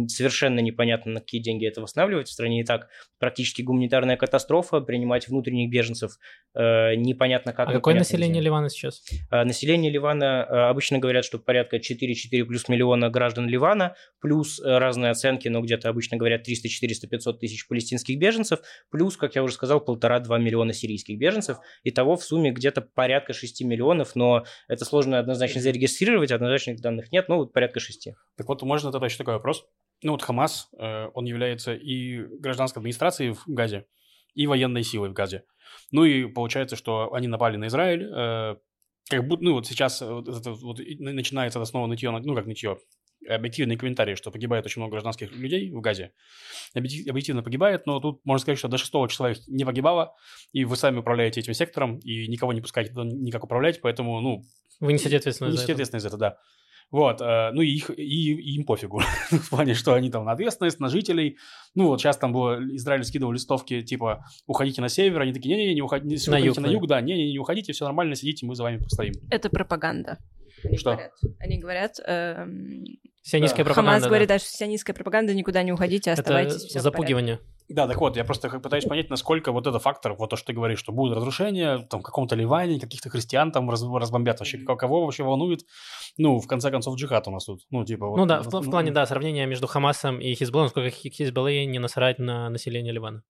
совершенно 0.07 0.59
непонятно, 0.59 1.13
на 1.13 1.19
какие 1.19 1.41
деньги 1.41 1.65
это 1.65 1.81
восстанавливать. 1.81 2.27
В 2.27 2.31
стране 2.31 2.61
и 2.61 2.63
так 2.63 2.89
практически 3.19 3.61
гуманитарная 3.61 4.17
катастрофа, 4.17 4.81
принимать 4.81 5.27
внутренних 5.27 5.69
беженцев 5.69 6.17
непонятно 6.55 7.53
как. 7.53 7.69
А 7.69 7.73
какое 7.73 7.95
население 7.95 8.41
Ливана 8.41 8.69
сейчас? 8.69 9.03
Население 9.31 9.91
Ливана 9.91 10.69
обычно 10.69 10.99
говорят, 10.99 11.25
что 11.25 11.39
порядка 11.39 11.77
4-4 11.77 12.48
плюс 12.49 12.67
миллиона 12.67 13.11
граждан 13.11 13.47
Ливана, 13.47 13.95
плюс 14.19 14.59
э, 14.59 14.77
разные 14.79 15.11
оценки, 15.11 15.47
но 15.47 15.61
где-то 15.61 15.87
обычно 15.87 16.17
говорят 16.17 16.41
300, 16.43 16.67
400, 16.67 17.07
500 17.07 17.39
тысяч 17.39 17.67
палестинских 17.67 18.17
беженцев, 18.17 18.59
плюс, 18.89 19.17
как 19.17 19.35
я 19.35 19.43
уже 19.43 19.53
сказал, 19.53 19.79
полтора-два 19.79 20.39
миллиона 20.39 20.73
сирийских 20.73 21.19
беженцев. 21.19 21.57
Итого 21.83 22.17
в 22.17 22.23
сумме 22.23 22.49
где-то 22.49 22.81
порядка 22.81 23.33
6 23.33 23.61
миллионов, 23.61 24.15
но 24.15 24.45
это 24.67 24.83
сложно 24.83 25.19
однозначно 25.19 25.61
зарегистрировать, 25.61 26.31
однозначных 26.31 26.81
данных 26.81 27.11
нет, 27.11 27.29
но 27.29 27.37
вот 27.37 27.53
порядка 27.53 27.79
6. 27.79 28.09
Так 28.35 28.47
вот, 28.47 28.63
можно 28.63 28.91
тогда 28.91 29.05
еще 29.05 29.17
такой 29.17 29.35
вопрос? 29.35 29.67
Ну 30.01 30.13
вот 30.13 30.23
Хамас, 30.23 30.69
э, 30.79 31.07
он 31.13 31.25
является 31.25 31.75
и 31.75 32.23
гражданской 32.39 32.79
администрацией 32.79 33.33
в 33.33 33.43
Газе, 33.45 33.85
и 34.33 34.47
военной 34.47 34.81
силой 34.81 35.09
в 35.09 35.13
Газе. 35.13 35.43
Ну 35.91 36.03
и 36.03 36.25
получается, 36.25 36.75
что 36.75 37.13
они 37.13 37.27
напали 37.27 37.57
на 37.57 37.67
Израиль, 37.67 38.09
э, 38.11 38.55
как 39.09 39.27
будто, 39.27 39.43
ну, 39.43 39.53
вот 39.53 39.67
сейчас 39.67 40.01
вот, 40.01 40.27
это, 40.27 40.51
вот, 40.51 40.79
начинается 40.99 41.63
снова 41.65 41.87
нытье, 41.87 42.11
ну, 42.11 42.35
как 42.35 42.45
нытье, 42.45 42.77
объективные 43.27 43.77
комментарии, 43.77 44.15
что 44.15 44.31
погибает 44.31 44.65
очень 44.65 44.81
много 44.81 44.91
гражданских 44.91 45.31
людей 45.35 45.71
в 45.71 45.81
Газе. 45.81 46.13
Объективно 46.73 47.43
погибает, 47.43 47.85
но 47.85 47.99
тут 47.99 48.21
можно 48.23 48.41
сказать, 48.41 48.59
что 48.59 48.67
до 48.67 48.77
6 48.77 48.91
числа 49.09 49.31
их 49.31 49.47
не 49.47 49.65
погибало, 49.65 50.15
и 50.53 50.63
вы 50.65 50.75
сами 50.75 50.99
управляете 50.99 51.39
этим 51.39 51.53
сектором, 51.53 51.97
и 51.99 52.27
никого 52.27 52.53
не 52.53 52.61
пускаете 52.61 52.93
никак 52.95 53.43
управлять, 53.43 53.81
поэтому, 53.81 54.21
ну... 54.21 54.43
Вы 54.79 54.93
несете 54.93 55.17
ответственность 55.17 55.53
несете 55.53 55.57
за 55.57 55.63
это. 55.63 55.73
ответственность 55.73 56.03
за 56.03 56.07
это, 56.09 56.17
да. 56.17 56.37
Вот, 56.91 57.21
э, 57.21 57.51
ну 57.51 57.61
и, 57.61 57.69
их, 57.69 57.91
и, 57.91 58.33
и 58.33 58.55
им 58.55 58.65
пофигу, 58.65 59.01
в 59.31 59.49
плане, 59.49 59.75
что 59.75 59.93
они 59.93 60.09
там 60.09 60.25
на 60.25 60.31
ответственность, 60.31 60.79
на 60.79 60.89
жителей. 60.89 61.37
Ну 61.75 61.87
вот 61.87 62.01
сейчас 62.01 62.17
там 62.17 62.33
было, 62.33 62.59
Израиль 62.75 63.03
скидывал 63.03 63.31
листовки, 63.31 63.81
типа, 63.81 64.25
уходите 64.47 64.81
на 64.81 64.89
север, 64.89 65.21
они 65.21 65.31
такие, 65.31 65.55
не-не-не, 65.55 65.75
не 65.75 65.81
уходите, 65.81 66.31
на, 66.31 66.37
юг, 66.37 66.57
на 66.57 66.67
юг, 66.67 66.87
да, 66.87 66.99
не-не, 67.01 67.31
не 67.31 67.37
уходите, 67.37 67.73
все 67.73 67.85
нормально, 67.85 68.15
сидите, 68.15 68.45
мы 68.45 68.55
за 68.55 68.63
вами 68.63 68.77
постоим. 68.77 69.13
Это 69.29 69.49
пропаганда. 69.49 70.17
Они 70.63 70.77
что? 70.77 70.91
Говорят. 70.91 71.11
Они 71.39 71.59
говорят... 71.59 71.95
Эм... 72.05 72.83
Сионистская 73.21 73.63
да. 73.63 73.69
пропаганда. 73.69 73.91
Хамас 73.91 74.03
да. 74.03 74.09
говорит, 74.09 74.27
да, 74.27 74.39
что 74.39 74.49
сионистская 74.49 74.95
пропаганда, 74.95 75.33
никуда 75.35 75.61
не 75.61 75.71
уходите, 75.71 76.11
оставайтесь. 76.11 76.71
Это 76.71 76.79
запугивание. 76.79 77.39
Да, 77.69 77.87
так 77.87 78.01
вот, 78.01 78.17
я 78.17 78.23
просто 78.23 78.49
пытаюсь 78.59 78.85
понять, 78.85 79.11
насколько 79.11 79.51
вот 79.51 79.67
этот 79.67 79.81
фактор, 79.81 80.13
вот 80.15 80.31
то, 80.31 80.35
что 80.35 80.47
ты 80.47 80.53
говоришь, 80.53 80.79
что 80.79 80.91
будут 80.91 81.15
разрушения, 81.15 81.77
там, 81.89 82.01
в 82.01 82.03
каком-то 82.03 82.35
Ливане, 82.35 82.79
каких-то 82.79 83.09
христиан 83.11 83.51
там 83.51 83.69
раз, 83.69 83.83
разбомбят 83.83 84.39
вообще, 84.39 84.57
кого 84.57 85.05
вообще 85.05 85.23
волнует, 85.23 85.65
ну, 86.17 86.39
в 86.39 86.47
конце 86.47 86.71
концов, 86.71 86.95
джихад 86.95 87.27
у 87.27 87.31
нас 87.31 87.45
тут, 87.45 87.61
ну, 87.69 87.85
типа... 87.85 88.07
Вот, 88.07 88.17
ну 88.17 88.25
да, 88.25 88.41
в, 88.41 88.47
в 88.47 88.51
ну, 88.51 88.71
плане, 88.71 88.91
да, 88.91 89.05
сравнения 89.05 89.45
между 89.45 89.67
Хамасом 89.67 90.19
и 90.19 90.33
Хизбаллом, 90.33 90.69
сколько 90.69 90.89
Хизбаллы 90.89 91.65
не 91.65 91.77
насрать 91.77 92.17
на 92.17 92.49
население 92.49 92.91
Ливана. 92.91 93.23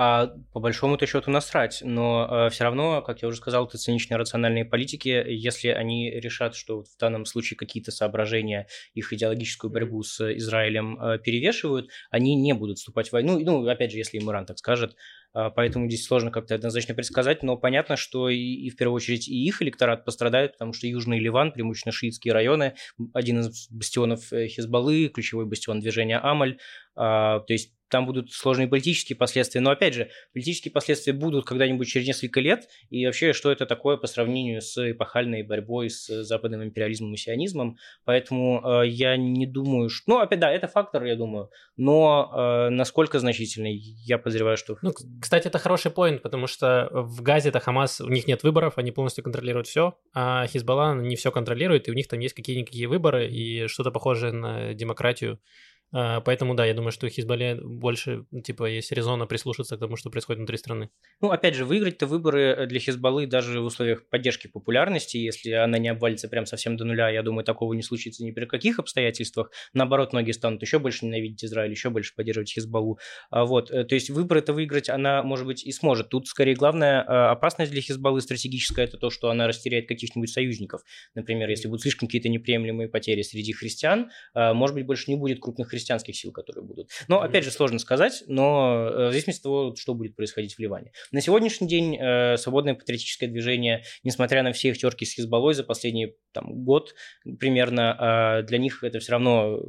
А 0.00 0.32
по 0.52 0.60
большому-то 0.60 1.06
счету 1.06 1.28
насрать, 1.32 1.80
но 1.82 2.46
э, 2.46 2.50
все 2.50 2.62
равно, 2.62 3.02
как 3.02 3.20
я 3.20 3.26
уже 3.26 3.38
сказал, 3.38 3.66
это 3.66 3.78
циничные 3.78 4.16
рациональные 4.16 4.64
политики, 4.64 5.08
если 5.08 5.70
они 5.70 6.08
решат, 6.08 6.54
что 6.54 6.84
в 6.84 6.96
данном 7.00 7.24
случае 7.24 7.56
какие-то 7.56 7.90
соображения 7.90 8.68
их 8.94 9.12
идеологическую 9.12 9.72
борьбу 9.72 10.04
с 10.04 10.20
Израилем 10.36 11.02
э, 11.02 11.18
перевешивают, 11.18 11.88
они 12.12 12.36
не 12.36 12.52
будут 12.52 12.78
вступать 12.78 13.08
в 13.08 13.12
войну. 13.12 13.40
Ну, 13.40 13.66
опять 13.66 13.90
же, 13.90 13.98
если 13.98 14.18
им 14.18 14.30
Иран 14.30 14.46
так 14.46 14.58
скажет, 14.58 14.94
а, 15.34 15.50
поэтому 15.50 15.88
здесь 15.88 16.04
сложно 16.06 16.30
как-то 16.30 16.54
однозначно 16.54 16.94
предсказать, 16.94 17.42
но 17.42 17.56
понятно, 17.56 17.96
что 17.96 18.28
и, 18.28 18.38
и 18.38 18.70
в 18.70 18.76
первую 18.76 18.96
очередь 18.96 19.28
и 19.28 19.44
их 19.44 19.60
электорат 19.62 20.04
пострадает, 20.04 20.52
потому 20.52 20.72
что 20.72 20.86
Южный 20.86 21.18
Ливан, 21.18 21.52
преимущественно 21.52 21.92
шиитские 21.92 22.32
районы, 22.32 22.74
один 23.12 23.40
из 23.40 23.68
бастионов 23.70 24.32
э, 24.32 24.48
Хизбаллы, 24.48 25.08
ключевой 25.08 25.46
бастион 25.46 25.80
движения 25.80 26.18
Амаль, 26.18 26.58
а, 26.87 26.87
то 26.98 27.46
есть 27.48 27.72
там 27.88 28.06
будут 28.06 28.32
сложные 28.32 28.68
политические 28.68 29.16
последствия. 29.16 29.60
Но 29.60 29.70
опять 29.70 29.94
же, 29.94 30.10
политические 30.32 30.72
последствия 30.72 31.12
будут 31.12 31.46
когда-нибудь 31.46 31.88
через 31.88 32.06
несколько 32.06 32.40
лет. 32.40 32.68
И 32.90 33.04
вообще, 33.06 33.32
что 33.32 33.50
это 33.50 33.66
такое 33.66 33.96
по 33.96 34.06
сравнению 34.06 34.60
с 34.60 34.90
эпохальной 34.90 35.42
борьбой 35.42 35.90
с 35.90 36.06
западным 36.24 36.62
империализмом 36.62 37.14
и 37.14 37.16
сионизмом. 37.16 37.78
Поэтому 38.04 38.82
э, 38.82 38.88
я 38.88 39.16
не 39.16 39.46
думаю, 39.46 39.88
что... 39.88 40.04
Ну, 40.12 40.18
опять, 40.18 40.40
да, 40.40 40.50
это 40.50 40.68
фактор, 40.68 41.04
я 41.04 41.16
думаю. 41.16 41.50
Но 41.76 42.30
э, 42.32 42.68
насколько 42.70 43.18
значительный, 43.18 43.74
я 43.76 44.18
подозреваю, 44.18 44.56
что... 44.56 44.76
Ну, 44.82 44.92
кстати, 45.20 45.48
это 45.48 45.58
хороший 45.58 45.90
поинт, 45.90 46.22
потому 46.22 46.46
что 46.46 46.88
в 46.92 47.22
Газе 47.22 47.48
это 47.48 47.60
Хамас, 47.60 48.00
у 48.00 48.08
них 48.08 48.26
нет 48.26 48.42
выборов, 48.42 48.74
они 48.76 48.90
полностью 48.90 49.24
контролируют 49.24 49.66
все, 49.66 49.98
а 50.14 50.46
Хизбалла 50.46 50.94
не 50.94 51.16
все 51.16 51.30
контролирует, 51.30 51.88
и 51.88 51.90
у 51.90 51.94
них 51.94 52.08
там 52.08 52.20
есть 52.20 52.34
какие-никакие 52.34 52.86
выборы 52.86 53.28
и 53.28 53.66
что-то 53.66 53.90
похожее 53.90 54.32
на 54.32 54.74
демократию 54.74 55.34
а, 55.34 55.77
поэтому, 55.90 56.54
да, 56.54 56.66
я 56.66 56.74
думаю, 56.74 56.92
что 56.92 57.08
Хизбалле 57.08 57.56
больше, 57.62 58.24
типа, 58.44 58.66
есть 58.66 58.92
резона 58.92 59.26
прислушаться 59.26 59.76
к 59.76 59.80
тому, 59.80 59.96
что 59.96 60.10
происходит 60.10 60.38
внутри 60.38 60.56
страны. 60.56 60.90
Ну, 61.20 61.30
опять 61.30 61.54
же, 61.54 61.64
выиграть-то 61.64 62.06
выборы 62.06 62.66
для 62.66 62.80
Хизбаллы 62.80 63.26
даже 63.26 63.60
в 63.60 63.64
условиях 63.64 64.08
поддержки 64.08 64.46
популярности, 64.46 65.16
если 65.16 65.52
она 65.52 65.78
не 65.78 65.88
обвалится 65.88 66.28
прям 66.28 66.46
совсем 66.46 66.76
до 66.76 66.84
нуля, 66.84 67.08
я 67.10 67.22
думаю, 67.22 67.44
такого 67.44 67.72
не 67.74 67.82
случится 67.82 68.24
ни 68.24 68.30
при 68.30 68.44
каких 68.44 68.78
обстоятельствах. 68.78 69.50
Наоборот, 69.72 70.12
многие 70.12 70.32
станут 70.32 70.62
еще 70.62 70.78
больше 70.78 71.06
ненавидеть 71.06 71.44
Израиль, 71.44 71.70
еще 71.70 71.90
больше 71.90 72.14
поддерживать 72.14 72.52
Хизбаллу. 72.52 72.98
А 73.30 73.44
вот, 73.44 73.70
э, 73.70 73.84
то 73.84 73.94
есть 73.94 74.10
выборы-то 74.10 74.52
выиграть 74.52 74.88
она, 74.88 75.22
может 75.22 75.46
быть, 75.46 75.64
и 75.64 75.72
сможет. 75.72 76.08
Тут, 76.08 76.26
скорее, 76.26 76.54
главная 76.54 77.04
а, 77.06 77.32
опасность 77.32 77.72
для 77.72 77.80
Хизбаллы 77.80 78.20
стратегическая, 78.20 78.84
это 78.84 78.98
то, 78.98 79.10
что 79.10 79.30
она 79.30 79.46
растеряет 79.46 79.88
каких-нибудь 79.88 80.30
союзников. 80.30 80.82
Например, 81.14 81.48
если 81.48 81.68
будут 81.68 81.82
слишком 81.82 82.08
какие-то 82.08 82.28
неприемлемые 82.28 82.88
потери 82.88 83.22
среди 83.22 83.52
христиан, 83.52 84.10
а, 84.34 84.54
может 84.54 84.74
быть, 84.74 84.86
больше 84.86 85.10
не 85.10 85.16
будет 85.16 85.40
крупных 85.40 85.68
христианских 85.78 86.16
сил, 86.16 86.32
которые 86.32 86.64
будут. 86.64 86.90
Но, 87.08 87.22
опять 87.22 87.44
же, 87.44 87.50
сложно 87.50 87.78
сказать, 87.78 88.24
но 88.26 88.88
э, 88.90 89.08
в 89.08 89.12
зависимости 89.12 89.40
от 89.40 89.44
того, 89.44 89.74
что 89.76 89.94
будет 89.94 90.16
происходить 90.16 90.54
в 90.54 90.58
Ливане. 90.58 90.92
На 91.12 91.20
сегодняшний 91.20 91.68
день 91.68 91.96
э, 91.96 92.36
свободное 92.36 92.74
патриотическое 92.74 93.28
движение, 93.28 93.84
несмотря 94.02 94.42
на 94.42 94.52
все 94.52 94.70
их 94.70 94.78
терки 94.78 95.04
с 95.04 95.14
Хизбаллой 95.14 95.54
за 95.54 95.64
последний 95.64 96.14
там, 96.32 96.64
год 96.64 96.94
примерно, 97.38 98.40
э, 98.40 98.46
для 98.46 98.58
них 98.58 98.82
это 98.82 98.98
все 98.98 99.12
равно 99.12 99.60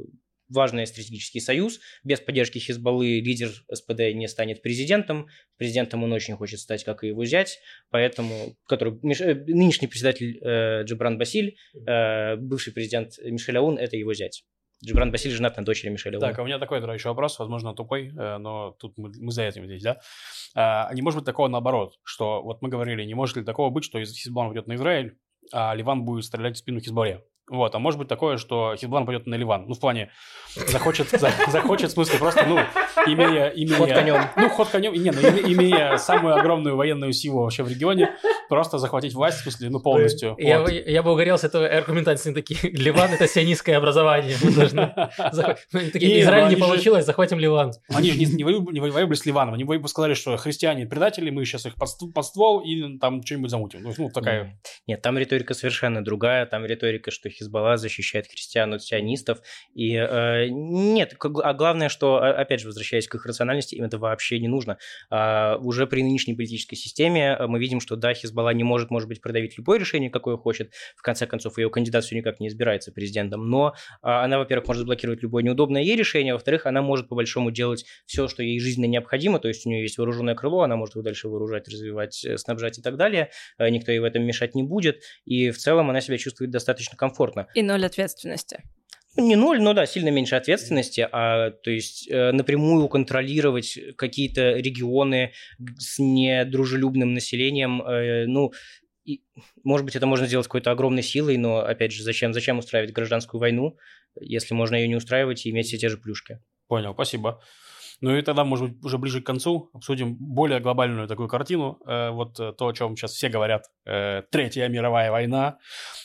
важный 0.50 0.86
стратегический 0.86 1.40
союз. 1.40 1.80
Без 2.04 2.20
поддержки 2.20 2.58
Хизбаллы 2.58 3.20
лидер 3.20 3.50
СПД 3.72 4.12
не 4.14 4.28
станет 4.28 4.62
президентом. 4.62 5.28
Президентом 5.56 6.04
он 6.04 6.12
очень 6.12 6.36
хочет 6.36 6.60
стать, 6.60 6.84
как 6.84 7.04
и 7.04 7.08
его 7.08 7.24
зять. 7.24 7.60
Поэтому, 7.90 8.56
который, 8.66 8.94
э, 8.94 9.34
нынешний 9.46 9.88
председатель 9.88 10.38
э, 10.42 10.82
Джибран 10.84 11.16
Басиль, 11.16 11.56
э, 11.86 12.36
бывший 12.36 12.72
президент 12.72 13.16
Мишель 13.18 13.56
Аун, 13.56 13.78
это 13.78 13.96
его 13.96 14.12
зять. 14.12 14.44
Джибран 14.84 15.10
Басиль 15.12 15.32
женат 15.32 15.56
на 15.56 15.64
дочери 15.64 15.90
Мишеля 15.90 16.18
Так, 16.18 16.38
а 16.38 16.42
у 16.42 16.46
меня 16.46 16.58
такой 16.58 16.80
да, 16.80 16.92
еще 16.94 17.10
вопрос, 17.10 17.38
возможно, 17.38 17.74
тупой, 17.74 18.08
э, 18.08 18.38
но 18.38 18.72
тут 18.72 18.96
мы, 18.96 19.10
мы 19.18 19.32
за 19.32 19.42
этим 19.42 19.66
здесь, 19.66 19.82
да? 19.82 20.00
А 20.54 20.92
не 20.94 21.02
может 21.02 21.18
быть 21.18 21.26
такого 21.26 21.48
наоборот, 21.48 21.98
что 22.02 22.42
вот 22.42 22.62
мы 22.62 22.68
говорили, 22.68 23.04
не 23.04 23.14
может 23.14 23.36
ли 23.36 23.44
такого 23.44 23.70
быть, 23.70 23.84
что 23.84 23.98
из 23.98 24.12
Хизбалла 24.12 24.48
пойдет 24.48 24.66
на 24.66 24.74
Израиль, 24.74 25.18
а 25.52 25.74
Ливан 25.74 26.04
будет 26.04 26.24
стрелять 26.24 26.56
в 26.56 26.58
спину 26.58 26.80
Хизбалле? 26.80 27.24
Вот, 27.50 27.74
а 27.74 27.80
может 27.80 27.98
быть 27.98 28.06
такое, 28.06 28.36
что 28.36 28.76
Хизбалл 28.76 29.04
пойдет 29.04 29.26
на 29.26 29.34
Ливан. 29.34 29.64
Ну, 29.66 29.74
в 29.74 29.80
плане, 29.80 30.10
захочет, 30.54 31.08
захочет 31.48 31.90
в 31.90 31.92
смысле 31.94 32.18
просто, 32.20 32.46
ну, 32.46 32.60
имея... 33.12 33.48
имея 33.48 33.76
ход 33.76 33.92
конем. 33.92 34.22
Ну, 34.36 34.48
ход 34.50 34.68
конем, 34.68 34.92
не, 34.92 35.10
ну, 35.10 35.20
имея 35.20 35.96
самую 35.96 36.36
огромную 36.36 36.76
военную 36.76 37.12
силу 37.12 37.42
вообще 37.42 37.64
в 37.64 37.68
регионе, 37.68 38.14
просто 38.48 38.78
захватить 38.78 39.14
власть, 39.14 39.38
в 39.38 39.42
смысле, 39.42 39.70
ну, 39.70 39.80
полностью. 39.80 40.36
Я, 40.38 40.60
вот. 40.60 40.70
я 40.70 41.02
бы 41.02 41.12
угорел 41.12 41.38
с 41.38 41.42
этой 41.42 41.68
аргументацией, 41.68 42.36
такие, 42.36 42.58
Ливан— 42.72 43.10
это 43.12 43.26
сионистское 43.26 43.76
образование, 43.76 44.36
должны... 44.54 44.94
Такие, 45.92 46.20
Израиль 46.20 46.50
не 46.50 46.56
получилось, 46.56 47.04
захватим 47.04 47.40
Ливан. 47.40 47.72
Они 47.88 48.12
же 48.12 48.18
не 48.18 48.44
воевали 48.44 49.14
с 49.14 49.26
Ливаном, 49.26 49.54
они 49.54 49.88
сказали, 49.88 50.14
что 50.14 50.36
христиане 50.36 50.86
предатели, 50.86 51.30
мы 51.30 51.44
сейчас 51.44 51.66
их 51.66 51.74
под 51.74 52.24
ствол 52.24 52.60
и 52.60 52.96
там 52.98 53.24
что-нибудь 53.24 53.50
замутим. 53.50 53.92
Ну, 53.98 54.08
такая... 54.10 54.56
Нет, 54.86 55.02
там 55.02 55.18
риторика 55.18 55.54
совершенно 55.54 56.04
другая, 56.04 56.46
там 56.46 56.64
риторика, 56.64 57.10
что 57.10 57.28
Хизбалла 57.40 57.76
защищает 57.76 58.26
христиан 58.26 58.74
от 58.74 58.82
сионистов. 58.82 59.40
И 59.74 59.94
э, 59.94 60.48
нет, 60.50 61.16
а 61.42 61.54
главное, 61.54 61.88
что, 61.88 62.16
а, 62.16 62.30
опять 62.30 62.60
же, 62.60 62.66
возвращаясь 62.66 63.08
к 63.08 63.14
их 63.14 63.26
рациональности, 63.26 63.74
им 63.74 63.84
это 63.84 63.98
вообще 63.98 64.38
не 64.38 64.48
нужно. 64.48 64.78
А, 65.10 65.56
уже 65.56 65.86
при 65.86 66.02
нынешней 66.02 66.34
политической 66.34 66.76
системе 66.76 67.36
э, 67.38 67.46
мы 67.46 67.58
видим, 67.58 67.80
что 67.80 67.96
да, 67.96 68.14
Хизбалла 68.14 68.50
не 68.50 68.64
может, 68.64 68.90
может 68.90 69.08
быть, 69.08 69.20
продавить 69.20 69.56
любое 69.58 69.78
решение, 69.78 70.10
какое 70.10 70.36
хочет. 70.36 70.72
В 70.96 71.02
конце 71.02 71.26
концов, 71.26 71.58
ее 71.58 71.70
кандидат 71.70 72.04
все 72.04 72.16
никак 72.16 72.40
не 72.40 72.48
избирается 72.48 72.92
президентом. 72.92 73.48
Но 73.48 73.74
а, 74.02 74.24
она, 74.24 74.38
во-первых, 74.38 74.68
может 74.68 74.80
заблокировать 74.80 75.22
любое 75.22 75.42
неудобное 75.42 75.82
ей 75.82 75.96
решение, 75.96 76.34
во-вторых, 76.34 76.66
она 76.66 76.82
может 76.82 77.08
по 77.08 77.14
большому 77.14 77.50
делать 77.50 77.84
все, 78.06 78.28
что 78.28 78.42
ей 78.42 78.60
жизненно 78.60 78.86
необходимо. 78.86 79.38
То 79.38 79.48
есть 79.48 79.66
у 79.66 79.70
нее 79.70 79.82
есть 79.82 79.98
вооруженное 79.98 80.34
крыло, 80.34 80.62
она 80.62 80.76
может 80.76 80.94
его 80.94 81.02
дальше 81.02 81.28
вооружать, 81.28 81.68
развивать, 81.68 82.24
э, 82.24 82.36
снабжать 82.36 82.78
и 82.78 82.82
так 82.82 82.96
далее. 82.96 83.30
Э, 83.58 83.68
никто 83.70 83.92
ей 83.92 83.98
в 83.98 84.04
этом 84.04 84.22
мешать 84.24 84.54
не 84.54 84.62
будет. 84.62 85.00
И 85.24 85.50
в 85.50 85.58
целом 85.58 85.90
она 85.90 86.00
себя 86.00 86.18
чувствует 86.18 86.50
достаточно 86.50 86.96
комфортно. 86.96 87.29
И 87.54 87.62
ноль 87.62 87.84
ответственности. 87.84 88.62
Ну, 89.16 89.26
не 89.26 89.34
ноль, 89.34 89.60
но 89.60 89.72
да, 89.72 89.86
сильно 89.86 90.10
меньше 90.10 90.36
ответственности, 90.36 91.06
а 91.10 91.50
то 91.50 91.70
есть 91.70 92.08
э, 92.08 92.30
напрямую 92.30 92.88
контролировать 92.88 93.76
какие-то 93.96 94.52
регионы 94.52 95.32
с 95.78 95.98
недружелюбным 95.98 97.12
населением, 97.12 97.82
э, 97.82 98.26
ну, 98.26 98.52
и, 99.04 99.22
может 99.64 99.84
быть, 99.84 99.96
это 99.96 100.06
можно 100.06 100.26
сделать 100.26 100.46
какой-то 100.46 100.70
огромной 100.70 101.02
силой, 101.02 101.38
но, 101.38 101.58
опять 101.58 101.90
же, 101.92 102.04
зачем, 102.04 102.32
зачем 102.32 102.58
устраивать 102.58 102.92
гражданскую 102.92 103.40
войну, 103.40 103.76
если 104.20 104.54
можно 104.54 104.76
ее 104.76 104.86
не 104.86 104.96
устраивать 104.96 105.44
и 105.44 105.50
иметь 105.50 105.66
все 105.66 105.78
те 105.78 105.88
же 105.88 105.98
плюшки? 105.98 106.40
Понял, 106.68 106.94
спасибо. 106.94 107.42
Ну 108.00 108.16
и 108.16 108.22
тогда, 108.22 108.44
может 108.44 108.70
быть, 108.70 108.84
уже 108.84 108.96
ближе 108.96 109.20
к 109.20 109.26
концу 109.26 109.70
обсудим 109.74 110.16
более 110.18 110.60
глобальную 110.60 111.06
такую 111.06 111.28
картину. 111.28 111.78
Э, 111.86 112.10
вот 112.10 112.40
э, 112.40 112.52
то, 112.52 112.68
о 112.68 112.72
чем 112.72 112.96
сейчас 112.96 113.12
все 113.12 113.28
говорят. 113.28 113.64
Э, 113.84 114.22
Третья 114.30 114.68
мировая 114.68 115.10
война. 115.10 115.58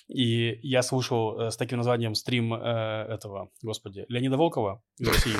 И 0.08 0.60
я 0.62 0.82
слушал 0.82 1.40
э, 1.40 1.52
с 1.52 1.58
таким 1.58 1.78
названием 1.78 2.14
стрим 2.14 2.54
э, 2.54 2.58
этого, 2.58 3.50
господи, 3.62 4.06
Леонида 4.10 4.38
Волкова 4.38 4.82
из 5.00 5.08
России. 5.08 5.36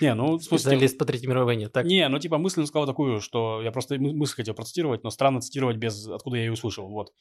Не, 0.00 0.14
ну, 0.14 0.38
в 0.38 0.42
смысле... 0.42 0.70
Специалист 0.70 0.98
по 0.98 1.04
Третьей 1.04 1.28
мировой 1.28 1.46
войне, 1.46 1.68
так? 1.68 1.84
Не, 1.84 2.08
ну, 2.08 2.18
типа, 2.18 2.38
мысль 2.38 2.60
он 2.60 2.66
сказал 2.66 2.86
такую, 2.86 3.20
что 3.20 3.62
я 3.62 3.70
просто 3.70 3.98
мысль 3.98 4.34
хотел 4.34 4.54
процитировать, 4.54 5.04
но 5.04 5.10
странно 5.10 5.40
цитировать 5.40 5.76
без... 5.76 6.08
Откуда 6.08 6.36
я 6.36 6.44
ее 6.44 6.52
услышал, 6.52 6.88
вот. 6.88 7.12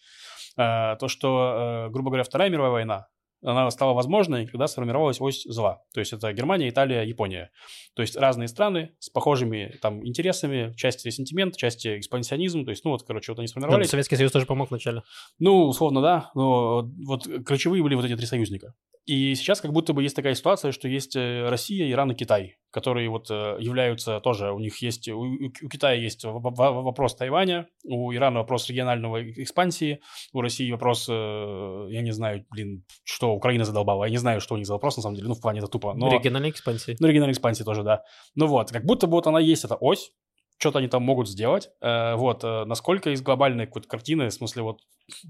Э, 0.57 0.95
то, 0.99 1.07
что, 1.07 1.87
грубо 1.91 2.09
говоря, 2.09 2.23
Вторая 2.23 2.49
мировая 2.49 2.71
война, 2.71 3.07
она 3.43 3.69
стала 3.71 3.93
возможной, 3.93 4.47
когда 4.47 4.67
сформировалась 4.67 5.19
ось 5.19 5.43
зла. 5.43 5.81
То 5.93 5.99
есть 5.99 6.13
это 6.13 6.31
Германия, 6.33 6.69
Италия, 6.69 7.03
Япония. 7.03 7.51
То 7.95 8.01
есть 8.01 8.15
разные 8.15 8.47
страны 8.47 8.91
с 8.99 9.09
похожими 9.09 9.77
там 9.81 10.05
интересами, 10.05 10.73
части 10.75 11.09
сентимент, 11.09 11.57
части 11.57 11.97
экспансионизм. 11.97 12.65
То 12.65 12.71
есть, 12.71 12.85
ну 12.85 12.91
вот, 12.91 13.03
короче, 13.03 13.31
вот 13.31 13.39
они 13.39 13.47
сформировались. 13.47 13.87
Да, 13.87 13.91
Советский 13.91 14.15
Союз 14.15 14.31
тоже 14.31 14.45
помог 14.45 14.69
вначале. 14.69 15.01
Ну, 15.39 15.65
условно, 15.65 16.01
да. 16.01 16.31
Но 16.35 16.89
вот 17.05 17.27
ключевые 17.45 17.83
были 17.83 17.95
вот 17.95 18.05
эти 18.05 18.15
три 18.15 18.25
союзника. 18.25 18.73
И 19.05 19.33
сейчас 19.33 19.61
как 19.61 19.73
будто 19.73 19.93
бы 19.93 20.03
есть 20.03 20.15
такая 20.15 20.35
ситуация, 20.35 20.71
что 20.71 20.87
есть 20.87 21.15
э, 21.15 21.49
Россия, 21.49 21.89
Иран 21.89 22.11
и 22.11 22.15
Китай, 22.15 22.57
которые 22.69 23.09
вот 23.09 23.31
э, 23.31 23.57
являются 23.59 24.19
тоже, 24.19 24.51
у 24.51 24.59
них 24.59 24.77
есть, 24.81 25.09
у, 25.09 25.21
у 25.21 25.69
Китая 25.69 25.95
есть 25.95 26.23
вопрос 26.23 27.15
Тайваня, 27.15 27.67
у 27.83 28.13
Ирана 28.13 28.39
вопрос 28.39 28.69
регионального 28.69 29.23
экспансии, 29.31 30.01
у 30.33 30.41
России 30.41 30.71
вопрос, 30.71 31.07
э, 31.09 31.87
я 31.89 32.01
не 32.01 32.11
знаю, 32.11 32.45
блин, 32.51 32.85
что 33.03 33.33
Украина 33.33 33.65
задолбала, 33.65 34.05
я 34.05 34.11
не 34.11 34.17
знаю, 34.17 34.39
что 34.39 34.53
у 34.53 34.57
них 34.57 34.67
за 34.67 34.73
вопрос 34.73 34.97
на 34.97 35.03
самом 35.03 35.15
деле, 35.15 35.27
ну 35.27 35.33
в 35.33 35.41
плане 35.41 35.59
это 35.59 35.67
тупо. 35.67 35.93
Но... 35.95 36.11
Региональной 36.11 36.51
экспансии. 36.51 36.95
Ну 36.99 37.07
региональной 37.07 37.33
экспансии 37.33 37.63
тоже, 37.63 37.81
да. 37.83 38.03
Ну 38.35 38.45
вот, 38.45 38.71
как 38.71 38.85
будто 38.85 39.07
бы 39.07 39.13
вот 39.13 39.25
она 39.25 39.39
есть, 39.39 39.65
эта 39.65 39.75
ось, 39.75 40.11
что-то 40.61 40.79
они 40.79 40.87
там 40.87 41.01
могут 41.01 41.27
сделать. 41.27 41.69
Э, 41.81 42.15
вот, 42.15 42.43
э, 42.43 42.65
насколько 42.65 43.09
из 43.09 43.21
глобальной 43.21 43.65
какой-то 43.65 43.87
картины, 43.87 44.29
в 44.29 44.33
смысле, 44.33 44.61
вот, 44.61 44.81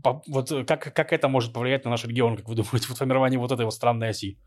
по, 0.04 0.22
вот 0.28 0.52
э, 0.52 0.66
как, 0.66 0.94
как 0.94 1.14
это 1.14 1.30
может 1.30 1.54
повлиять 1.54 1.86
на 1.86 1.92
наш 1.92 2.04
регион, 2.04 2.36
как 2.36 2.50
вы 2.50 2.56
думаете, 2.56 2.88
вот 2.90 2.98
формирование 2.98 3.40
вот 3.40 3.52
этой 3.52 3.66
вот 3.66 3.74
странной 3.74 4.10
оси? 4.10 4.38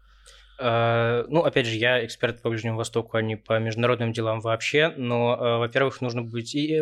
Ну, 0.56 1.40
опять 1.42 1.66
же, 1.66 1.74
я 1.74 2.04
эксперт 2.04 2.40
по 2.40 2.48
Ближнему 2.48 2.76
Востоку, 2.76 3.16
а 3.16 3.22
не 3.22 3.34
по 3.34 3.58
международным 3.58 4.12
делам 4.12 4.38
вообще, 4.38 4.94
но, 4.96 5.58
во-первых, 5.58 6.00
нужно 6.00 6.22
быть... 6.22 6.54
И, 6.54 6.80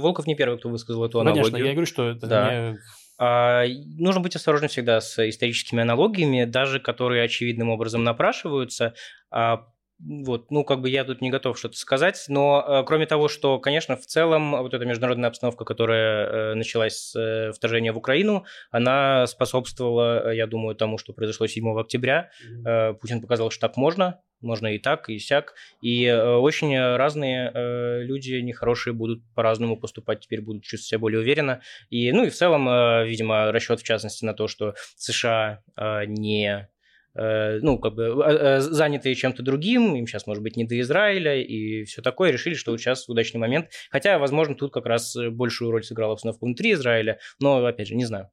Волков 0.00 0.26
не 0.26 0.34
первый, 0.34 0.56
кто 0.56 0.70
высказал 0.70 1.04
эту 1.04 1.20
аналогию. 1.20 1.44
Конечно, 1.44 1.66
я 1.66 1.72
говорю, 1.72 1.86
что 1.86 2.08
это 2.08 2.26
да. 2.26 2.70
не... 2.70 2.78
А, 3.18 3.64
нужно 3.98 4.22
быть 4.22 4.34
осторожным 4.34 4.70
всегда 4.70 5.02
с 5.02 5.28
историческими 5.28 5.82
аналогиями, 5.82 6.44
даже 6.44 6.80
которые 6.80 7.22
очевидным 7.22 7.68
образом 7.68 8.02
напрашиваются. 8.02 8.94
А 9.30 9.66
вот, 10.04 10.50
ну, 10.50 10.64
как 10.64 10.80
бы 10.80 10.90
я 10.90 11.04
тут 11.04 11.20
не 11.20 11.30
готов 11.30 11.58
что-то 11.58 11.76
сказать, 11.76 12.24
но 12.28 12.64
э, 12.66 12.84
кроме 12.84 13.06
того, 13.06 13.28
что, 13.28 13.58
конечно, 13.60 13.96
в 13.96 14.04
целом 14.06 14.50
вот 14.50 14.74
эта 14.74 14.84
международная 14.84 15.28
обстановка, 15.28 15.64
которая 15.64 16.26
э, 16.26 16.54
началась 16.54 16.96
с 16.96 17.16
э, 17.18 17.52
вторжения 17.52 17.92
в 17.92 17.98
Украину, 17.98 18.44
она 18.70 19.26
способствовала, 19.26 20.30
э, 20.30 20.36
я 20.36 20.46
думаю, 20.46 20.74
тому, 20.74 20.98
что 20.98 21.12
произошло 21.12 21.46
7 21.46 21.78
октября. 21.78 22.30
Э, 22.66 22.94
Путин 22.94 23.20
показал, 23.20 23.50
что 23.50 23.68
так 23.68 23.76
можно, 23.76 24.20
можно 24.40 24.74
и 24.74 24.78
так, 24.78 25.08
и 25.08 25.18
сяк. 25.18 25.54
И 25.80 26.04
э, 26.04 26.34
очень 26.34 26.76
разные 26.96 27.52
э, 27.54 28.02
люди 28.02 28.34
нехорошие 28.40 28.92
будут 28.92 29.22
по-разному 29.34 29.76
поступать, 29.76 30.20
теперь 30.20 30.40
будут 30.40 30.64
чувствовать 30.64 30.88
себя 30.88 30.98
более 30.98 31.20
уверенно. 31.20 31.60
И, 31.90 32.10
ну 32.10 32.24
и 32.24 32.30
в 32.30 32.34
целом, 32.34 32.68
э, 32.68 33.06
видимо, 33.06 33.52
расчет 33.52 33.80
в 33.80 33.84
частности 33.84 34.24
на 34.24 34.34
то, 34.34 34.48
что 34.48 34.74
США 34.96 35.62
э, 35.76 36.06
не 36.06 36.68
ну, 37.14 37.78
как 37.78 37.94
бы 37.94 38.02
э, 38.04 38.56
э, 38.56 38.60
занятые 38.60 39.14
чем-то 39.14 39.42
другим, 39.42 39.94
им 39.94 40.06
сейчас, 40.06 40.26
может 40.26 40.42
быть, 40.42 40.56
не 40.56 40.64
до 40.64 40.78
Израиля 40.80 41.40
и 41.40 41.84
все 41.84 42.02
такое, 42.02 42.30
решили, 42.30 42.54
что 42.54 42.76
сейчас 42.76 43.08
удачный 43.08 43.38
момент. 43.38 43.68
Хотя, 43.90 44.18
возможно, 44.18 44.54
тут 44.54 44.72
как 44.72 44.86
раз 44.86 45.16
большую 45.30 45.70
роль 45.70 45.84
сыграла 45.84 46.14
обстановка 46.14 46.44
внутри 46.44 46.72
Израиля, 46.72 47.18
но, 47.40 47.64
опять 47.64 47.88
же, 47.88 47.94
не 47.94 48.04
знаю. 48.04 48.30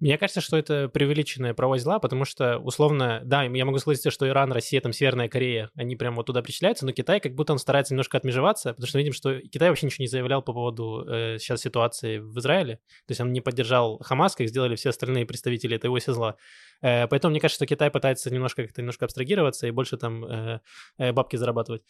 Мне 0.00 0.16
кажется, 0.16 0.40
что 0.40 0.56
это 0.56 0.88
преувеличенная 0.88 1.54
право 1.54 1.76
зла, 1.78 1.98
потому 1.98 2.24
что, 2.24 2.58
условно, 2.58 3.20
да, 3.24 3.42
я 3.42 3.64
могу 3.64 3.78
согласиться, 3.78 4.12
что 4.12 4.28
Иран, 4.28 4.52
Россия, 4.52 4.80
там, 4.80 4.92
Северная 4.92 5.28
Корея, 5.28 5.70
они 5.74 5.96
прям 5.96 6.14
вот 6.14 6.26
туда 6.26 6.40
причисляются, 6.40 6.86
но 6.86 6.92
Китай 6.92 7.18
как 7.18 7.34
будто 7.34 7.52
он 7.52 7.58
старается 7.58 7.94
немножко 7.94 8.16
отмежеваться, 8.16 8.74
потому 8.74 8.86
что 8.86 8.98
видим, 8.98 9.12
что 9.12 9.40
Китай 9.40 9.68
вообще 9.68 9.86
ничего 9.86 10.04
не 10.04 10.08
заявлял 10.08 10.40
по 10.42 10.52
поводу 10.52 11.04
э, 11.08 11.38
сейчас 11.38 11.62
ситуации 11.62 12.18
в 12.18 12.38
Израиле, 12.38 12.76
то 12.76 13.10
есть 13.10 13.20
он 13.20 13.32
не 13.32 13.40
поддержал 13.40 13.98
Хамас, 13.98 14.36
как 14.36 14.46
сделали 14.48 14.76
все 14.76 14.90
остальные 14.90 15.26
представители 15.26 15.76
этой 15.76 15.90
оси 15.90 16.12
зла. 16.12 16.36
Э, 16.80 17.08
поэтому 17.08 17.32
мне 17.32 17.40
кажется, 17.40 17.58
что 17.58 17.66
Китай 17.66 17.90
пытается 17.90 18.30
немножко 18.30 18.62
как-то 18.62 18.82
немножко 18.82 19.04
абстрагироваться 19.04 19.66
и 19.66 19.72
больше 19.72 19.96
там 19.96 20.24
э, 20.24 20.60
э, 20.98 21.12
бабки 21.12 21.34
зарабатывать. 21.34 21.82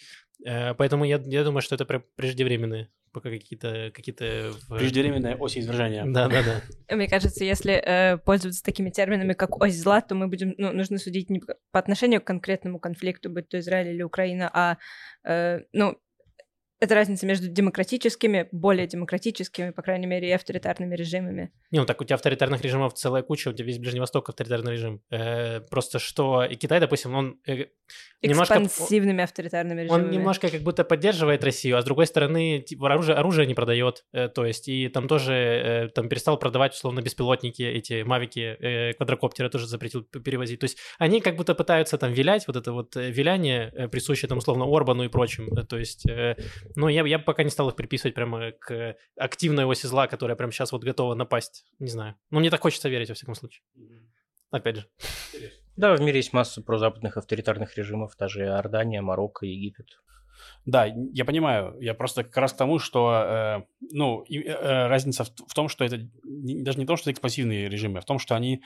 Э, 0.46 0.72
поэтому 0.72 1.04
я, 1.04 1.20
я 1.26 1.44
думаю, 1.44 1.60
что 1.60 1.74
это 1.74 1.84
преждевременные 1.84 2.88
пока 3.12 3.30
какие-то... 3.30 3.90
какие-то 3.94 4.52
Преждевременная 4.68 5.36
ось 5.36 5.56
извержения. 5.56 6.04
Да, 6.06 6.28
да, 6.28 6.42
да. 6.42 6.94
Мне 6.94 7.08
кажется, 7.08 7.44
если 7.44 7.72
э, 7.98 8.18
пользоваться 8.18 8.62
такими 8.62 8.90
терминами, 8.90 9.34
как 9.34 9.60
ось 9.62 9.76
зла, 9.76 10.00
то 10.00 10.14
мы 10.14 10.28
будем, 10.28 10.54
ну, 10.58 10.72
нужно 10.72 10.98
судить 10.98 11.30
не 11.30 11.40
по 11.70 11.78
отношению 11.78 12.20
к 12.20 12.24
конкретному 12.24 12.78
конфликту, 12.78 13.30
будь 13.30 13.48
то 13.48 13.58
Израиль 13.58 13.88
или 13.94 14.02
Украина, 14.02 14.50
а, 14.52 14.76
э, 15.24 15.60
ну, 15.72 15.98
это 16.80 16.94
разница 16.94 17.26
между 17.26 17.48
демократическими, 17.48 18.48
более 18.52 18.86
демократическими, 18.86 19.70
по 19.70 19.82
крайней 19.82 20.06
мере, 20.06 20.28
и 20.28 20.32
авторитарными 20.32 20.94
режимами. 20.94 21.52
Не, 21.70 21.80
ну 21.80 21.86
так 21.86 22.00
у 22.00 22.04
тебя 22.04 22.14
авторитарных 22.14 22.62
режимов 22.62 22.94
целая 22.94 23.22
куча, 23.22 23.48
у 23.48 23.52
тебя 23.52 23.66
весь 23.66 23.78
Ближний 23.78 24.00
Восток 24.00 24.28
авторитарный 24.28 24.72
режим. 24.72 25.02
Э, 25.10 25.60
просто 25.60 25.98
что 25.98 26.44
и 26.44 26.54
Китай, 26.54 26.78
допустим, 26.80 27.14
он 27.14 27.40
э, 27.46 27.66
немножко... 28.22 28.62
Экспансивными 28.62 29.24
авторитарными 29.24 29.82
режимами. 29.82 30.04
Он 30.04 30.10
немножко 30.10 30.48
как 30.50 30.62
будто 30.62 30.84
поддерживает 30.84 31.42
Россию, 31.42 31.78
а 31.78 31.82
с 31.82 31.84
другой 31.84 32.06
стороны 32.06 32.60
типа, 32.60 32.86
оружие, 32.86 33.16
оружие 33.16 33.46
не 33.46 33.54
продает, 33.54 34.04
э, 34.12 34.28
то 34.28 34.46
есть 34.46 34.68
и 34.68 34.88
там 34.88 35.08
тоже 35.08 35.32
э, 35.32 35.88
там 35.88 36.08
перестал 36.08 36.38
продавать 36.38 36.74
условно 36.74 37.00
беспилотники, 37.00 37.62
эти 37.62 38.02
мавики, 38.02 38.56
э, 38.60 38.92
квадрокоптеры 38.94 39.50
тоже 39.50 39.66
запретил 39.66 40.02
перевозить. 40.02 40.60
То 40.60 40.64
есть 40.64 40.78
они 40.98 41.20
как 41.20 41.36
будто 41.36 41.54
пытаются 41.54 41.98
там 41.98 42.12
вилять, 42.12 42.46
вот 42.46 42.56
это 42.56 42.72
вот 42.72 42.96
э, 42.96 43.10
виляние, 43.10 43.72
э, 43.74 43.88
присущее 43.88 44.28
там 44.28 44.38
условно 44.38 44.64
Орбану 44.64 45.02
и 45.02 45.08
прочим, 45.08 45.52
э, 45.54 45.64
то 45.64 45.76
есть... 45.76 46.08
Э, 46.08 46.36
но 46.76 46.88
я, 46.88 47.06
я 47.06 47.18
пока 47.18 47.42
не 47.42 47.50
стал 47.50 47.68
их 47.68 47.76
приписывать 47.76 48.14
прямо 48.14 48.52
к 48.52 48.96
активной 49.16 49.64
оси 49.64 49.86
зла, 49.86 50.06
которая 50.06 50.36
прямо 50.36 50.52
сейчас 50.52 50.72
вот 50.72 50.84
готова 50.84 51.14
напасть. 51.14 51.64
Не 51.78 51.88
знаю. 51.88 52.16
Ну, 52.30 52.40
мне 52.40 52.50
так 52.50 52.60
хочется 52.60 52.88
верить, 52.88 53.08
во 53.08 53.14
всяком 53.14 53.34
случае. 53.34 53.62
Опять 54.50 54.76
же. 54.76 54.86
Да, 55.76 55.94
в 55.94 56.00
мире 56.00 56.16
есть 56.16 56.32
масса 56.32 56.62
прозападных 56.62 57.16
авторитарных 57.16 57.76
режимов, 57.76 58.16
даже 58.18 58.42
Иордания, 58.42 59.02
Марокко, 59.02 59.46
Египет. 59.46 59.98
Да, 60.64 60.86
я 60.86 61.24
понимаю. 61.24 61.76
Я 61.80 61.94
просто 61.94 62.24
как 62.24 62.36
раз 62.36 62.52
к 62.52 62.56
тому, 62.56 62.78
что, 62.78 63.24
э, 63.26 63.62
ну, 63.92 64.22
и, 64.22 64.42
э, 64.42 64.86
разница 64.86 65.24
в, 65.24 65.28
в 65.28 65.54
том, 65.54 65.68
что 65.68 65.84
это 65.84 65.98
не, 66.24 66.62
даже 66.62 66.78
не 66.78 66.86
то, 66.86 66.96
что 66.96 67.10
это 67.10 67.16
экспансивные 67.16 67.68
режимы, 67.68 67.98
а 67.98 68.02
в 68.02 68.04
том, 68.04 68.18
что 68.18 68.34
они 68.34 68.62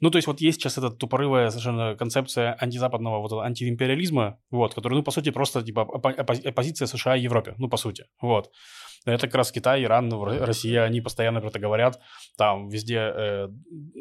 ну, 0.00 0.10
то 0.10 0.18
есть 0.18 0.26
вот 0.26 0.40
есть 0.40 0.60
сейчас 0.60 0.78
эта 0.78 0.90
тупорывая 0.90 1.50
совершенно 1.50 1.94
концепция 1.96 2.56
антизападного 2.60 3.20
вот 3.20 3.32
антиимпериализма, 3.42 4.38
вот, 4.50 4.74
который, 4.74 4.94
ну, 4.94 5.02
по 5.02 5.10
сути, 5.10 5.30
просто 5.30 5.62
типа 5.62 5.82
оппозиция 5.82 6.86
США 6.86 7.16
и 7.16 7.22
Европе, 7.22 7.54
ну, 7.58 7.68
по 7.68 7.76
сути, 7.76 8.04
вот. 8.20 8.50
Это 9.04 9.26
как 9.26 9.34
раз 9.34 9.52
Китай, 9.52 9.84
Иран, 9.84 10.10
Россия, 10.42 10.82
они 10.82 11.00
постоянно 11.00 11.40
про 11.40 11.48
это 11.48 11.58
говорят, 11.58 12.00
там 12.38 12.68
везде, 12.68 12.96
э, 12.98 13.48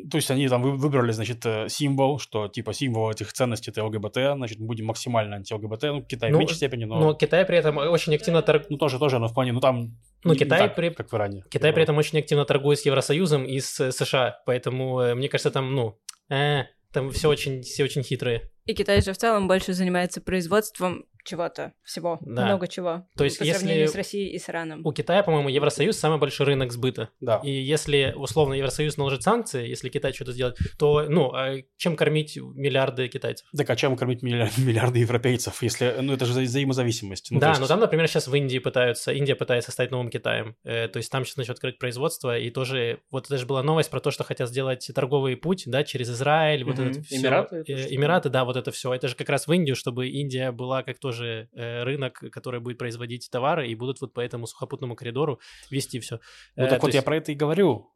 то 0.09 0.17
есть 0.17 0.31
они 0.31 0.47
там 0.47 0.61
выбрали, 0.61 1.11
значит, 1.11 1.45
э, 1.45 1.67
символ, 1.67 2.19
что 2.19 2.47
типа 2.47 2.73
символ 2.73 3.11
этих 3.11 3.33
ценностей 3.33 3.71
это 3.71 3.83
ЛГБТ, 3.83 4.15
значит, 4.35 4.59
мы 4.59 4.67
будем 4.67 4.85
максимально 4.85 5.35
анти-ЛГБТ, 5.35 5.83
ну, 5.83 6.01
Китай 6.03 6.31
ну, 6.31 6.37
в 6.37 6.39
меньшей 6.39 6.55
степени, 6.55 6.85
но... 6.85 6.99
Но 6.99 7.13
Китай 7.13 7.45
при 7.45 7.57
этом 7.57 7.77
очень 7.77 8.15
активно... 8.15 8.41
Торг... 8.41 8.67
Ну, 8.69 8.77
тоже, 8.77 8.97
тоже, 8.97 9.19
но 9.19 9.27
в 9.27 9.33
плане, 9.33 9.51
ну, 9.51 9.59
там 9.59 9.97
ну, 10.23 10.35
Китай, 10.35 10.59
так, 10.59 10.75
при... 10.75 10.89
как 10.89 11.11
в 11.11 11.15
Иране. 11.15 11.43
Китай 11.49 11.73
при 11.73 11.83
этом 11.83 11.97
очень 11.97 12.19
активно 12.19 12.45
торгует 12.45 12.79
с 12.79 12.85
Евросоюзом 12.85 13.43
и 13.43 13.59
с 13.59 13.91
США, 13.91 14.41
поэтому, 14.45 15.01
э, 15.01 15.15
мне 15.15 15.27
кажется, 15.27 15.51
там, 15.51 15.75
ну, 15.75 15.99
э, 16.29 16.63
там 16.93 17.11
все 17.11 17.27
очень, 17.27 17.61
все 17.61 17.83
очень 17.83 18.03
хитрые. 18.03 18.52
И 18.65 18.73
Китай 18.73 19.01
же 19.01 19.13
в 19.13 19.17
целом 19.17 19.47
больше 19.47 19.73
занимается 19.73 20.21
производством 20.21 21.05
чего-то, 21.23 21.73
всего, 21.83 22.19
да. 22.21 22.45
много 22.45 22.67
чего. 22.67 23.05
То 23.15 23.23
есть, 23.23 23.39
по 23.39 23.43
если 23.43 23.59
сравнению 23.59 23.87
с 23.87 23.95
Россией 23.95 24.33
и 24.33 24.39
с 24.39 24.49
Ираном. 24.49 24.85
У 24.85 24.91
Китая, 24.91 25.23
по-моему, 25.23 25.49
Евросоюз 25.49 25.97
самый 25.97 26.19
большой 26.19 26.47
рынок 26.47 26.71
сбыта. 26.71 27.09
Да. 27.21 27.39
И 27.43 27.51
если 27.51 28.13
условно 28.15 28.53
Евросоюз 28.53 28.97
наложит 28.97 29.23
санкции, 29.23 29.67
если 29.67 29.89
Китай 29.89 30.13
что-то 30.13 30.33
сделает, 30.33 30.57
то, 30.77 31.05
ну, 31.07 31.31
а 31.33 31.55
чем 31.77 31.95
кормить 31.95 32.37
миллиарды 32.37 33.07
китайцев? 33.07 33.47
Так 33.55 33.69
а 33.69 33.75
чем 33.75 33.95
кормить 33.95 34.21
миллиарды, 34.21 34.61
миллиарды 34.61 34.99
европейцев, 34.99 35.61
если, 35.63 35.95
ну, 36.01 36.13
это 36.13 36.25
же 36.25 36.33
взаимозависимость. 36.41 37.31
Ну, 37.31 37.39
да, 37.39 37.49
есть... 37.49 37.61
но 37.61 37.67
там, 37.67 37.79
например, 37.79 38.07
сейчас 38.07 38.27
в 38.27 38.35
Индии 38.35 38.59
пытаются, 38.59 39.11
Индия 39.13 39.35
пытается 39.35 39.71
стать 39.71 39.91
новым 39.91 40.09
Китаем, 40.09 40.55
э, 40.63 40.87
то 40.89 40.97
есть 40.97 41.11
там 41.11 41.25
сейчас 41.25 41.37
начнут 41.37 41.55
открыть 41.55 41.79
производство, 41.79 42.37
и 42.37 42.49
тоже, 42.49 42.99
вот 43.11 43.25
это 43.25 43.37
же 43.37 43.45
была 43.45 43.63
новость 43.63 43.89
про 43.89 43.99
то, 43.99 44.11
что 44.11 44.23
хотят 44.23 44.49
сделать 44.49 44.89
торговый 44.93 45.37
путь, 45.37 45.63
да, 45.67 45.83
через 45.83 46.09
Израиль, 46.09 46.63
вот 46.65 46.77
mm-hmm. 46.77 46.89
это 46.89 47.01
все. 47.01 47.15
Эмираты? 47.17 47.63
Э, 47.67 47.95
Эмираты, 47.95 48.29
да, 48.29 48.43
вот 48.43 48.52
это 48.55 48.71
все. 48.71 48.93
Это 48.93 49.07
же 49.07 49.15
как 49.15 49.29
раз 49.29 49.47
в 49.47 49.53
Индию, 49.53 49.75
чтобы 49.75 50.09
Индия 50.09 50.51
была 50.51 50.83
как 50.83 50.99
тоже 50.99 51.49
э, 51.53 51.83
рынок, 51.83 52.23
который 52.31 52.59
будет 52.59 52.77
производить 52.77 53.29
товары, 53.31 53.67
и 53.67 53.75
будут 53.75 54.01
вот 54.01 54.13
по 54.13 54.19
этому 54.19 54.47
сухопутному 54.47 54.95
коридору 54.95 55.39
вести 55.69 55.99
все. 55.99 56.19
Ну, 56.55 56.67
так 56.67 56.79
э, 56.79 56.81
вот 56.81 56.87
есть... 56.87 56.95
я 56.95 57.01
про 57.01 57.17
это 57.17 57.31
и 57.31 57.35
говорю, 57.35 57.91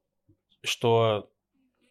что 0.64 1.30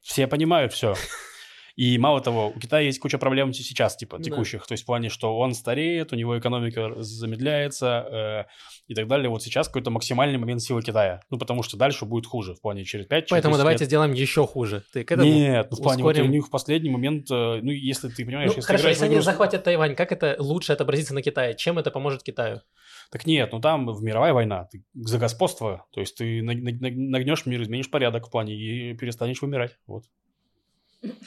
все 0.03 0.27
понимают 0.27 0.73
все. 0.73 0.95
И 1.77 1.99
мало 1.99 2.23
того, 2.23 2.49
у 2.49 2.59
Китая 2.59 2.87
есть 2.87 2.99
куча 2.99 3.19
проблем 3.19 3.53
сейчас, 3.53 3.97
типа, 3.97 4.19
текущих. 4.23 4.61
Да. 4.61 4.67
То 4.67 4.73
есть 4.73 4.85
в 4.85 4.87
плане, 4.87 5.11
что 5.11 5.39
он 5.39 5.53
стареет, 5.55 6.11
у 6.13 6.17
него 6.17 6.39
экономика 6.39 6.95
замедляется 7.03 8.47
э, 8.49 8.91
и 8.91 8.95
так 8.95 9.07
далее. 9.07 9.29
Вот 9.29 9.43
сейчас 9.43 9.67
какой-то 9.67 9.91
максимальный 9.91 10.39
момент 10.39 10.63
силы 10.63 10.81
Китая. 10.81 11.21
Ну, 11.29 11.39
потому 11.39 11.63
что 11.63 11.77
дальше 11.77 12.07
будет 12.07 12.25
хуже 12.25 12.55
в 12.55 12.63
плане 12.63 12.85
через 12.85 13.07
5 13.07 13.29
Поэтому 13.29 13.59
давайте 13.59 13.85
лет. 13.85 13.89
сделаем 13.89 14.15
еще 14.15 14.47
хуже. 14.47 14.85
Ты 14.95 15.05
к 15.05 15.13
этому 15.13 15.29
Нет, 15.29 15.69
ну, 15.71 15.77
в 15.77 15.83
плане 15.83 16.03
ускорим... 16.03 16.23
вот 16.23 16.31
у 16.31 16.33
них 16.33 16.47
в 16.47 16.51
последний 16.51 16.89
момент, 16.89 17.31
э, 17.31 17.61
ну, 17.63 17.71
если 17.71 18.09
ты 18.09 18.25
понимаешь... 18.25 18.49
Ну, 18.49 18.57
если 18.57 18.67
хорошо, 18.67 18.89
если 18.89 19.05
они 19.05 19.21
захватят 19.21 19.63
Тайвань, 19.65 19.95
как 19.95 20.13
это 20.13 20.37
лучше 20.39 20.73
отобразится 20.73 21.13
на 21.13 21.21
Китае? 21.21 21.55
Чем 21.57 21.79
это 21.79 21.91
поможет 21.91 22.23
Китаю? 22.23 22.63
Так 23.11 23.27
нет, 23.27 23.53
ну 23.53 23.61
там 23.61 23.87
в 23.87 24.03
мировая 24.03 24.33
война, 24.33 24.65
ты 24.65 24.83
за 24.95 25.19
господство, 25.19 25.87
то 25.93 26.01
есть 26.01 26.17
ты 26.17 26.43
нагнешь 26.43 27.47
мир, 27.47 27.63
изменишь 27.63 27.91
порядок 27.91 28.27
в 28.27 28.31
плане 28.31 28.55
и 28.55 28.95
перестанешь 28.95 29.43
вымирать, 29.43 29.79
вот. 29.87 30.05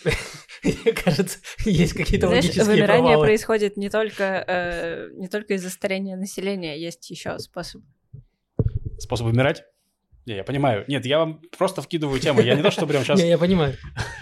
Мне 0.63 0.93
кажется, 0.93 1.39
есть 1.65 1.93
какие-то 1.93 2.27
Знаешь, 2.27 2.45
логические 2.45 2.65
вымирание 2.65 3.11
провалы. 3.11 3.25
происходит 3.25 3.77
не 3.77 3.89
только, 3.89 4.43
э, 4.47 5.09
не 5.13 5.27
только 5.27 5.53
из-за 5.55 5.69
старения 5.69 6.15
населения, 6.15 6.79
есть 6.79 7.09
еще 7.09 7.37
способ. 7.39 7.81
Способ 8.97 9.27
вымирать? 9.27 9.63
Не, 10.25 10.35
я 10.35 10.43
понимаю. 10.43 10.85
Нет, 10.87 11.05
я 11.05 11.19
вам 11.19 11.41
просто 11.57 11.81
вкидываю 11.81 12.19
тему. 12.19 12.41
Я 12.41 12.55
не 12.55 12.61
то, 12.61 12.69
что 12.69 12.85
прям 12.85 13.03
сейчас... 13.03 13.19
Не, 13.21 13.29
я 13.29 13.37
понимаю. 13.37 13.75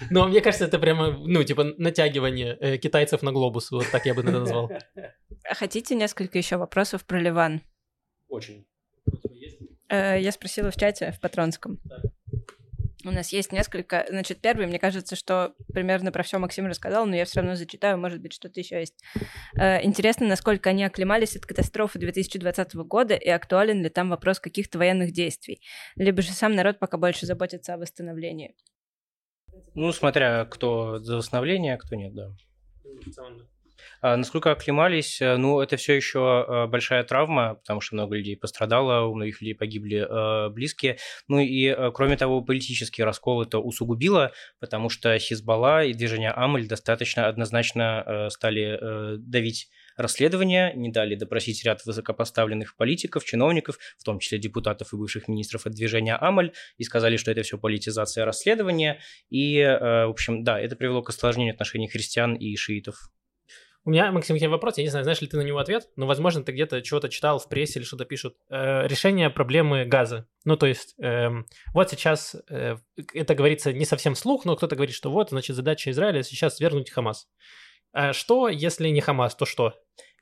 Но 0.10 0.28
мне 0.28 0.40
кажется, 0.40 0.66
это 0.66 0.80
прямо, 0.80 1.12
ну, 1.12 1.44
типа, 1.44 1.66
натягивание 1.78 2.58
э, 2.62 2.78
китайцев 2.78 3.24
на 3.24 3.34
глобус. 3.34 3.72
Вот 3.72 3.90
так 3.92 4.06
я 4.06 4.14
бы 4.14 4.22
это 4.22 4.32
назвал. 4.32 4.72
А 5.44 5.54
хотите 5.54 5.96
несколько 5.96 6.38
еще 6.38 6.56
вопросов 6.58 7.04
про 7.06 7.20
Ливан? 7.20 7.62
Очень. 8.30 8.66
Э, 9.90 10.18
я 10.20 10.32
спросила 10.32 10.72
в 10.72 10.76
чате, 10.76 11.12
в 11.12 11.20
Патронском. 11.20 11.80
У 13.08 13.12
нас 13.12 13.32
есть 13.32 13.54
несколько. 13.54 14.06
Значит, 14.10 14.40
первый, 14.42 14.68
мне 14.68 14.80
кажется, 14.80 15.16
что 15.16 15.54
примерно 15.74 16.12
про 16.12 16.24
все 16.24 16.40
Максим 16.40 16.68
рассказал, 16.68 17.06
но 17.06 17.16
я 17.16 17.24
все 17.24 17.40
равно 17.40 17.56
зачитаю, 17.56 17.98
может 17.98 18.22
быть, 18.22 18.34
что-то 18.34 18.60
еще 18.60 18.80
есть. 18.80 19.02
Э, 19.58 19.82
интересно, 19.84 20.28
насколько 20.28 20.70
они 20.70 20.84
оклемались 20.84 21.38
от 21.38 21.46
катастрофы 21.46 22.00
2020 22.00 22.76
года 22.76 23.16
и 23.16 23.30
актуален 23.30 23.82
ли 23.82 23.90
там 23.90 24.10
вопрос 24.10 24.42
каких-то 24.42 24.78
военных 24.78 25.14
действий. 25.14 25.62
Либо 25.96 26.22
же 26.22 26.34
сам 26.34 26.54
народ 26.54 26.80
пока 26.80 26.98
больше 26.98 27.26
заботится 27.26 27.76
о 27.76 27.78
восстановлении. 27.78 28.56
Ну, 29.74 29.92
смотря 29.94 30.44
кто 30.46 31.00
за 31.00 31.18
восстановление, 31.18 31.76
а 31.76 31.78
кто 31.78 31.96
нет, 31.96 32.14
да. 32.14 32.36
А, 34.02 34.16
насколько 34.16 34.52
оклемались, 34.52 35.22
э, 35.22 35.38
ну, 35.38 35.60
это 35.60 35.78
все 35.78 35.94
еще 35.94 36.46
э, 36.48 36.68
большая 36.68 37.04
травма, 37.04 37.56
потому 37.56 37.82
что 37.82 37.96
много 37.96 38.16
людей 38.16 38.38
пострадало, 38.38 39.08
у 39.08 39.16
многих 39.16 39.42
людей 39.42 39.56
погибли 39.56 40.06
э, 40.08 40.50
близкие. 40.50 40.98
Ну 41.28 41.40
и, 41.40 41.76
кроме 41.94 42.18
того, 42.18 42.42
политический 42.42 43.04
раскол 43.04 43.42
это 43.42 43.60
усугубило, 43.60 44.32
потому 44.60 44.90
что 44.90 45.18
Хизбалла 45.18 45.84
и 45.84 45.94
движение 45.94 46.32
Амаль 46.32 46.68
достаточно 46.68 47.28
однозначно 47.28 48.28
стали 48.30 49.18
давить 49.18 49.70
расследования, 49.96 50.74
не 50.76 50.90
дали 50.92 51.16
допросить 51.16 51.64
ряд 51.66 51.84
высокопоставленных 51.86 52.76
политиков, 52.76 53.26
чиновников, 53.26 53.78
в 53.98 54.04
том 54.04 54.20
числе 54.20 54.38
депутатов 54.38 54.94
и 54.94 54.98
бывших 54.98 55.28
министров 55.28 55.66
от 55.66 55.74
движения 55.74 56.16
Амаль, 56.16 56.54
и 56.78 56.84
сказали, 56.84 57.18
что 57.18 57.32
это 57.32 57.42
все 57.44 57.58
политизация 57.58 58.26
расследования. 58.26 59.00
И, 59.30 59.60
в 59.62 60.10
общем, 60.10 60.44
да, 60.44 60.60
это 60.60 60.76
привело 60.76 61.02
к 61.02 61.10
осложнению 61.10 61.54
отношений 61.54 61.88
христиан 61.88 62.36
и 62.36 62.56
шиитов. 62.56 63.10
У 63.88 63.90
меня, 63.90 64.12
Максим, 64.12 64.36
к 64.36 64.40
тебе 64.40 64.50
вопрос. 64.50 64.78
Я 64.78 64.84
не 64.84 64.90
знаю, 64.90 65.06
знаешь 65.06 65.22
ли 65.22 65.28
ты 65.28 65.38
на 65.38 65.44
него 65.44 65.60
ответ, 65.60 65.88
но, 65.96 66.06
возможно, 66.06 66.44
ты 66.44 66.52
где-то 66.52 66.82
чего-то 66.82 67.08
читал 67.08 67.40
в 67.40 67.48
прессе 67.48 67.80
или 67.80 67.86
что-то 67.86 68.04
пишут. 68.04 68.36
Э, 68.50 68.86
решение 68.86 69.30
проблемы 69.30 69.86
газа. 69.86 70.28
Ну, 70.44 70.58
то 70.58 70.66
есть, 70.66 70.94
э, 71.00 71.30
вот 71.74 71.90
сейчас 71.90 72.36
э, 72.50 72.76
это 73.14 73.34
говорится 73.34 73.72
не 73.72 73.86
совсем 73.86 74.16
вслух, 74.16 74.44
но 74.44 74.58
кто-то 74.58 74.76
говорит, 74.76 74.94
что 74.94 75.10
вот, 75.10 75.30
значит, 75.30 75.56
задача 75.56 75.90
Израиля 75.92 76.22
сейчас 76.24 76.60
вернуть 76.60 76.90
Хамас. 76.90 77.30
А 77.94 78.12
что, 78.12 78.50
если 78.50 78.90
не 78.90 79.00
Хамас, 79.00 79.36
то 79.36 79.46
что? 79.46 79.74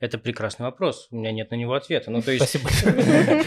Это 0.06 0.20
прекрасный 0.20 0.68
вопрос. 0.68 1.08
У 1.10 1.16
меня 1.16 1.32
нет 1.32 1.49
на 1.49 1.56
него 1.56 1.74
ответа. 1.74 2.12
Ну, 2.12 2.22
то 2.22 2.32
есть... 2.32 2.47
Спасибо. 2.47 2.70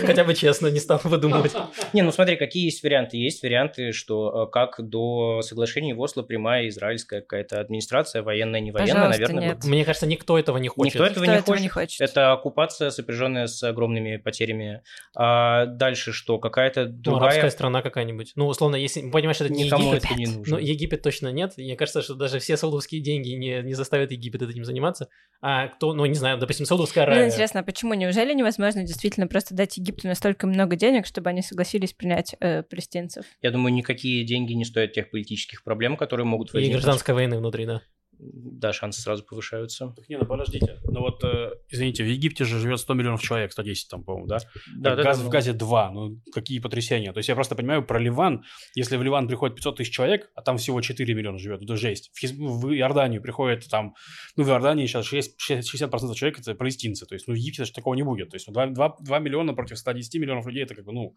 Хотя 0.05 0.25
бы 0.25 0.35
честно, 0.35 0.67
не 0.67 0.81
стал 0.81 1.01
выдумывать. 1.05 1.53
Не, 1.93 2.03
ну 2.03 2.11
смотри, 2.11 2.35
какие 2.37 2.65
есть 2.65 2.83
варианты. 2.83 3.17
Есть 3.17 3.45
варианты, 3.45 3.93
что 3.93 4.49
э, 4.49 4.51
как 4.51 4.77
до 4.81 5.41
соглашения 5.43 5.95
в 5.95 6.01
Осло 6.01 6.23
прямая 6.23 6.67
израильская 6.69 7.21
какая-то 7.21 7.61
администрация, 7.61 8.23
военная, 8.23 8.59
не 8.59 8.73
военная, 8.73 9.09
наверное. 9.09 9.49
Нет. 9.51 9.65
Мне 9.65 9.85
кажется, 9.85 10.07
никто 10.07 10.37
этого 10.37 10.59
не 10.59 10.67
хочет. 10.67 10.95
Никто 10.95 11.07
этого, 11.07 11.25
никто 11.25 11.33
не, 11.33 11.39
этого 11.39 11.55
хочет. 11.55 11.63
не 11.63 11.69
хочет. 11.69 12.01
Это 12.01 12.33
оккупация, 12.33 12.91
сопряженная 12.91 13.47
с 13.47 13.63
огромными 13.63 14.17
потерями. 14.17 14.83
А 15.15 15.67
дальше 15.67 16.13
что? 16.13 16.39
Какая-то 16.39 16.87
ну, 16.87 16.93
другая... 16.93 17.21
Ну, 17.21 17.27
арабская 17.27 17.51
страна 17.51 17.83
какая-нибудь. 17.83 18.33
Ну, 18.35 18.49
условно, 18.49 18.75
если... 18.75 19.09
Понимаешь, 19.11 19.41
это 19.41 19.53
не 19.53 19.65
Никому 19.65 19.93
Египет. 19.93 20.05
это 20.05 20.15
не 20.15 20.27
нужно. 20.27 20.57
Ну, 20.57 20.63
Египет 20.63 21.03
точно 21.03 21.29
нет. 21.29 21.53
Мне 21.57 21.77
кажется, 21.77 22.03
что 22.03 22.15
даже 22.15 22.41
все 22.41 22.57
саудовские 22.57 23.01
деньги 23.01 23.31
не, 23.31 23.63
не 23.63 23.75
заставят 23.75 24.11
Египет 24.11 24.43
этим 24.43 24.65
заниматься. 24.65 25.09
А 25.41 25.69
кто, 25.69 25.93
ну, 25.93 26.05
не 26.07 26.15
знаю, 26.15 26.39
допустим, 26.49 26.65
Саудовская 26.65 27.05
Аравия. 27.05 27.21
Мне 27.21 27.31
интересно, 27.31 27.61
а 27.61 27.63
почему? 27.63 27.93
Неужели 27.93 28.33
невозможно 28.33 28.83
действительно 28.83 29.27
просто 29.27 29.55
дать 29.55 29.77
Египту 29.77 30.09
настолько 30.09 30.47
много 30.47 30.77
денег, 30.77 31.05
чтобы 31.05 31.29
они 31.29 31.43
согласились 31.43 31.93
принять 31.93 32.35
э, 32.41 32.63
палестинцев? 32.63 33.27
Я 33.43 33.51
думаю, 33.51 33.75
никакие 33.75 34.25
деньги 34.25 34.55
не 34.55 34.65
стоят 34.65 34.93
тех 34.93 35.11
политических 35.11 35.63
проблем, 35.63 35.99
которые 35.99 36.25
могут 36.25 36.55
возникнуть. 36.55 36.71
И 36.71 36.83
гражданской 36.83 37.15
войны 37.15 37.37
внутри, 37.37 37.67
да 37.67 37.83
да, 38.19 38.73
шансы 38.73 39.01
сразу 39.01 39.25
повышаются. 39.25 39.93
Так 39.97 40.09
не, 40.09 40.19
ну 40.19 40.27
подождите. 40.27 40.79
Ну 40.85 41.01
вот, 41.01 41.23
э, 41.25 41.53
извините, 41.69 42.03
в 42.03 42.07
Египте 42.07 42.45
же 42.45 42.59
живет 42.59 42.81
100 42.81 42.95
миллионов 42.95 43.23
человек, 43.23 43.53
110 43.53 43.89
там, 43.89 44.03
по-моему, 44.03 44.27
да? 44.27 44.39
Да, 44.77 44.97
да, 44.97 45.03
Газ 45.03 45.19
да, 45.19 45.25
в 45.25 45.29
газе 45.29 45.53
2, 45.53 45.91
ну 45.93 46.21
какие 46.33 46.59
потрясения. 46.59 47.13
То 47.13 47.19
есть 47.19 47.29
я 47.29 47.35
просто 47.35 47.55
понимаю 47.55 47.85
про 47.85 47.99
Ливан, 47.99 48.45
если 48.75 48.97
в 48.97 49.03
Ливан 49.03 49.29
приходит 49.29 49.57
500 49.57 49.77
тысяч 49.77 49.93
человек, 49.93 50.31
а 50.35 50.43
там 50.43 50.57
всего 50.57 50.81
4 50.81 51.15
миллиона 51.15 51.39
живет, 51.39 51.63
это 51.63 51.77
жесть. 51.77 52.11
В, 52.13 52.19
Хиз... 52.19 52.33
в 52.33 52.75
Иорданию 52.75 53.23
приходит 53.23 53.69
там, 53.69 53.95
ну 54.37 54.45
в 54.45 54.49
Иордании 54.49 54.87
сейчас 54.87 55.07
6, 55.07 55.37
60% 55.51 56.15
человек 56.15 56.41
это 56.41 56.55
палестинцы, 56.55 57.07
то 57.07 57.15
есть 57.15 57.29
ну 57.29 57.35
в 57.35 57.37
Египте 57.37 57.65
же 57.65 57.73
такого 57.73 57.95
не 57.95 58.03
будет. 58.03 58.31
То 58.31 58.37
есть 58.37 58.49
ну, 58.49 58.53
2, 58.53 58.67
2, 58.69 58.97
2 59.01 59.19
миллиона 59.21 59.55
против 59.55 59.79
110 59.79 60.15
миллионов 60.17 60.47
людей, 60.47 60.65
это 60.65 60.75
как 60.75 60.85
бы, 60.85 60.93
ну, 60.93 61.15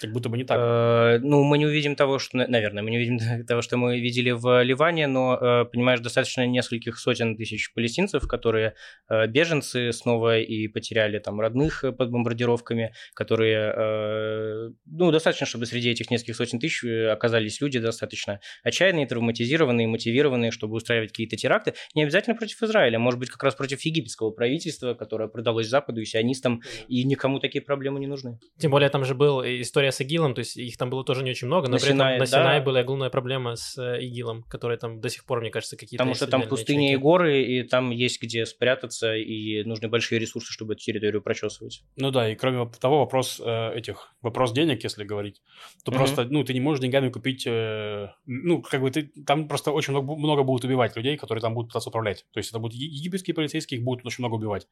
как 0.00 0.12
будто 0.12 0.28
бы 0.28 0.36
не 0.36 0.44
так. 0.44 0.58
Э, 0.58 1.18
ну 1.20 1.42
мы 1.42 1.58
не 1.58 1.66
увидим 1.66 1.96
того, 1.96 2.18
что, 2.18 2.36
наверное, 2.36 2.82
мы 2.82 2.90
не 2.90 2.98
увидим 2.98 3.46
того, 3.46 3.62
что 3.62 3.76
мы 3.76 4.00
видели 4.00 4.30
в 4.30 4.62
Ливане, 4.62 5.06
но, 5.06 5.36
э, 5.36 5.64
понимаешь, 5.64 6.00
достаточно 6.00 6.43
нескольких 6.46 6.98
сотен 6.98 7.36
тысяч 7.36 7.72
палестинцев, 7.72 8.26
которые 8.28 8.74
э, 9.08 9.26
беженцы 9.26 9.92
снова 9.92 10.38
и 10.38 10.68
потеряли 10.68 11.18
там 11.18 11.40
родных 11.40 11.84
э, 11.84 11.92
под 11.92 12.10
бомбардировками, 12.10 12.94
которые, 13.14 13.72
э, 13.76 14.70
ну, 14.86 15.10
достаточно, 15.10 15.46
чтобы 15.46 15.66
среди 15.66 15.90
этих 15.90 16.10
нескольких 16.10 16.36
сотен 16.36 16.58
тысяч 16.58 16.84
оказались 16.84 17.60
люди 17.60 17.78
достаточно 17.78 18.40
отчаянные, 18.62 19.06
травматизированные, 19.06 19.86
мотивированные, 19.86 20.50
чтобы 20.50 20.76
устраивать 20.76 21.10
какие-то 21.10 21.36
теракты. 21.36 21.74
Не 21.94 22.02
обязательно 22.02 22.36
против 22.36 22.62
Израиля, 22.62 22.98
может 22.98 23.20
быть, 23.20 23.30
как 23.30 23.42
раз 23.42 23.54
против 23.54 23.80
египетского 23.82 24.30
правительства, 24.30 24.94
которое 24.94 25.28
продалось 25.28 25.68
Западу 25.68 26.00
и 26.00 26.04
сионистам, 26.04 26.62
и 26.88 27.04
никому 27.04 27.38
такие 27.38 27.62
проблемы 27.62 28.00
не 28.00 28.06
нужны. 28.06 28.38
Тем 28.58 28.70
более 28.70 28.90
там 28.90 29.04
же 29.04 29.14
была 29.14 29.44
история 29.60 29.92
с 29.92 30.00
ИГИЛом, 30.00 30.34
то 30.34 30.40
есть 30.40 30.56
их 30.56 30.76
там 30.76 30.90
было 30.90 31.04
тоже 31.04 31.22
не 31.22 31.30
очень 31.30 31.46
много, 31.46 31.66
но 31.66 31.74
на 31.74 31.78
при 31.78 31.88
Синае, 31.88 32.16
этом 32.16 32.20
на 32.20 32.26
Синае 32.26 32.60
да. 32.60 32.64
была 32.64 32.80
огромная 32.80 33.10
проблема 33.10 33.56
с 33.56 33.78
ИГИЛом, 33.78 34.42
который 34.44 34.76
там 34.76 35.00
до 35.00 35.08
сих 35.08 35.24
пор, 35.24 35.40
мне 35.40 35.50
кажется, 35.50 35.76
какие-то... 35.76 36.02
Потому 36.02 36.14
что 36.14 36.26
там 36.40 36.48
пустыня 36.48 36.92
и 36.92 36.96
горы, 36.96 37.42
и 37.42 37.62
там 37.62 37.90
есть 37.90 38.20
где 38.22 38.46
спрятаться, 38.46 39.14
и 39.14 39.64
нужны 39.64 39.88
большие 39.88 40.18
ресурсы, 40.18 40.52
чтобы 40.52 40.74
эту 40.74 40.82
территорию 40.82 41.22
прочесывать. 41.22 41.82
Ну 41.96 42.10
да, 42.10 42.30
и 42.30 42.34
кроме 42.34 42.70
того, 42.80 43.00
вопрос 43.00 43.40
э, 43.44 43.74
этих, 43.76 44.14
вопрос 44.22 44.52
денег, 44.52 44.82
если 44.84 45.04
говорить, 45.04 45.42
то 45.84 45.90
mm-hmm. 45.90 45.96
просто, 45.96 46.24
ну, 46.24 46.44
ты 46.44 46.52
не 46.52 46.60
можешь 46.60 46.82
деньгами 46.82 47.10
купить, 47.10 47.44
э, 47.46 48.08
ну, 48.26 48.62
как 48.62 48.80
бы 48.80 48.90
ты, 48.90 49.10
там 49.26 49.48
просто 49.48 49.70
очень 49.70 49.92
много, 49.92 50.14
много 50.16 50.42
будут 50.42 50.64
убивать 50.64 50.96
людей, 50.96 51.16
которые 51.16 51.42
там 51.42 51.54
будут 51.54 51.70
пытаться 51.70 51.90
управлять. 51.90 52.26
То 52.32 52.38
есть 52.38 52.50
это 52.50 52.58
будут 52.58 52.76
египетские 52.76 53.34
полицейские, 53.34 53.78
их 53.78 53.84
будут 53.84 54.04
очень 54.06 54.22
много 54.22 54.34
убивать. 54.34 54.66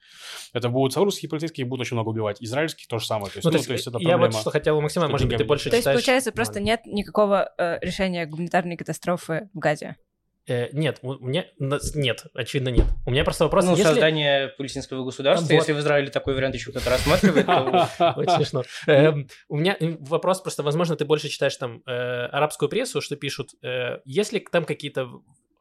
Это 0.52 0.68
будут 0.68 0.92
саудовские 0.92 1.28
полицейские, 1.28 1.64
их 1.64 1.68
будут 1.68 1.86
очень 1.86 1.96
много 1.96 2.08
убивать. 2.08 2.38
Израильские 2.40 2.86
то 2.88 2.98
же 2.98 3.06
самое. 3.06 3.30
То 3.30 3.38
есть, 3.38 3.44
ну, 3.44 3.50
ну, 3.50 3.52
то 3.52 3.58
есть, 3.58 3.68
то 3.68 3.72
есть 3.74 3.86
это 3.86 3.98
я 4.00 4.18
вот 4.18 4.34
что 4.34 4.50
хотел, 4.50 4.80
Максима, 4.80 5.08
может 5.08 5.28
быть, 5.28 5.38
ты 5.38 5.44
больше 5.44 5.70
То 5.70 5.76
есть, 5.76 5.86
получается, 5.86 6.32
просто 6.32 6.60
нет 6.60 6.80
никакого 6.86 7.52
э, 7.58 7.78
решения 7.80 8.26
гуманитарной 8.26 8.76
катастрофы 8.76 9.48
в 9.52 9.58
Газе? 9.58 9.96
Э, 10.48 10.68
нет, 10.72 10.98
у 11.02 11.14
меня 11.24 11.46
нет, 11.58 12.24
очевидно 12.34 12.70
нет. 12.70 12.86
У 13.06 13.10
меня 13.10 13.22
просто 13.22 13.44
вопрос. 13.44 13.64
Ну, 13.64 13.72
если... 13.72 13.84
создание 13.84 14.48
палестинского 14.48 15.04
государства, 15.04 15.46
вот. 15.46 15.52
если 15.52 15.72
в 15.72 15.78
Израиле 15.78 16.10
такой 16.10 16.34
вариант 16.34 16.54
еще 16.56 16.70
кто-то 16.70 16.90
рассматривает, 16.90 17.46
то... 17.46 18.14
Очень 18.16 18.32
смешно. 18.36 18.64
Эм, 18.86 19.28
у 19.48 19.56
меня 19.56 19.76
вопрос 20.00 20.40
просто, 20.40 20.64
возможно, 20.64 20.96
ты 20.96 21.04
больше 21.04 21.28
читаешь 21.28 21.56
там 21.56 21.82
э, 21.86 21.90
арабскую 21.92 22.68
прессу, 22.68 23.00
что 23.00 23.14
пишут, 23.14 23.50
э, 23.62 23.98
есть 24.04 24.32
ли 24.32 24.40
там 24.40 24.64
какие-то 24.64 25.08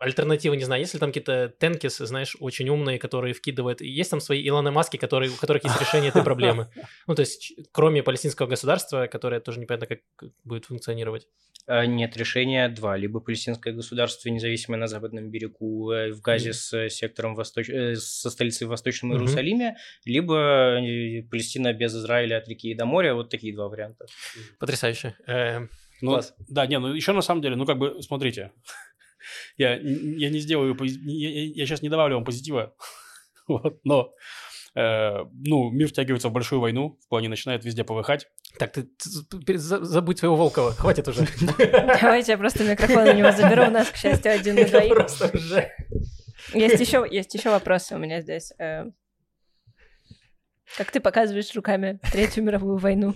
альтернативы, 0.01 0.57
не 0.57 0.63
знаю, 0.63 0.81
если 0.81 0.97
там 0.97 1.09
какие-то 1.09 1.53
тенкис, 1.59 1.97
знаешь, 1.97 2.35
очень 2.39 2.67
умные, 2.69 2.97
которые 2.97 3.35
вкидывают, 3.35 3.81
есть 3.81 4.09
там 4.09 4.19
свои 4.19 4.47
Илоны 4.47 4.71
Маски, 4.71 4.97
которые, 4.97 5.31
у 5.31 5.35
которых 5.35 5.63
есть 5.63 5.79
решение 5.79 6.09
этой 6.09 6.23
проблемы. 6.23 6.69
Ну, 7.07 7.15
то 7.15 7.21
есть, 7.21 7.53
кроме 7.71 8.03
палестинского 8.03 8.47
государства, 8.47 9.07
которое 9.07 9.39
тоже 9.41 9.59
непонятно, 9.59 9.87
как 9.87 9.99
будет 10.43 10.65
функционировать. 10.65 11.27
А, 11.67 11.85
нет, 11.85 12.17
решения 12.17 12.67
два. 12.69 12.97
Либо 12.97 13.19
палестинское 13.19 13.73
государство, 13.73 14.29
независимое 14.29 14.79
на 14.79 14.87
западном 14.87 15.29
берегу, 15.29 15.91
э, 15.91 16.11
в 16.11 16.21
Газе 16.21 16.53
с 16.53 16.73
э, 16.73 16.89
сектором 16.89 17.35
восточ... 17.35 17.69
Э, 17.69 17.95
со 17.95 18.29
столицей 18.29 18.67
в 18.67 18.71
Восточном 18.71 19.13
Иерусалиме, 19.13 19.77
либо 20.05 20.79
Палестина 21.29 21.73
без 21.73 21.95
Израиля 21.95 22.37
от 22.37 22.47
реки 22.47 22.71
и 22.71 22.75
до 22.75 22.85
моря. 22.85 23.13
Вот 23.13 23.29
такие 23.29 23.53
два 23.53 23.67
варианта. 23.67 24.05
Потрясающе. 24.59 25.15
Ну, 26.01 26.13
Класс. 26.13 26.33
Да, 26.49 26.65
не, 26.65 26.79
ну 26.79 26.93
еще 26.93 27.13
на 27.13 27.21
самом 27.21 27.41
деле, 27.41 27.55
ну 27.55 27.65
как 27.67 27.77
бы, 27.77 28.01
смотрите, 28.01 28.51
я, 29.57 29.75
я 29.75 30.29
не 30.29 30.39
сделаю, 30.39 30.77
я, 30.81 31.45
я 31.45 31.65
сейчас 31.65 31.81
не 31.81 31.89
добавлю 31.89 32.15
вам 32.15 32.25
позитива, 32.25 32.73
вот, 33.47 33.79
но 33.83 34.13
э, 34.75 35.23
ну, 35.33 35.69
мир 35.71 35.89
втягивается 35.89 36.29
в 36.29 36.31
большую 36.31 36.61
войну, 36.61 36.97
в 37.03 37.07
плане 37.09 37.29
начинает 37.29 37.65
везде 37.65 37.83
повыхать. 37.83 38.27
Так, 38.57 38.73
ты, 38.73 38.87
ты 39.45 39.57
забудь 39.57 40.19
своего 40.19 40.35
Волкова, 40.35 40.71
хватит 40.71 41.07
уже. 41.07 41.27
Давайте 42.01 42.33
я 42.33 42.37
просто 42.37 42.63
микрофон 42.63 43.07
у 43.07 43.13
него 43.13 43.31
заберу, 43.31 43.63
у 43.63 43.71
нас, 43.71 43.89
к 43.89 43.95
счастью, 43.95 44.33
один 44.33 44.55
на 44.55 44.65
двоих. 44.67 44.93
Просто 44.93 45.31
уже. 45.33 45.71
Есть 46.53 46.79
еще, 46.79 47.07
есть 47.09 47.33
еще 47.33 47.49
вопросы 47.49 47.95
у 47.95 47.97
меня 47.97 48.21
здесь. 48.21 48.51
Э. 48.59 48.85
Как 50.77 50.91
ты 50.91 50.99
показываешь 50.99 51.53
руками 51.55 51.99
Третью 52.11 52.43
мировую 52.43 52.77
войну? 52.77 53.15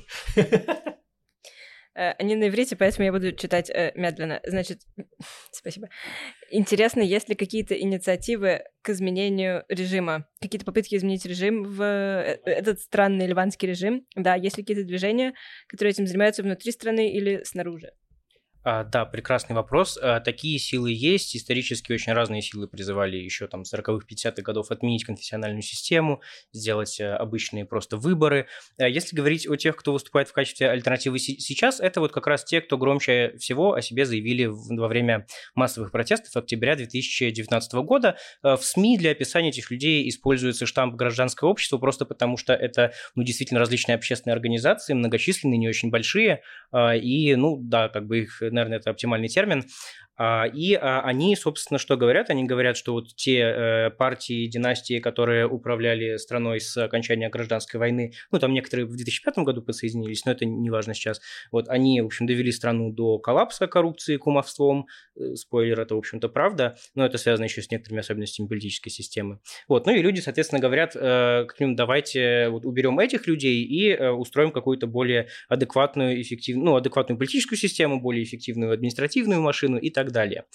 Э, 1.96 2.12
они 2.20 2.36
на 2.36 2.50
иврите, 2.50 2.76
поэтому 2.76 3.06
я 3.06 3.12
буду 3.12 3.32
читать 3.32 3.70
э, 3.70 3.92
медленно. 3.96 4.42
Значит, 4.46 4.82
спасибо. 5.52 5.90
Интересно, 6.52 7.02
есть 7.02 7.30
ли 7.30 7.36
какие-то 7.36 7.80
инициативы 7.80 8.64
к 8.82 8.90
изменению 8.90 9.64
режима? 9.70 10.28
Какие-то 10.42 10.66
попытки 10.66 10.96
изменить 10.96 11.26
режим 11.26 11.64
в 11.64 11.82
э, 11.82 12.40
этот 12.46 12.82
странный 12.82 13.28
ливанский 13.28 13.68
режим? 13.68 14.06
Да, 14.16 14.36
есть 14.36 14.58
ли 14.58 14.64
какие-то 14.64 14.84
движения, 14.84 15.34
которые 15.68 15.92
этим 15.92 16.06
занимаются 16.06 16.44
внутри 16.44 16.72
страны 16.72 17.12
или 17.12 17.44
снаружи? 17.44 17.92
А, 18.66 18.84
да, 18.84 19.06
прекрасный 19.06 19.56
вопрос. 19.56 20.00
А, 20.02 20.20
такие 20.20 20.58
силы 20.58 20.92
есть. 20.92 21.36
Исторически 21.36 21.94
очень 21.94 22.14
разные 22.14 22.42
силы 22.42 22.68
призывали 22.68 23.16
еще 23.16 23.48
там 23.48 23.62
40-х, 23.62 24.08
50-х 24.10 24.42
годов 24.42 24.72
отменить 24.72 25.06
конфессиональную 25.06 25.62
систему, 25.62 26.22
сделать 26.52 27.00
э, 27.00 27.14
обычные 27.14 27.66
просто 27.66 27.98
выборы. 27.98 28.48
А, 28.80 28.90
если 28.90 29.16
говорить 29.16 29.48
о 29.48 29.56
тех, 29.56 29.76
кто 29.76 29.94
выступает 29.94 30.30
в 30.30 30.34
качестве 30.34 30.72
альтернативы 30.72 31.20
сейчас, 31.20 31.80
это 31.80 32.00
вот 32.00 32.12
как 32.12 32.26
раз 32.26 32.44
те, 32.44 32.60
кто 32.60 32.80
громче 32.80 33.36
всего 33.38 33.76
о 33.76 33.84
себе 33.84 34.04
заявили 34.04 34.46
во 34.46 34.88
время 34.88 35.28
массовых 35.54 35.92
протестов 35.92 36.36
октября 36.36 36.76
2019 36.76 37.74
года. 37.74 38.18
В 38.42 38.58
СМИ 38.58 38.98
для 38.98 39.12
описания 39.12 39.50
этих 39.50 39.70
людей 39.70 40.10
используется 40.10 40.66
штамп 40.66 40.96
гражданское 40.96 41.48
общество, 41.48 41.78
просто 41.78 42.06
потому 42.06 42.36
что 42.36 42.54
это 42.54 42.94
ну, 43.14 43.22
действительно 43.22 43.60
различные 43.60 43.94
общественные 43.94 44.34
организации, 44.34 44.96
многочисленные, 44.96 45.60
не 45.60 45.70
очень 45.70 45.92
большие, 45.92 46.42
и, 46.76 47.36
ну, 47.36 47.60
да, 47.62 47.90
как 47.90 48.08
бы 48.08 48.22
их 48.22 48.42
наверное, 48.56 48.80
это 48.80 48.90
оптимальный 48.90 49.28
термин. 49.28 49.66
А, 50.18 50.46
и 50.46 50.74
а, 50.74 51.02
они, 51.02 51.36
собственно, 51.36 51.78
что 51.78 51.98
говорят? 51.98 52.30
Они 52.30 52.46
говорят, 52.46 52.78
что 52.78 52.94
вот 52.94 53.16
те 53.16 53.40
э, 53.40 53.90
партии, 53.92 54.48
династии, 54.48 55.00
которые 55.00 55.48
управляли 55.48 56.18
страной 56.18 56.62
с 56.62 56.78
окончания 56.78 57.30
гражданской 57.30 57.80
войны, 57.80 58.14
ну, 58.32 58.40
там 58.40 58.54
некоторые 58.54 58.86
в 58.86 58.96
2005 58.96 59.40
году 59.40 59.62
подсоединились, 59.62 60.26
но 60.26 60.32
это 60.32 60.46
не 60.46 60.70
важно 60.70 60.94
сейчас, 60.94 61.22
вот 61.52 61.68
они, 61.68 62.02
в 62.02 62.06
общем, 62.06 62.28
довели 62.28 62.52
страну 62.52 62.92
до 62.92 63.20
коллапса 63.20 63.68
коррупции, 63.68 64.18
кумовством, 64.18 64.88
э, 65.16 65.36
спойлер, 65.36 65.82
это, 65.82 65.96
в 65.96 65.98
общем-то, 65.98 66.30
правда, 66.30 66.78
но 66.94 67.06
это 67.06 67.18
связано 67.18 67.46
еще 67.46 67.62
с 67.62 67.70
некоторыми 67.70 68.00
особенностями 68.00 68.48
политической 68.48 68.90
системы. 68.90 69.40
Вот, 69.68 69.86
ну 69.86 69.94
и 69.94 70.02
люди, 70.02 70.22
соответственно, 70.22 70.62
говорят, 70.62 70.96
э, 70.96 71.46
к 71.46 71.60
ним 71.60 71.76
давайте 71.76 72.50
вот 72.50 72.66
уберем 72.66 73.00
этих 73.00 73.28
людей 73.28 73.64
и 73.64 73.96
устроим 73.98 74.52
какую-то 74.52 74.88
более 74.88 75.28
адекватную, 75.50 76.22
эффективную, 76.22 76.66
ну, 76.66 76.76
адекватную 76.76 77.18
политическую 77.18 77.58
систему, 77.58 78.00
более 78.00 78.24
эффективную 78.24 78.72
административную 78.72 79.42
машину 79.42 79.78
и 79.78 79.90
так 79.90 80.05
так 80.06 80.14
далее. 80.14 80.46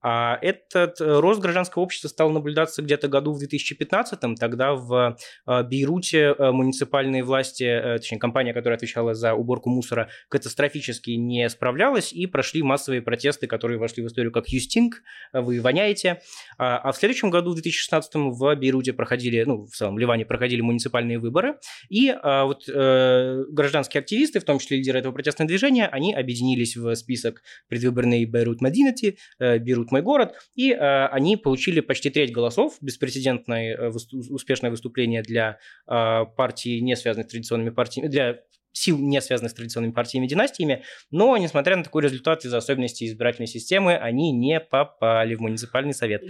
А 0.00 0.38
этот 0.42 1.00
э, 1.00 1.18
рост 1.18 1.40
гражданского 1.40 1.82
общества 1.82 2.08
стал 2.08 2.30
наблюдаться 2.30 2.82
где-то 2.82 3.08
году 3.08 3.32
в 3.32 3.38
2015 3.38 4.18
тогда 4.38 4.74
в 4.74 5.16
э, 5.46 5.62
Бейруте 5.64 6.34
э, 6.38 6.50
муниципальные 6.52 7.24
власти, 7.24 7.80
точнее 7.96 8.18
компания, 8.18 8.54
которая 8.54 8.76
отвечала 8.76 9.14
за 9.14 9.34
уборку 9.34 9.70
мусора, 9.70 10.08
катастрофически 10.28 11.10
не 11.10 11.48
справлялась 11.48 12.12
и 12.12 12.26
прошли 12.26 12.62
массовые 12.62 13.02
протесты, 13.02 13.48
которые 13.48 13.78
вошли 13.78 14.04
в 14.04 14.06
историю 14.06 14.30
как 14.30 14.48
«Юстинг», 14.48 15.02
вы 15.32 15.60
воняете. 15.60 16.20
А, 16.58 16.78
а 16.78 16.92
в 16.92 16.96
следующем 16.96 17.30
году, 17.30 17.50
в 17.50 17.54
2016 17.54 18.14
в 18.14 18.54
Бейруте 18.54 18.92
проходили, 18.92 19.42
ну, 19.42 19.64
в 19.64 19.70
целом 19.70 19.98
Ливане 19.98 20.24
проходили 20.24 20.60
муниципальные 20.60 21.18
выборы, 21.18 21.58
и 21.88 22.10
а, 22.10 22.44
вот 22.44 22.68
гражданские 22.68 24.00
активисты, 24.00 24.38
в 24.38 24.44
том 24.44 24.58
числе 24.58 24.76
лидеры 24.76 25.00
этого 25.00 25.12
протестного 25.12 25.48
движения, 25.48 25.88
они 25.88 26.14
объединились 26.14 26.76
в 26.76 26.94
список 26.94 27.42
предвыборной 27.68 28.24
Бейрут 28.26 28.60
Мединет, 28.60 28.97
Unity, 28.98 29.16
э, 29.38 29.58
берут 29.58 29.90
мой 29.92 30.02
город, 30.02 30.34
и 30.54 30.72
э, 30.72 31.06
они 31.06 31.36
получили 31.36 31.80
почти 31.80 32.10
треть 32.10 32.32
голосов, 32.32 32.76
беспрецедентное 32.80 33.76
э, 33.76 33.90
успешное 34.30 34.70
выступление 34.70 35.22
для 35.22 35.58
партии, 35.86 36.80
не 36.80 36.96
связанной 36.96 37.24
с 37.24 37.30
традиционными 37.30 37.70
партиями, 37.70 38.08
для 38.08 38.40
сил, 38.78 38.98
не 38.98 39.20
связанных 39.20 39.50
с 39.50 39.54
традиционными 39.54 39.92
партиями 39.92 40.26
и 40.26 40.28
династиями, 40.28 40.84
но, 41.10 41.36
несмотря 41.36 41.76
на 41.76 41.84
такой 41.84 42.02
результат 42.02 42.44
из-за 42.44 42.58
особенностей 42.58 43.06
избирательной 43.06 43.48
системы, 43.48 43.96
они 43.96 44.32
не 44.32 44.60
попали 44.60 45.34
в 45.34 45.40
муниципальный 45.40 45.94
совет. 45.94 46.22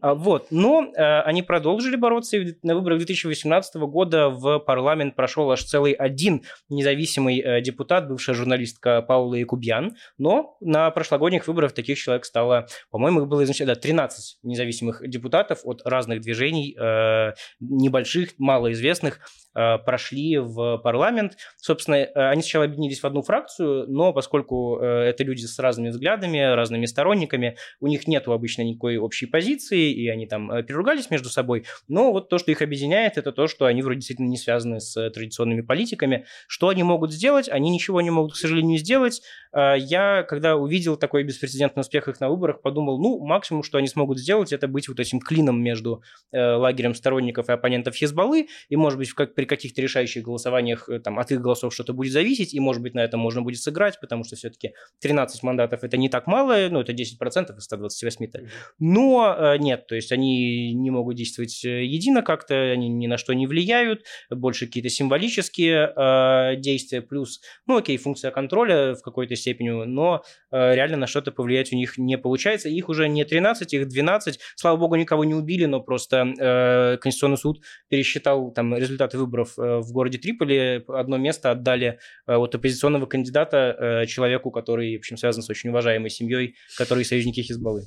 А, 0.00 0.14
вот. 0.14 0.48
Но 0.50 0.92
э, 0.94 1.20
они 1.22 1.42
продолжили 1.42 1.96
бороться, 1.96 2.36
и 2.36 2.54
на 2.62 2.74
выборах 2.74 2.98
2018 2.98 3.76
года 3.76 4.28
в 4.28 4.58
парламент 4.60 5.16
прошел 5.16 5.50
аж 5.50 5.62
целый 5.64 5.92
один 5.92 6.42
независимый 6.68 7.40
э, 7.40 7.60
депутат, 7.62 8.08
бывшая 8.08 8.34
журналистка 8.34 9.02
Паула 9.02 9.34
Якубьян, 9.36 9.96
но 10.18 10.56
на 10.60 10.90
прошлогодних 10.90 11.46
выборах 11.46 11.72
таких 11.72 11.98
человек 11.98 12.24
стало, 12.24 12.66
по-моему, 12.90 13.22
их 13.22 13.28
было 13.28 13.44
изначально 13.44 13.74
да, 13.74 13.80
13 13.80 14.38
независимых 14.42 15.08
депутатов 15.08 15.60
от 15.64 15.82
разных 15.84 16.20
движений, 16.20 16.76
э, 16.78 17.32
небольших, 17.60 18.30
малоизвестных, 18.38 19.20
прошли 19.54 20.38
в 20.38 20.78
парламент. 20.78 21.36
Собственно, 21.58 21.93
э, 21.96 22.10
они 22.14 22.42
сначала 22.42 22.64
объединились 22.64 23.00
в 23.00 23.04
одну 23.04 23.22
фракцию, 23.22 23.86
но 23.88 24.12
поскольку 24.12 24.78
э, 24.80 24.86
это 24.86 25.24
люди 25.24 25.44
с 25.44 25.58
разными 25.58 25.88
взглядами, 25.88 26.38
разными 26.54 26.86
сторонниками, 26.86 27.56
у 27.80 27.86
них 27.86 28.06
нет 28.06 28.28
обычно 28.28 28.62
никакой 28.62 28.96
общей 28.96 29.26
позиции, 29.26 29.92
и 29.92 30.08
они 30.08 30.26
там 30.26 30.64
переругались 30.64 31.10
между 31.10 31.28
собой. 31.28 31.64
Но 31.88 32.12
вот 32.12 32.28
то, 32.28 32.38
что 32.38 32.50
их 32.50 32.62
объединяет, 32.62 33.18
это 33.18 33.32
то, 33.32 33.46
что 33.46 33.66
они 33.66 33.82
вроде 33.82 34.00
действительно 34.00 34.28
не 34.28 34.36
связаны 34.36 34.80
с 34.80 35.10
традиционными 35.10 35.60
политиками. 35.60 36.26
Что 36.46 36.68
они 36.68 36.82
могут 36.82 37.12
сделать? 37.12 37.48
Они 37.48 37.70
ничего 37.70 38.00
не 38.00 38.10
могут, 38.10 38.34
к 38.34 38.36
сожалению, 38.36 38.78
сделать. 38.78 39.22
Я, 39.52 40.24
когда 40.28 40.56
увидел 40.56 40.96
такой 40.96 41.22
беспрецедентный 41.22 41.82
успех 41.82 42.08
их 42.08 42.20
на 42.20 42.28
выборах, 42.28 42.62
подумал, 42.62 42.98
ну, 43.00 43.24
максимум, 43.24 43.62
что 43.62 43.78
они 43.78 43.88
смогут 43.88 44.18
сделать, 44.18 44.52
это 44.52 44.66
быть 44.68 44.88
вот 44.88 44.98
этим 45.00 45.20
клином 45.20 45.62
между 45.62 46.02
лагерем 46.32 46.94
сторонников 46.94 47.48
и 47.48 47.52
оппонентов 47.52 47.94
Хизбаллы, 47.94 48.48
и, 48.68 48.76
может 48.76 48.98
быть, 48.98 49.12
как 49.12 49.34
при 49.34 49.44
каких-то 49.44 49.80
решающих 49.80 50.22
голосованиях 50.22 50.88
э, 50.88 50.98
там, 50.98 51.18
от 51.18 51.30
их 51.30 51.40
голосов 51.40 51.73
что-то 51.74 51.92
будет 51.92 52.12
зависеть, 52.12 52.54
и, 52.54 52.60
может 52.60 52.82
быть, 52.82 52.94
на 52.94 53.00
этом 53.00 53.20
можно 53.20 53.42
будет 53.42 53.60
сыграть, 53.60 54.00
потому 54.00 54.24
что 54.24 54.36
все-таки 54.36 54.72
13 55.00 55.42
мандатов– 55.42 55.80
это 55.82 55.96
не 55.96 56.08
так 56.08 56.26
мало, 56.26 56.68
ну, 56.70 56.80
это 56.80 56.92
10% 56.92 57.56
из 57.56 57.72
128-то. 57.72 58.40
Но 58.78 59.34
э, 59.36 59.58
нет, 59.58 59.86
то 59.86 59.94
есть 59.94 60.12
они 60.12 60.72
не 60.72 60.90
могут 60.90 61.16
действовать 61.16 61.64
э, 61.64 61.84
едино 61.84 62.22
как-то, 62.22 62.54
они 62.54 62.88
ни 62.88 63.06
на 63.06 63.18
что 63.18 63.32
не 63.32 63.46
влияют, 63.46 64.04
больше 64.30 64.66
какие-то 64.66 64.88
символические 64.88 65.92
э, 65.94 66.56
действия, 66.56 67.02
плюс, 67.02 67.40
ну, 67.66 67.76
окей, 67.76 67.96
функция 67.96 68.30
контроля 68.30 68.94
в 68.94 69.02
какой-то 69.02 69.36
степени, 69.36 69.70
но 69.70 70.22
реально 70.50 70.96
на 70.96 71.06
что-то 71.06 71.32
повлиять 71.32 71.72
у 71.72 71.76
них 71.76 71.98
не 71.98 72.16
получается. 72.16 72.68
Их 72.68 72.88
уже 72.88 73.08
не 73.08 73.24
13, 73.24 73.72
их 73.74 73.88
12. 73.88 74.38
Слава 74.54 74.76
богу, 74.76 74.94
никого 74.94 75.24
не 75.24 75.34
убили, 75.34 75.64
но 75.64 75.80
просто 75.80 76.98
Конституционный 77.02 77.38
суд 77.38 77.60
пересчитал 77.88 78.52
там 78.52 78.76
результаты 78.76 79.18
выборов 79.18 79.54
в 79.56 79.92
городе 79.92 80.18
Триполи 80.18 80.84
одно 80.86 81.16
место 81.16 81.50
отдали 81.64 81.98
э, 82.26 82.34
от 82.34 82.54
оппозиционного 82.54 83.06
кандидата 83.06 83.56
э, 83.56 84.06
человеку, 84.06 84.50
который, 84.50 84.96
в 84.96 84.98
общем, 85.00 85.16
связан 85.16 85.42
с 85.42 85.50
очень 85.50 85.70
уважаемой 85.70 86.10
семьей, 86.10 86.56
который 86.76 87.04
союзники 87.04 87.40
Хизбаллы. 87.40 87.86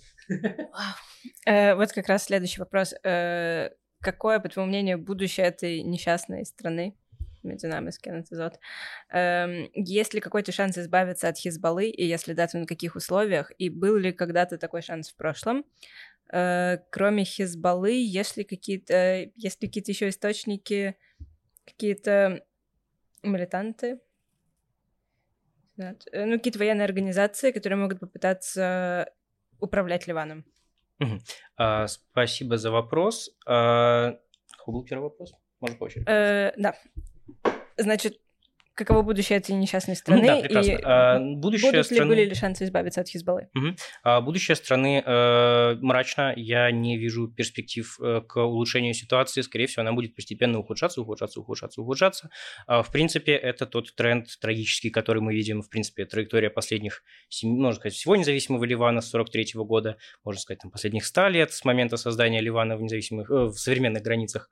Вот 1.46 1.92
как 1.92 2.08
раз 2.08 2.26
следующий 2.26 2.60
вопрос. 2.60 2.94
Какое, 3.02 4.40
по 4.40 4.50
твоему 4.50 4.70
мнению, 4.70 4.98
будущее 4.98 5.46
этой 5.46 5.82
несчастной 5.82 6.46
страны? 6.46 6.96
Мединамовский 7.44 8.12
эпизод. 8.12 8.60
Эм, 9.12 9.70
есть 9.74 10.14
ли 10.14 10.20
какой-то 10.20 10.52
шанс 10.52 10.78
избавиться 10.78 11.30
от 11.30 11.38
Хизбаллы, 11.38 11.90
и 11.90 12.06
если 12.06 12.34
да, 12.34 12.48
то 12.48 12.58
на 12.58 12.66
каких 12.66 12.96
условиях? 12.96 13.52
И 13.58 13.70
был 13.70 13.96
ли 13.96 14.12
когда-то 14.12 14.58
такой 14.58 14.82
шанс 14.82 15.10
в 15.10 15.16
прошлом? 15.16 15.64
Кроме 16.30 17.24
Хизбаллы, 17.24 17.94
есть 17.94 18.36
ли 18.36 18.44
какие-то, 18.44 19.30
есть 19.36 19.62
ли 19.62 19.68
какие-то 19.68 19.92
еще 19.92 20.10
источники 20.10 20.98
какие-то 21.68 22.44
милитанты, 23.24 24.00
э, 25.78 26.26
ну, 26.26 26.38
какие-то 26.38 26.60
военные 26.60 26.86
организации, 26.86 27.52
которые 27.52 27.78
могут 27.78 28.00
попытаться 28.00 29.12
управлять 29.60 30.08
Ливаном. 30.08 30.46
Угу. 31.00 31.20
А, 31.58 31.88
спасибо 31.88 32.58
за 32.58 32.72
вопрос. 32.72 33.30
А, 33.46 34.18
какой 34.58 34.74
был 34.74 34.84
первый 34.84 35.04
вопрос? 35.04 35.34
Можно 35.60 35.78
по 35.78 35.84
очереди? 35.86 36.06
Э, 36.08 36.54
да. 36.58 36.76
Значит, 37.78 38.20
каково 38.78 39.02
будущее 39.02 39.40
этой 39.40 39.56
несчастной 39.56 39.96
страны 39.96 40.28
да, 40.28 40.40
прекрасно. 40.40 40.72
и 40.72 40.78
а, 40.84 41.20
будущее 41.20 41.72
будут 41.72 41.86
страны... 41.86 42.04
ли 42.04 42.08
были 42.08 42.30
ли 42.30 42.36
шансы 42.36 42.64
избавиться 42.64 43.02
от 43.02 43.10
Хизбаллы? 43.10 43.50
Угу. 43.56 43.76
А, 44.04 44.22
будущее 44.22 44.56
страны 44.56 45.04
э, 45.06 45.76
мрачно, 45.82 46.34
я 46.38 46.72
не 46.72 46.98
вижу 46.98 47.28
перспектив 47.28 47.98
э, 48.00 48.22
к 48.22 48.38
улучшению 48.38 48.94
ситуации, 48.94 49.42
скорее 49.42 49.66
всего, 49.66 49.82
она 49.82 49.94
будет 49.94 50.16
постепенно 50.16 50.60
ухудшаться, 50.60 51.02
ухудшаться, 51.02 51.40
ухудшаться, 51.40 51.82
ухудшаться. 51.82 52.30
А, 52.68 52.84
в 52.84 52.92
принципе, 52.92 53.34
это 53.34 53.66
тот 53.66 53.96
тренд 53.96 54.28
трагический, 54.40 54.92
который 54.92 55.22
мы 55.22 55.34
видим, 55.34 55.62
в 55.62 55.70
принципе, 55.70 56.06
траектория 56.06 56.50
последних, 56.50 57.04
можно 57.44 57.80
сказать, 57.80 57.94
всего 57.94 58.16
независимого 58.16 58.64
Ливана 58.64 59.02
с 59.02 59.10
43 59.10 59.56
-го 59.56 59.66
года, 59.66 59.98
можно 60.24 60.40
сказать, 60.40 60.60
там, 60.62 60.72
последних 60.72 61.06
100 61.06 61.28
лет 61.30 61.52
с 61.52 61.66
момента 61.66 61.98
создания 61.98 62.42
Ливана 62.42 62.78
в 62.78 62.82
независимых, 62.82 63.32
э, 63.32 63.46
в 63.46 63.58
современных 63.58 64.04
границах 64.04 64.50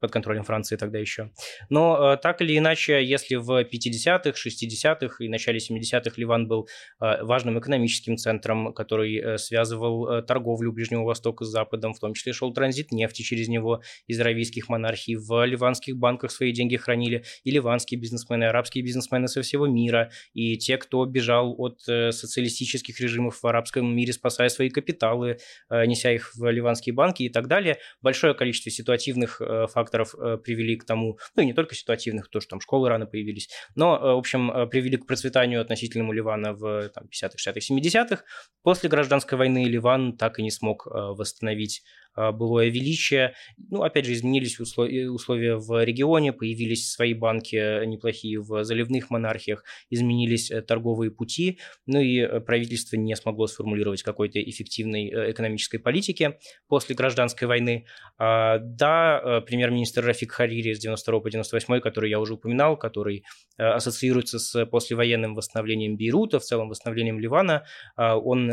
под 0.00 0.10
контролем 0.10 0.44
Франции 0.44 0.76
тогда 0.76 0.98
еще. 0.98 1.30
Но 1.68 2.14
э, 2.14 2.16
так 2.16 2.40
или 2.40 2.56
иначе, 2.56 3.04
если 3.04 3.36
в 3.36 3.62
50-х, 3.62 4.30
60-х 4.30 5.24
и 5.24 5.28
начале 5.28 5.58
70-х 5.58 6.12
Ливан 6.16 6.48
был 6.48 6.68
э, 7.00 7.22
важным 7.22 7.58
экономическим 7.58 8.16
центром, 8.16 8.72
который 8.72 9.16
э, 9.16 9.38
связывал 9.38 10.22
торговлю 10.22 10.72
Ближнего 10.72 11.04
Востока 11.04 11.44
с 11.44 11.48
Западом, 11.48 11.92
в 11.92 12.00
том 12.00 12.14
числе 12.14 12.32
шел 12.32 12.52
транзит 12.52 12.92
нефти 12.92 13.22
через 13.22 13.48
него 13.48 13.82
из 14.06 14.18
аравийских 14.20 14.68
монархий, 14.68 15.16
в 15.16 15.44
ливанских 15.44 15.96
банках 15.96 16.30
свои 16.30 16.52
деньги 16.52 16.76
хранили 16.76 17.24
и 17.44 17.50
ливанские 17.50 18.00
бизнесмены, 18.00 18.44
и 18.44 18.46
арабские 18.46 18.82
бизнесмены 18.82 19.28
со 19.28 19.42
всего 19.42 19.66
мира, 19.66 20.10
и 20.32 20.56
те, 20.56 20.78
кто 20.78 21.04
бежал 21.04 21.54
от 21.58 21.80
социалистических 21.80 22.98
режимов 23.00 23.42
в 23.42 23.46
арабском 23.46 23.94
мире, 23.94 24.12
спасая 24.12 24.48
свои 24.48 24.70
капиталы, 24.70 25.38
неся 25.70 26.12
их 26.12 26.34
в 26.34 26.50
ливанские 26.50 26.94
банки 26.94 27.24
и 27.24 27.28
так 27.28 27.48
далее. 27.48 27.78
Большое 28.00 28.34
количество 28.34 28.70
ситуативных 28.70 29.40
факторов 29.72 29.89
факторов 29.90 30.14
э, 30.14 30.38
привели 30.38 30.76
к 30.76 30.84
тому, 30.84 31.18
ну 31.36 31.42
и 31.42 31.46
не 31.46 31.52
только 31.52 31.74
ситуативных, 31.74 32.28
то, 32.28 32.40
что 32.40 32.50
там 32.50 32.60
школы 32.60 32.88
рано 32.88 33.06
появились, 33.06 33.48
но, 33.74 33.96
э, 33.96 34.14
в 34.14 34.18
общем, 34.18 34.50
э, 34.50 34.66
привели 34.66 34.96
к 34.96 35.06
процветанию 35.06 35.60
относительному 35.60 36.12
Ливана 36.12 36.52
в 36.52 36.88
там, 36.90 37.04
50-х, 37.04 37.36
60-х, 37.38 37.60
70-х. 37.60 38.24
После 38.62 38.88
гражданской 38.88 39.36
войны 39.38 39.64
Ливан 39.64 40.16
так 40.16 40.38
и 40.38 40.42
не 40.42 40.50
смог 40.50 40.86
восстановить 40.86 41.82
былое 42.16 42.70
величие. 42.70 43.34
Ну, 43.70 43.82
опять 43.82 44.04
же, 44.04 44.12
изменились 44.12 44.58
условия 44.58 45.56
в 45.56 45.84
регионе, 45.84 46.32
появились 46.32 46.90
свои 46.90 47.14
банки 47.14 47.86
неплохие 47.86 48.40
в 48.40 48.64
заливных 48.64 49.10
монархиях, 49.10 49.64
изменились 49.90 50.50
торговые 50.66 51.12
пути, 51.12 51.60
ну 51.86 52.00
и 52.00 52.40
правительство 52.40 52.96
не 52.96 53.14
смогло 53.16 53.46
сформулировать 53.46 54.02
какой-то 54.02 54.42
эффективной 54.42 55.30
экономической 55.30 55.78
политики 55.78 56.36
после 56.68 56.96
гражданской 56.96 57.46
войны. 57.46 57.86
А, 58.18 58.58
да, 58.58 59.42
премьер-министр 59.46 59.79
Рафик 60.06 60.32
Харири 60.32 60.72
с 60.72 60.78
92 60.78 61.20
по 61.20 61.30
98, 61.30 61.80
который 61.80 62.10
я 62.10 62.20
уже 62.20 62.34
упоминал, 62.34 62.76
который 62.76 63.24
ассоциируется 63.56 64.38
с 64.38 64.66
послевоенным 64.66 65.34
восстановлением 65.34 65.96
Бейрута, 65.96 66.38
в 66.38 66.44
целом 66.44 66.68
восстановлением 66.68 67.18
Ливана, 67.18 67.64
а, 67.96 68.16
он 68.16 68.52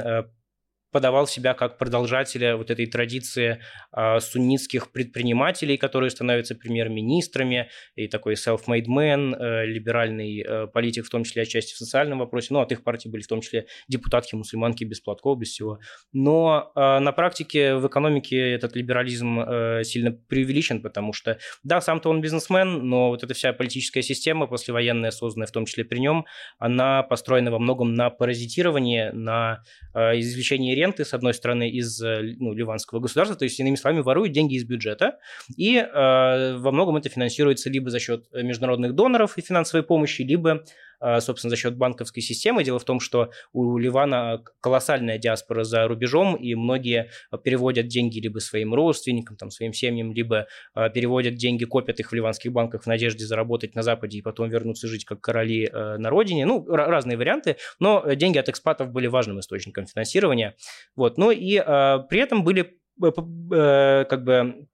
подавал 0.97 1.27
себя 1.27 1.53
как 1.53 1.77
продолжателя 1.77 2.57
вот 2.57 2.71
этой 2.71 2.87
традиции 2.87 3.61
э, 3.95 4.19
суннитских 4.19 4.91
предпринимателей, 4.91 5.77
которые 5.77 6.09
становятся 6.09 6.55
премьер-министрами, 6.55 7.69
и 7.95 8.07
такой 8.07 8.33
self-made 8.33 8.87
man, 8.87 9.35
э, 9.35 9.67
либеральный 9.67 10.41
э, 10.41 10.65
политик, 10.65 11.05
в 11.05 11.09
том 11.11 11.23
числе 11.23 11.43
отчасти 11.43 11.75
в 11.75 11.77
социальном 11.77 12.17
вопросе. 12.17 12.47
Ну, 12.49 12.61
от 12.61 12.71
их 12.71 12.83
партии 12.83 13.09
были 13.09 13.21
в 13.21 13.27
том 13.27 13.41
числе 13.41 13.67
депутатки, 13.87 14.33
мусульманки 14.33 14.85
без 14.85 14.99
платков, 14.99 15.37
без 15.37 15.49
всего. 15.49 15.77
Но 16.13 16.71
э, 16.75 16.97
на 16.97 17.11
практике 17.11 17.75
в 17.75 17.85
экономике 17.85 18.53
этот 18.53 18.75
либерализм 18.75 19.39
э, 19.39 19.83
сильно 19.83 20.11
преувеличен, 20.11 20.81
потому 20.81 21.13
что, 21.13 21.37
да, 21.61 21.79
сам-то 21.79 22.09
он 22.09 22.21
бизнесмен, 22.21 22.89
но 22.89 23.09
вот 23.09 23.23
эта 23.23 23.35
вся 23.35 23.53
политическая 23.53 24.01
система, 24.01 24.47
послевоенная, 24.47 25.11
созданная 25.11 25.45
в 25.45 25.51
том 25.51 25.67
числе 25.67 25.85
при 25.85 25.99
нем, 25.99 26.25
она 26.57 27.03
построена 27.03 27.51
во 27.51 27.59
многом 27.59 27.93
на 27.93 28.09
паразитировании, 28.09 29.11
на 29.13 29.61
извлечении 29.93 30.73
ренты, 30.88 31.05
с 31.05 31.13
одной 31.13 31.33
стороны, 31.33 31.69
из 31.69 32.01
э, 32.01 32.35
ну, 32.39 32.53
ливанского 32.53 32.99
государства, 32.99 33.38
то 33.38 33.45
есть, 33.45 33.59
иными 33.59 33.75
словами, 33.75 34.01
воруют 34.01 34.31
деньги 34.31 34.55
из 34.55 34.63
бюджета, 34.63 35.17
и 35.55 35.77
э, 35.77 36.57
во 36.57 36.71
многом 36.71 36.97
это 36.97 37.09
финансируется 37.09 37.69
либо 37.69 37.89
за 37.89 37.99
счет 37.99 38.25
международных 38.33 38.93
доноров 38.93 39.38
и 39.38 39.41
финансовой 39.41 39.83
помощи, 39.83 40.21
либо 40.21 40.63
собственно, 41.19 41.49
за 41.49 41.55
счет 41.55 41.77
банковской 41.77 42.21
системы. 42.21 42.63
Дело 42.63 42.79
в 42.79 42.83
том, 42.83 42.99
что 42.99 43.31
у 43.53 43.77
Ливана 43.77 44.43
колоссальная 44.61 45.17
диаспора 45.17 45.63
за 45.63 45.87
рубежом, 45.87 46.35
и 46.35 46.55
многие 46.55 47.09
переводят 47.43 47.87
деньги 47.87 48.19
либо 48.19 48.39
своим 48.39 48.73
родственникам, 48.73 49.37
там, 49.37 49.51
своим 49.51 49.73
семьям, 49.73 50.11
либо 50.11 50.47
а, 50.73 50.89
переводят 50.89 51.35
деньги, 51.35 51.65
копят 51.65 51.99
их 51.99 52.11
в 52.11 52.15
ливанских 52.15 52.51
банках 52.51 52.83
в 52.83 52.87
надежде 52.87 53.25
заработать 53.25 53.75
на 53.75 53.83
Западе 53.83 54.17
и 54.17 54.21
потом 54.21 54.49
вернуться 54.49 54.87
жить 54.87 55.05
как 55.05 55.21
короли 55.21 55.69
а, 55.71 55.97
на 55.97 56.09
родине. 56.09 56.45
Ну, 56.45 56.65
разные 56.67 57.17
варианты, 57.17 57.57
но 57.79 58.03
деньги 58.13 58.37
от 58.37 58.49
экспатов 58.49 58.91
были 58.91 59.07
важным 59.07 59.39
источником 59.39 59.85
финансирования. 59.85 60.55
Вот. 60.95 61.17
Ну 61.17 61.31
и 61.31 61.57
при 62.09 62.19
этом 62.19 62.43
были 62.43 62.77
э, 63.03 63.11
э, 63.51 64.05
как 64.09 64.23
бы 64.23 64.67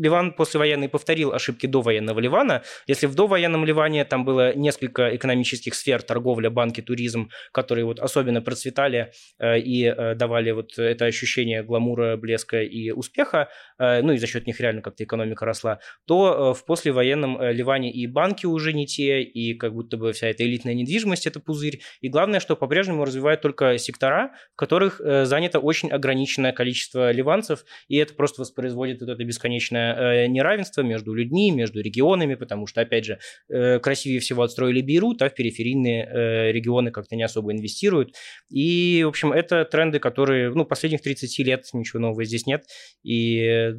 Ливан 0.00 0.32
послевоенный 0.32 0.88
повторил 0.88 1.32
ошибки 1.32 1.66
довоенного 1.66 2.20
Ливана. 2.20 2.62
Если 2.86 3.06
в 3.06 3.14
довоенном 3.14 3.66
Ливане 3.66 4.04
там 4.06 4.24
было 4.24 4.54
несколько 4.56 5.14
экономических 5.14 5.74
сфер, 5.74 6.00
торговля, 6.00 6.48
банки, 6.48 6.80
туризм, 6.80 7.30
которые 7.52 7.84
вот 7.84 8.00
особенно 8.00 8.40
процветали 8.40 9.12
э, 9.38 9.58
и 9.58 9.84
э, 9.84 10.14
давали 10.14 10.52
вот 10.52 10.78
это 10.78 11.04
ощущение 11.04 11.62
гламура, 11.62 12.16
блеска 12.16 12.62
и 12.62 12.90
успеха, 12.90 13.50
э, 13.78 14.00
ну 14.00 14.12
и 14.12 14.16
за 14.16 14.26
счет 14.26 14.46
них 14.46 14.58
реально 14.58 14.80
как-то 14.80 15.04
экономика 15.04 15.44
росла, 15.44 15.80
то 16.06 16.54
в 16.54 16.64
послевоенном 16.64 17.50
Ливане 17.50 17.92
и 17.92 18.06
банки 18.06 18.46
уже 18.46 18.72
не 18.72 18.86
те, 18.86 19.22
и 19.22 19.52
как 19.52 19.74
будто 19.74 19.98
бы 19.98 20.12
вся 20.12 20.28
эта 20.28 20.44
элитная 20.44 20.72
недвижимость– 20.72 21.26
это 21.26 21.40
пузырь. 21.40 21.80
И 22.00 22.08
главное, 22.08 22.40
что 22.40 22.56
по-прежнему 22.56 23.04
развивают 23.04 23.42
только 23.42 23.76
сектора, 23.76 24.32
в 24.54 24.56
которых 24.56 25.00
занято 25.26 25.58
очень 25.58 25.90
ограниченное 25.90 26.52
количество 26.52 27.10
ливанцев, 27.10 27.64
и 27.88 27.96
это 27.96 28.14
просто 28.14 28.40
воспроизводит 28.40 29.00
вот 29.02 29.10
это 29.10 29.22
бесконечное 29.24 29.89
Э, 29.96 30.26
неравенство 30.26 30.82
между 30.82 31.14
людьми, 31.14 31.50
между 31.50 31.80
регионами, 31.80 32.34
потому 32.34 32.66
что, 32.66 32.80
опять 32.80 33.04
же, 33.04 33.18
э, 33.48 33.78
красивее 33.78 34.20
всего 34.20 34.42
отстроили 34.42 34.80
Бейрут, 34.80 35.22
а 35.22 35.30
в 35.30 35.34
периферийные 35.34 36.04
э, 36.04 36.52
регионы 36.52 36.90
как-то 36.90 37.16
не 37.16 37.22
особо 37.22 37.52
инвестируют. 37.52 38.14
И, 38.48 39.02
в 39.04 39.08
общем, 39.08 39.32
это 39.32 39.64
тренды, 39.64 39.98
которые, 39.98 40.50
ну, 40.50 40.64
последних 40.64 41.02
30 41.02 41.38
лет 41.44 41.66
ничего 41.72 42.00
нового 42.00 42.24
здесь 42.24 42.46
нет. 42.46 42.64
И 43.02 43.72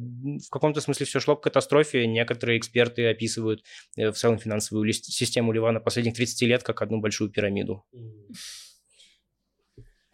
в 0.46 0.50
каком-то 0.50 0.80
смысле 0.80 1.06
все 1.06 1.20
шло 1.20 1.36
к 1.36 1.42
катастрофе. 1.42 2.06
Некоторые 2.06 2.58
эксперты 2.58 3.08
описывают 3.08 3.62
в 3.96 4.12
целом 4.12 4.38
финансовую 4.38 4.92
систему 4.92 5.52
Ливана 5.52 5.80
последних 5.80 6.14
30 6.14 6.42
лет 6.42 6.62
как 6.62 6.82
одну 6.82 7.00
большую 7.00 7.30
пирамиду. 7.30 7.84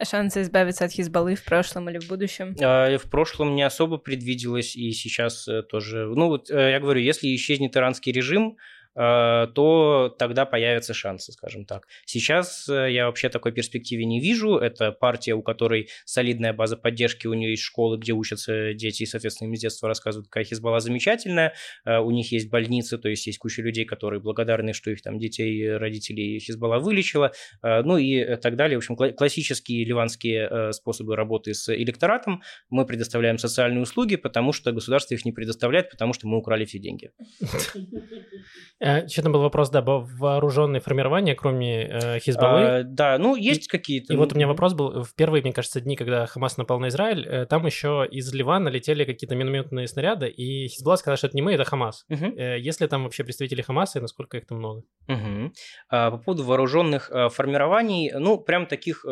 Шансы 0.03 0.43
избавиться 0.43 0.85
от 0.85 0.93
Хизбаллы 0.93 1.35
в 1.35 1.45
прошлом 1.45 1.91
или 1.91 1.99
в 1.99 2.09
будущем? 2.09 2.55
А, 2.61 2.97
в 2.99 3.11
прошлом 3.11 3.57
не 3.57 3.63
особо 3.63 3.99
предвиделось, 3.99 4.77
и 4.77 4.93
сейчас 4.93 5.49
э, 5.49 5.63
тоже. 5.63 6.07
Ну, 6.07 6.29
вот 6.29 6.51
э, 6.51 6.71
я 6.71 6.79
говорю, 6.79 7.01
если 7.01 7.35
исчезнет 7.35 7.77
иранский 7.77 8.13
режим, 8.13 8.59
то 8.99 10.17
тогда 10.19 10.45
появятся 10.45 10.93
шансы, 10.93 11.31
скажем 11.31 11.65
так. 11.65 11.87
Сейчас 12.05 12.69
э, 12.69 12.91
я 12.91 13.07
вообще 13.07 13.29
такой 13.29 13.53
перспективе 13.53 14.05
не 14.05 14.19
вижу. 14.21 14.57
Это 14.57 14.91
партия, 14.91 15.35
у 15.35 15.43
которой 15.43 15.89
солидная 16.05 16.53
база 16.53 16.77
поддержки, 16.77 17.29
у 17.29 17.35
нее 17.35 17.51
есть 17.51 17.63
школы, 17.63 17.99
где 17.99 18.13
учатся 18.13 18.75
дети, 18.75 19.05
и, 19.05 19.07
соответственно, 19.07 19.51
им 19.51 19.57
с 19.57 19.61
детства 19.61 19.89
рассказывают, 19.89 20.29
какая 20.29 20.45
Хизбалла 20.45 20.81
замечательная. 20.81 21.55
Э, 21.85 21.99
у 21.99 22.11
них 22.11 22.33
есть 22.33 22.51
больницы, 22.51 22.99
то 22.99 23.09
есть 23.09 23.27
есть 23.29 23.39
куча 23.39 23.63
людей, 23.63 23.85
которые 23.85 24.21
благодарны, 24.21 24.73
что 24.73 24.91
их 24.91 25.01
там 25.01 25.21
детей, 25.21 25.77
родителей 25.77 26.41
Хизбалла 26.41 26.81
вылечила, 26.81 27.33
ну 27.63 27.99
и 27.99 28.37
так 28.37 28.57
далее. 28.57 28.79
В 28.79 28.81
общем, 28.81 28.97
классические 28.97 29.85
ливанские 29.85 30.73
способы 30.73 31.15
работы 31.15 31.55
с 31.55 31.73
электоратом. 31.75 32.43
Мы 32.69 32.85
предоставляем 32.85 33.39
социальные 33.39 33.83
услуги, 33.83 34.17
потому 34.17 34.53
что 34.53 34.73
государство 34.73 35.15
их 35.15 35.25
не 35.25 35.33
предоставляет, 35.33 35.91
потому 35.91 36.13
что 36.13 36.27
мы 36.27 36.39
украли 36.39 36.65
все 36.65 36.79
деньги. 36.79 37.11
Еще 38.97 39.23
там 39.23 39.33
был 39.33 39.41
вопрос, 39.41 39.71
да, 39.71 39.83
вооруженные 39.83 40.81
формирования, 40.81 41.35
кроме 41.35 41.83
э, 41.83 42.19
Хизбаллы. 42.21 42.65
А, 42.65 42.83
да, 42.83 43.19
ну, 43.19 43.37
есть 43.37 43.69
какие-то. 43.69 44.13
И 44.13 44.17
вот 44.17 44.33
у 44.33 44.37
меня 44.37 44.47
вопрос 44.47 44.75
был, 44.75 45.03
в 45.05 45.15
первые, 45.15 45.43
мне 45.43 45.53
кажется, 45.53 45.81
дни, 45.81 45.97
когда 45.97 46.27
Хамас 46.27 46.57
напал 46.57 46.79
на 46.79 46.89
Израиль, 46.89 47.27
э, 47.27 47.47
там 47.47 47.67
еще 47.67 48.07
из 48.11 48.33
Ливана 48.33 48.69
летели 48.69 49.05
какие-то 49.05 49.37
минометные 49.37 49.87
снаряды, 49.87 50.29
и 50.29 50.69
Хизбалла 50.69 50.97
сказала, 50.97 51.17
что 51.17 51.27
это 51.29 51.37
не 51.37 51.43
мы, 51.43 51.53
это 51.55 51.65
Хамас. 51.65 52.05
Угу. 52.09 52.25
Э, 52.37 52.59
есть 52.59 52.81
ли 52.81 52.87
там 52.87 53.05
вообще 53.05 53.25
представители 53.25 53.63
Хамаса, 53.63 53.99
и 53.99 54.03
насколько 54.03 54.37
их 54.37 54.47
там 54.47 54.59
много? 54.59 54.83
Угу. 55.09 55.53
А, 55.91 56.11
по 56.11 56.19
поводу 56.19 56.45
вооруженных 56.45 57.11
формирований, 57.33 58.13
ну, 58.13 58.39
прям 58.39 58.67
таких 58.67 59.05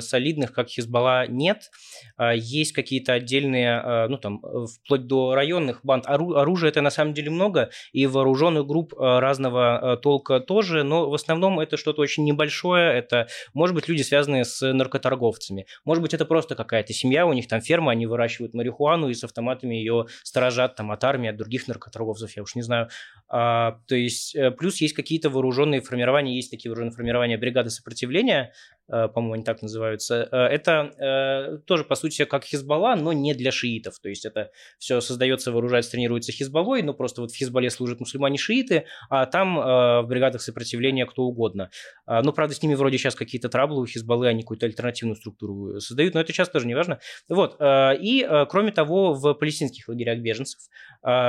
солидных, 0.00 0.52
как 0.52 0.68
Хизбалла, 0.68 1.26
нет. 1.26 1.70
А, 2.16 2.34
есть 2.34 2.72
какие-то 2.72 3.12
отдельные, 3.12 4.08
ну, 4.08 4.18
там, 4.18 4.40
вплоть 4.66 5.06
до 5.06 5.34
районных 5.34 5.80
банд. 5.84 6.06
Ору- 6.06 6.34
оружия 6.34 6.70
это 6.70 6.80
на 6.80 6.90
самом 6.90 7.14
деле 7.14 7.30
много, 7.30 7.70
и 7.92 8.06
вооруженных 8.06 8.66
групп 8.66 8.92
разного 9.24 9.94
э, 9.94 9.96
толка 9.96 10.40
тоже, 10.40 10.82
но 10.82 11.08
в 11.08 11.14
основном 11.14 11.58
это 11.60 11.76
что-то 11.76 12.02
очень 12.02 12.24
небольшое, 12.24 12.96
это, 12.96 13.26
может 13.54 13.74
быть, 13.74 13.88
люди, 13.88 14.02
связанные 14.02 14.44
с 14.44 14.72
наркоторговцами, 14.72 15.66
может 15.84 16.02
быть, 16.02 16.14
это 16.14 16.24
просто 16.24 16.54
какая-то 16.54 16.92
семья, 16.92 17.26
у 17.26 17.32
них 17.32 17.48
там 17.48 17.60
ферма, 17.60 17.92
они 17.92 18.06
выращивают 18.06 18.54
марихуану 18.54 19.08
и 19.08 19.14
с 19.14 19.24
автоматами 19.24 19.74
ее 19.74 20.06
сторожат 20.22 20.76
там 20.76 20.92
от 20.92 21.02
армии, 21.04 21.30
от 21.30 21.36
других 21.36 21.66
наркоторговцев, 21.68 22.36
я 22.36 22.42
уж 22.42 22.54
не 22.54 22.62
знаю. 22.62 22.88
А, 23.28 23.78
то 23.88 23.96
есть, 23.96 24.36
э, 24.36 24.50
плюс 24.50 24.80
есть 24.80 24.94
какие-то 24.94 25.30
вооруженные 25.30 25.80
формирования, 25.80 26.36
есть 26.36 26.50
такие 26.50 26.70
вооруженные 26.70 26.94
формирования 26.94 27.38
бригады 27.38 27.70
сопротивления, 27.70 28.52
Э, 28.88 29.08
по-моему, 29.08 29.34
они 29.34 29.44
так 29.44 29.62
называются. 29.62 30.28
Это 30.30 31.62
тоже, 31.66 31.84
по 31.84 31.94
сути, 31.94 32.24
как 32.24 32.44
Хизбалла, 32.44 32.94
но 32.96 33.12
не 33.12 33.34
для 33.34 33.50
шиитов. 33.50 33.98
То 34.00 34.08
есть 34.08 34.24
это 34.24 34.50
все 34.78 35.00
создается, 35.00 35.52
вооружается, 35.52 35.92
тренируется 35.92 36.32
Хизбаллой, 36.32 36.82
но 36.82 36.94
просто 36.94 37.20
вот 37.20 37.32
в 37.32 37.36
Хизбалле 37.36 37.70
служат 37.70 38.00
мусульмане-шииты, 38.00 38.84
а 39.08 39.26
там 39.26 39.56
в 39.56 40.06
бригадах 40.08 40.42
сопротивления 40.42 41.06
кто 41.06 41.22
угодно. 41.22 41.70
Но, 42.06 42.32
правда, 42.32 42.54
с 42.54 42.62
ними 42.62 42.74
вроде 42.74 42.98
сейчас 42.98 43.14
какие-то 43.14 43.48
траблы 43.48 43.82
у 43.82 43.86
Хизбаллы, 43.86 44.28
они 44.28 44.42
какую-то 44.42 44.66
альтернативную 44.66 45.16
структуру 45.16 45.80
создают, 45.80 46.14
но 46.14 46.20
это 46.20 46.32
сейчас 46.32 46.48
тоже 46.48 46.66
не 46.66 46.74
важно. 46.74 46.98
Вот. 47.28 47.56
И, 47.60 48.26
кроме 48.48 48.72
того, 48.72 49.14
в 49.14 49.34
палестинских 49.34 49.88
лагерях 49.88 50.18
беженцев 50.18 50.60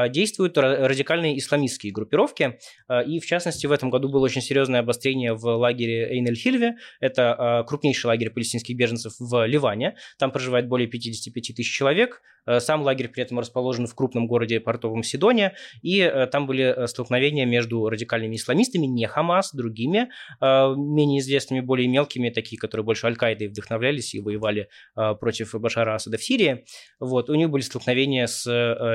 действуют 0.10 0.58
радикальные 0.58 1.38
исламистские 1.38 1.94
группировки, 1.94 2.60
и, 3.06 3.20
в 3.20 3.26
частности, 3.26 3.68
в 3.68 3.72
этом 3.72 3.90
году 3.90 4.10
было 4.10 4.26
очень 4.26 4.42
серьезное 4.42 4.82
обострение 4.82 5.34
в 5.34 5.46
лагере 5.46 6.10
Эйн-эль-Хильве. 6.12 6.76
Это 7.00 7.36
Э, 7.46 7.64
крупнейший 7.64 8.08
лагерь 8.08 8.30
палестинских 8.30 8.76
беженцев 8.76 9.14
в 9.20 9.46
Ливане. 9.46 9.96
Там 10.18 10.32
проживает 10.32 10.68
более 10.68 10.88
55 10.88 11.56
тысяч 11.56 11.72
человек. 11.72 12.22
Э, 12.46 12.60
сам 12.60 12.82
лагерь 12.82 13.10
при 13.10 13.24
этом 13.24 13.40
расположен 13.40 13.88
в 13.88 13.96
крупном 13.96 14.28
городе 14.28 14.60
портовом 14.60 15.04
Сидоне, 15.04 15.54
и 15.82 16.00
э, 16.00 16.28
там 16.28 16.48
были 16.48 16.88
столкновения 16.88 17.46
между 17.46 17.65
радикальными 17.66 18.36
исламистами, 18.36 18.86
не 18.86 19.08
Хамас, 19.08 19.54
другими, 19.54 20.10
менее 20.42 21.20
известными, 21.20 21.60
более 21.60 21.88
мелкими, 21.88 22.30
такие, 22.30 22.58
которые 22.58 22.84
больше 22.84 23.08
Аль-Каидой 23.08 23.48
вдохновлялись 23.48 24.14
и 24.16 24.20
воевали 24.20 24.70
против 24.96 25.54
Башара 25.56 25.96
Асада 25.96 26.18
в 26.18 26.24
Сирии. 26.24 26.66
Вот. 27.00 27.30
У 27.30 27.36
них 27.36 27.50
были 27.50 27.62
столкновения 27.62 28.28
с 28.28 28.44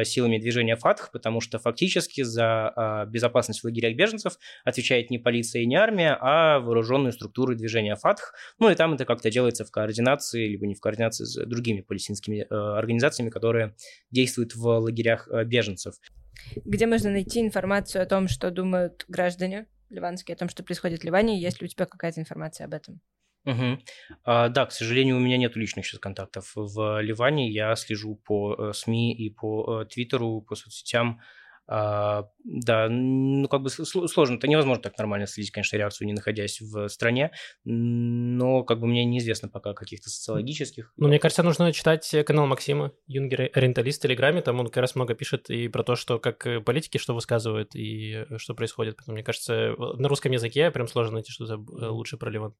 силами 0.05 0.39
движения 0.39 0.77
Фатх, 0.77 1.11
потому 1.13 1.41
что 1.41 1.59
фактически 1.59 2.23
за 2.23 3.07
безопасность 3.09 3.61
в 3.61 3.65
лагерях 3.65 3.97
беженцев 3.97 4.35
отвечает 4.65 5.11
не 5.11 5.19
полиция 5.19 5.63
и 5.63 5.67
не 5.67 5.77
армия, 5.77 6.17
а 6.21 6.59
вооруженные 6.61 7.13
структуры 7.13 7.55
движения 7.55 7.97
Фатх, 7.97 8.35
ну 8.59 8.71
и 8.71 8.75
там 8.75 8.95
это 8.95 9.05
как-то 9.05 9.31
делается 9.31 9.65
в 9.65 9.71
координации, 9.71 10.47
либо 10.47 10.67
не 10.67 10.75
в 10.75 10.81
координации 10.81 11.25
с 11.25 11.47
другими 11.47 11.81
палестинскими 11.81 12.47
э, 12.49 12.55
организациями, 12.55 13.31
которые 13.31 13.75
действуют 14.11 14.55
в 14.55 14.67
лагерях 14.67 15.29
э, 15.31 15.45
беженцев. 15.45 15.95
Где 16.65 16.87
можно 16.87 17.11
найти 17.11 17.41
информацию 17.41 18.03
о 18.03 18.07
том, 18.07 18.29
что 18.29 18.51
думают 18.51 19.05
граждане 19.09 19.67
ливанские, 19.91 20.35
о 20.35 20.39
том, 20.39 20.49
что 20.49 20.63
происходит 20.63 21.01
в 21.01 21.05
Ливане? 21.05 21.41
Есть 21.41 21.61
ли 21.61 21.67
у 21.67 21.69
тебя 21.69 21.87
какая-то 21.87 22.21
информация 22.21 22.67
об 22.67 22.75
этом? 22.75 23.01
Угу. 23.45 23.79
А, 24.25 24.49
да, 24.49 24.67
к 24.67 24.73
сожалению, 24.73 25.17
у 25.17 25.21
меня 25.21 25.39
нет 25.39 25.57
личных 25.57 25.87
сейчас 25.87 26.01
контактов 26.01 26.53
в 26.55 27.01
Ливане. 27.01 27.51
Я 27.51 27.75
слежу 27.75 28.17
по 28.17 28.55
э, 28.55 28.73
СМИ 28.75 29.15
и 29.15 29.31
по 29.31 29.85
Твиттеру, 29.85 30.43
по 30.43 30.55
соцсетям 30.55 31.21
А, 31.73 32.25
да, 32.43 32.89
ну 32.89 33.47
как 33.47 33.63
бы 33.63 33.71
сложно, 33.71 34.35
это 34.35 34.49
невозможно 34.49 34.83
так 34.83 34.99
нормально 34.99 35.29
следить, 35.29 35.53
конечно, 35.53 35.77
реакцию, 35.77 36.09
не 36.09 36.13
находясь 36.13 36.61
в 36.61 36.89
стране, 36.89 37.31
но 37.65 38.65
как 38.65 38.81
бы 38.81 38.89
мне 38.89 39.05
неизвестно 39.05 39.49
пока 39.49 39.73
каких-то 39.73 40.11
социологических. 40.11 40.93
Ну, 40.97 41.07
мне 41.07 41.21
кажется, 41.21 41.45
нужно 41.45 41.73
читать 41.73 42.13
канал 42.27 42.49
Максима, 42.49 42.91
Юнгер 43.07 43.51
Ориенталист 43.55 44.01
в 44.01 44.03
Телеграме, 44.03 44.43
там 44.43 44.59
он 44.59 44.67
как 44.67 44.79
раз 44.79 44.97
много 44.97 45.15
пишет 45.15 45.49
и 45.49 45.69
про 45.69 45.85
то, 45.85 45.95
что 45.95 46.19
как 46.19 46.45
политики 46.65 46.99
что 46.99 47.15
высказывают 47.15 47.77
и 47.77 48.27
что 48.39 48.55
происходит. 48.55 48.97
Поэтому, 48.97 49.15
мне 49.15 49.23
кажется, 49.23 49.77
на 49.79 50.09
русском 50.09 50.33
языке 50.33 50.73
прям 50.73 50.89
сложно 50.89 51.15
найти 51.15 51.31
что-то 51.31 51.55
э, 51.55 51.87
лучше 51.87 52.17
про 52.17 52.31
Ливан. 52.31 52.57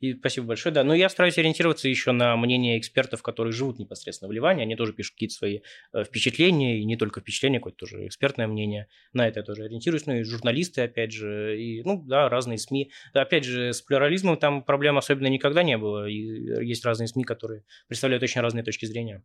И 0.00 0.14
спасибо 0.14 0.48
большое, 0.48 0.74
да. 0.74 0.84
Но 0.84 0.94
я 0.94 1.08
стараюсь 1.08 1.38
ориентироваться 1.38 1.88
еще 1.88 2.12
на 2.12 2.36
мнение 2.36 2.78
экспертов, 2.78 3.22
которые 3.22 3.52
живут 3.52 3.78
непосредственно 3.78 4.28
в 4.28 4.32
Ливане. 4.32 4.62
Они 4.62 4.76
тоже 4.76 4.92
пишут 4.92 5.14
какие-то 5.14 5.34
свои 5.34 5.60
э, 5.92 6.04
впечатления, 6.04 6.80
и 6.80 6.84
не 6.84 6.96
только 6.96 7.20
впечатления, 7.20 7.58
какое-то 7.58 7.78
тоже 7.78 8.06
экспертное 8.06 8.46
мнение. 8.46 8.88
На 9.12 9.28
это 9.28 9.40
я 9.40 9.44
тоже 9.44 9.64
ориентируюсь. 9.64 10.06
Ну 10.06 10.14
и 10.14 10.22
журналисты, 10.22 10.82
опять 10.82 11.12
же, 11.12 11.60
и, 11.60 11.82
ну 11.82 12.02
да, 12.02 12.28
разные 12.28 12.58
СМИ. 12.58 12.90
Опять 13.12 13.44
же, 13.44 13.72
с 13.72 13.82
плюрализмом 13.82 14.36
там 14.36 14.62
проблем 14.62 14.98
особенно 14.98 15.28
никогда 15.28 15.62
не 15.62 15.78
было. 15.78 16.08
И 16.08 16.66
есть 16.66 16.84
разные 16.84 17.08
СМИ, 17.08 17.24
которые 17.24 17.64
представляют 17.88 18.22
очень 18.22 18.40
разные 18.40 18.64
точки 18.64 18.86
зрения. 18.86 19.22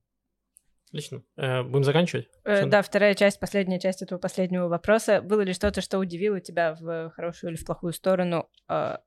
Отлично. 0.91 1.23
Э, 1.37 1.63
будем 1.63 1.85
заканчивать? 1.85 2.27
Э, 2.43 2.65
да, 2.65 2.81
вторая 2.81 3.15
часть, 3.15 3.39
последняя 3.39 3.79
часть 3.79 4.01
этого 4.01 4.19
последнего 4.19 4.67
вопроса. 4.67 5.21
Было 5.21 5.41
ли 5.41 5.53
что-то, 5.53 5.79
что 5.79 5.99
удивило 5.99 6.41
тебя 6.41 6.75
в 6.77 7.11
хорошую 7.11 7.51
или 7.51 7.57
в 7.57 7.65
плохую 7.65 7.93
сторону 7.93 8.49
э, 8.67 8.97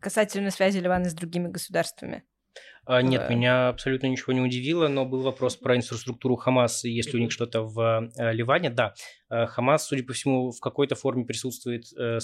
касательно 0.00 0.50
связи 0.50 0.78
Ливана 0.78 1.08
с 1.08 1.14
другими 1.14 1.48
государствами. 1.48 2.24
А, 2.84 3.02
нет, 3.02 3.26
в... 3.26 3.30
меня 3.30 3.68
абсолютно 3.68 4.06
ничего 4.06 4.32
не 4.32 4.40
удивило, 4.40 4.88
но 4.88 5.04
был 5.04 5.22
вопрос 5.22 5.56
про 5.56 5.76
инфраструктуру 5.76 6.36
Хамас, 6.36 6.84
есть 6.84 7.12
ли 7.12 7.20
у 7.20 7.22
них 7.22 7.30
что-то 7.30 7.62
в 7.62 8.10
э, 8.16 8.32
Ливане. 8.32 8.70
Да, 8.70 8.88
э, 8.88 9.19
Хамас, 9.30 9.86
судя 9.86 10.04
по 10.04 10.12
всему, 10.12 10.50
в 10.50 10.60
какой-то 10.60 10.94
форме 10.94 11.24
присутствует 11.24 11.84
э, 11.96 12.18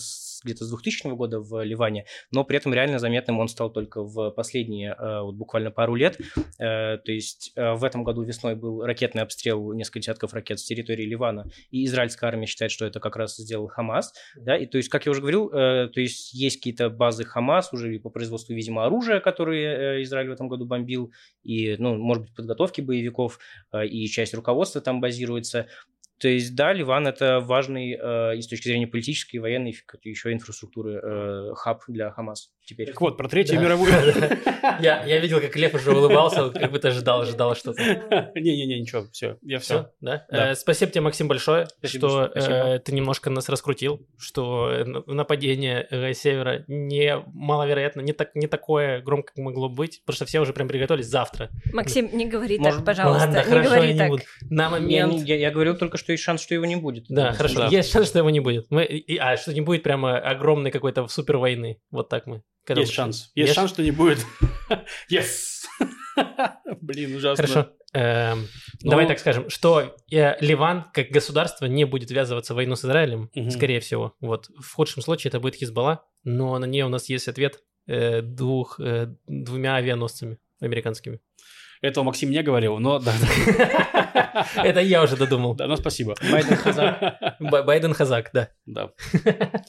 где-то 0.44 0.64
с 0.64 0.68
2000 0.68 1.14
года 1.14 1.40
в 1.40 1.62
Ливане, 1.62 2.04
но 2.30 2.44
при 2.44 2.57
этом 2.57 2.74
реально 2.74 2.98
заметным 2.98 3.38
он 3.38 3.48
стал 3.48 3.70
только 3.70 4.02
в 4.02 4.30
последние 4.30 4.96
вот 4.98 5.34
буквально 5.34 5.70
пару 5.70 5.94
лет. 5.94 6.18
То 6.59 7.00
есть 7.07 7.52
в 7.57 7.84
этом 7.84 8.04
году 8.04 8.22
весной 8.22 8.54
был 8.54 8.82
ракетный 8.82 9.22
обстрел, 9.22 9.72
несколько 9.72 10.00
десятков 10.00 10.34
ракет 10.34 10.59
с 10.59 10.64
территории 10.64 11.04
Ливана, 11.04 11.50
и 11.70 11.84
израильская 11.84 12.26
армия 12.26 12.46
считает, 12.46 12.70
что 12.70 12.86
это 12.86 13.00
как 13.00 13.16
раз 13.16 13.36
сделал 13.36 13.68
Хамас. 13.68 14.12
Да? 14.36 14.57
И 14.57 14.66
то 14.66 14.78
есть, 14.78 14.88
как 14.88 15.07
я 15.07 15.12
уже 15.12 15.20
говорил, 15.20 15.48
то 15.50 15.90
есть 15.96 16.32
есть 16.32 16.57
какие-то 16.57 16.90
базы 16.90 17.24
Хамас 17.24 17.72
уже 17.72 17.98
по 17.98 18.11
производству, 18.11 18.54
видимо, 18.54 18.84
оружия, 18.84 19.20
которые 19.20 20.02
Израиль 20.02 20.28
в 20.28 20.32
этом 20.32 20.48
году 20.48 20.66
бомбил, 20.66 21.12
и, 21.42 21.76
ну, 21.78 21.96
может 21.96 22.24
быть, 22.24 22.34
подготовки 22.34 22.80
боевиков, 22.80 23.38
и 23.84 24.07
часть 24.07 24.34
руководства 24.34 24.80
там 24.80 25.00
базируется. 25.00 25.66
То 26.18 26.28
есть, 26.28 26.54
да, 26.54 26.72
Ливан– 26.72 27.06
это 27.08 27.40
важный 27.40 27.92
э, 27.92 28.36
и 28.36 28.42
с 28.42 28.48
точки 28.48 28.68
зрения 28.68 28.86
политической, 28.86 29.36
и 29.36 29.38
военной, 29.38 29.76
еще 30.02 30.32
инфраструктуры 30.32 31.00
э, 31.02 31.54
хаб 31.54 31.82
для 31.88 32.10
Хамас 32.10 32.50
теперь. 32.66 32.88
Так 32.88 33.00
вот, 33.00 33.16
про 33.16 33.28
Третью 33.28 33.60
мировую. 33.60 33.92
Я, 34.80 35.04
я 35.04 35.18
видел, 35.20 35.40
как 35.40 35.54
Лев 35.54 35.74
уже 35.74 35.96
улыбался, 35.96 36.50
как 36.50 36.72
будто 36.72 36.88
ожидал, 36.88 37.20
ожидал 37.20 37.54
что-то. 37.54 37.80
Не-не-не, 38.34 38.80
ничего, 38.80 39.06
все, 39.12 39.38
я 39.42 39.60
все. 39.60 39.90
Да? 40.00 40.26
да. 40.28 40.50
Э, 40.50 40.54
спасибо 40.56 40.90
тебе, 40.90 41.02
Максим, 41.02 41.28
большое, 41.28 41.66
спасибо, 41.66 42.08
что 42.08 42.28
спасибо. 42.30 42.54
Э, 42.54 42.78
ты 42.80 42.92
немножко 42.92 43.30
нас 43.30 43.48
раскрутил, 43.48 44.04
что 44.18 44.84
нападение 45.06 45.86
э, 45.88 46.12
севера 46.14 46.64
не 46.66 47.16
маловероятно, 47.32 48.00
не, 48.00 48.12
так, 48.12 48.34
не 48.34 48.48
такое 48.48 49.00
громко, 49.02 49.34
как 49.34 49.44
могло 49.44 49.68
быть, 49.68 50.02
потому 50.04 50.16
что 50.16 50.26
все 50.26 50.40
уже 50.40 50.52
прям 50.52 50.66
приготовились 50.66 51.06
завтра. 51.06 51.50
Максим, 51.72 52.10
не 52.12 52.26
говори 52.26 52.58
Может, 52.58 52.78
так, 52.78 52.86
пожалуйста, 52.86 53.26
ладно, 53.26 53.38
не 53.38 53.44
хорошо, 53.44 53.70
говори 53.70 53.96
так. 53.96 54.10
На 54.50 54.68
момент... 54.68 55.12
Я, 55.22 55.36
я, 55.36 55.40
я 55.42 55.50
говорил 55.52 55.76
только, 55.76 55.96
что 55.96 56.05
есть 56.12 56.24
шанс, 56.24 56.42
что 56.42 56.54
его 56.54 56.64
не 56.64 56.76
будет. 56.76 57.07
Да, 57.09 57.32
хорошо, 57.32 57.61
да. 57.61 57.68
есть 57.68 57.90
шанс, 57.90 58.09
что 58.09 58.18
его 58.18 58.30
не 58.30 58.40
будет. 58.40 58.66
Мы, 58.70 58.84
и, 58.84 59.16
а, 59.16 59.36
что 59.36 59.52
не 59.52 59.61
будет 59.61 59.82
прямо 59.82 60.18
огромной 60.18 60.70
какой-то 60.70 61.07
супер 61.09 61.38
войны. 61.38 61.80
Вот 61.90 62.09
так 62.09 62.26
мы. 62.26 62.42
Когда 62.64 62.80
есть 62.80 62.92
шанс. 62.92 63.30
Есть, 63.34 63.48
есть 63.48 63.54
шанс, 63.54 63.70
что 63.70 63.82
не 63.82 63.92
будет. 63.92 64.18
Yes! 65.11 65.64
Блин, 66.80 67.16
ужасно. 67.16 67.46
Хорошо. 67.46 67.70
Эм, 67.92 68.48
Но... 68.82 68.90
Давай 68.90 69.07
так 69.07 69.18
скажем, 69.18 69.48
что 69.48 69.96
э, 70.11 70.34
Ливан 70.40 70.86
как 70.92 71.09
государство 71.09 71.66
не 71.66 71.84
будет 71.84 72.11
ввязываться 72.11 72.52
в 72.52 72.57
войну 72.57 72.76
с 72.76 72.84
Израилем, 72.84 73.30
угу. 73.34 73.50
скорее 73.50 73.80
всего. 73.80 74.14
Вот 74.20 74.48
в 74.61 74.74
худшем 74.74 75.02
случае 75.02 75.30
это 75.30 75.40
будет 75.40 75.54
Хизбалла, 75.54 76.04
но 76.24 76.59
на 76.59 76.64
ней 76.64 76.82
у 76.82 76.88
нас 76.88 77.09
есть 77.09 77.28
ответ 77.28 77.62
э, 77.86 78.20
двух 78.22 78.80
э, 78.80 79.14
двумя 79.26 79.76
авианосцами 79.76 80.38
американскими. 80.61 81.20
Этого 81.82 82.04
Максим 82.04 82.30
не 82.30 82.42
говорил, 82.42 82.78
но 82.78 82.98
да. 82.98 83.12
Это 84.56 84.80
я 84.80 85.02
уже 85.02 85.16
додумал. 85.16 85.54
Да, 85.54 85.66
ну 85.66 85.76
спасибо. 85.76 86.14
Байден 86.30 86.56
Хазак. 86.56 87.18
Байден 87.40 87.94
Хазак, 87.94 88.30
да. 88.32 88.48
Да. 88.66 88.90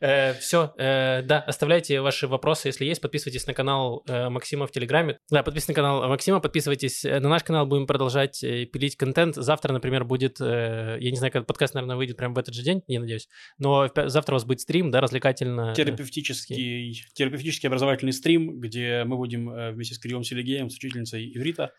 Э, 0.00 0.34
все, 0.34 0.74
э, 0.76 1.22
да, 1.22 1.40
оставляйте 1.40 2.00
ваши 2.00 2.26
вопросы, 2.26 2.68
если 2.68 2.84
есть, 2.84 3.00
подписывайтесь 3.00 3.46
на 3.46 3.54
канал 3.54 4.04
э, 4.06 4.28
Максима 4.28 4.66
в 4.66 4.70
Телеграме. 4.70 5.18
Да, 5.30 5.42
подписывайтесь 5.42 5.68
на 5.68 5.74
канал 5.74 6.08
Максима, 6.08 6.40
подписывайтесь 6.40 7.04
на 7.04 7.20
наш 7.20 7.42
канал, 7.42 7.64
будем 7.64 7.86
продолжать 7.86 8.40
пилить 8.40 8.96
контент. 8.96 9.36
Завтра, 9.36 9.72
например, 9.72 10.04
будет, 10.04 10.40
я 10.40 10.98
не 10.98 11.16
знаю, 11.16 11.32
когда 11.32 11.46
подкаст, 11.46 11.74
наверное, 11.74 11.96
выйдет 11.96 12.16
прямо 12.16 12.34
в 12.34 12.38
этот 12.38 12.54
же 12.54 12.62
день, 12.62 12.82
я 12.86 13.00
надеюсь, 13.00 13.28
но 13.58 13.90
завтра 13.94 14.34
у 14.34 14.36
вас 14.36 14.44
будет 14.44 14.60
стрим, 14.60 14.90
да, 14.90 15.00
развлекательно. 15.00 15.74
Терапевтический, 15.74 17.02
терапевтический 17.14 17.68
образовательный 17.68 18.12
стрим, 18.12 18.60
где 18.60 19.04
мы 19.04 19.16
будем 19.16 19.72
вместе 19.72 19.94
с 19.94 19.98
Кириллом 19.98 20.24
Селигеем, 20.24 20.70
с 20.70 20.76
учительницей 20.76 21.32
иврита, 21.34 21.72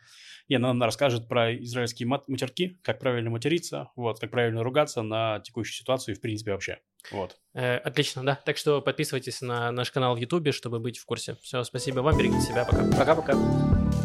и 0.48 0.56
она 0.56 0.70
нам 0.70 0.84
расскажет 0.84 1.28
про 1.28 1.56
израильские 1.56 2.08
матерки, 2.08 2.80
как 2.84 3.00
правильно 3.00 3.30
материться, 3.30 3.90
вот, 3.96 4.20
как 4.20 4.32
правильно 4.32 4.64
ругаться 4.64 5.02
на 5.02 5.40
текущую 5.40 5.76
ситуацию 5.76 6.16
и, 6.16 6.18
в 6.18 6.22
принципе, 6.22 6.52
вообще. 6.52 6.80
Вот. 7.12 7.38
Э, 7.54 7.78
отлично, 7.78 8.24
да. 8.24 8.40
Так 8.46 8.58
что 8.58 8.82
подписывайтесь 8.82 9.42
на 9.42 9.72
наш 9.72 9.92
канал 9.92 10.16
в 10.16 10.20
Ютубе, 10.20 10.52
чтобы 10.52 10.80
быть 10.80 10.98
в 10.98 11.06
курсе. 11.06 11.38
Все, 11.42 11.64
спасибо 11.64 12.00
вам, 12.00 12.18
берегите 12.18 12.42
себя, 12.42 12.66
пока. 12.66 12.84
Пока-пока. 12.98 14.05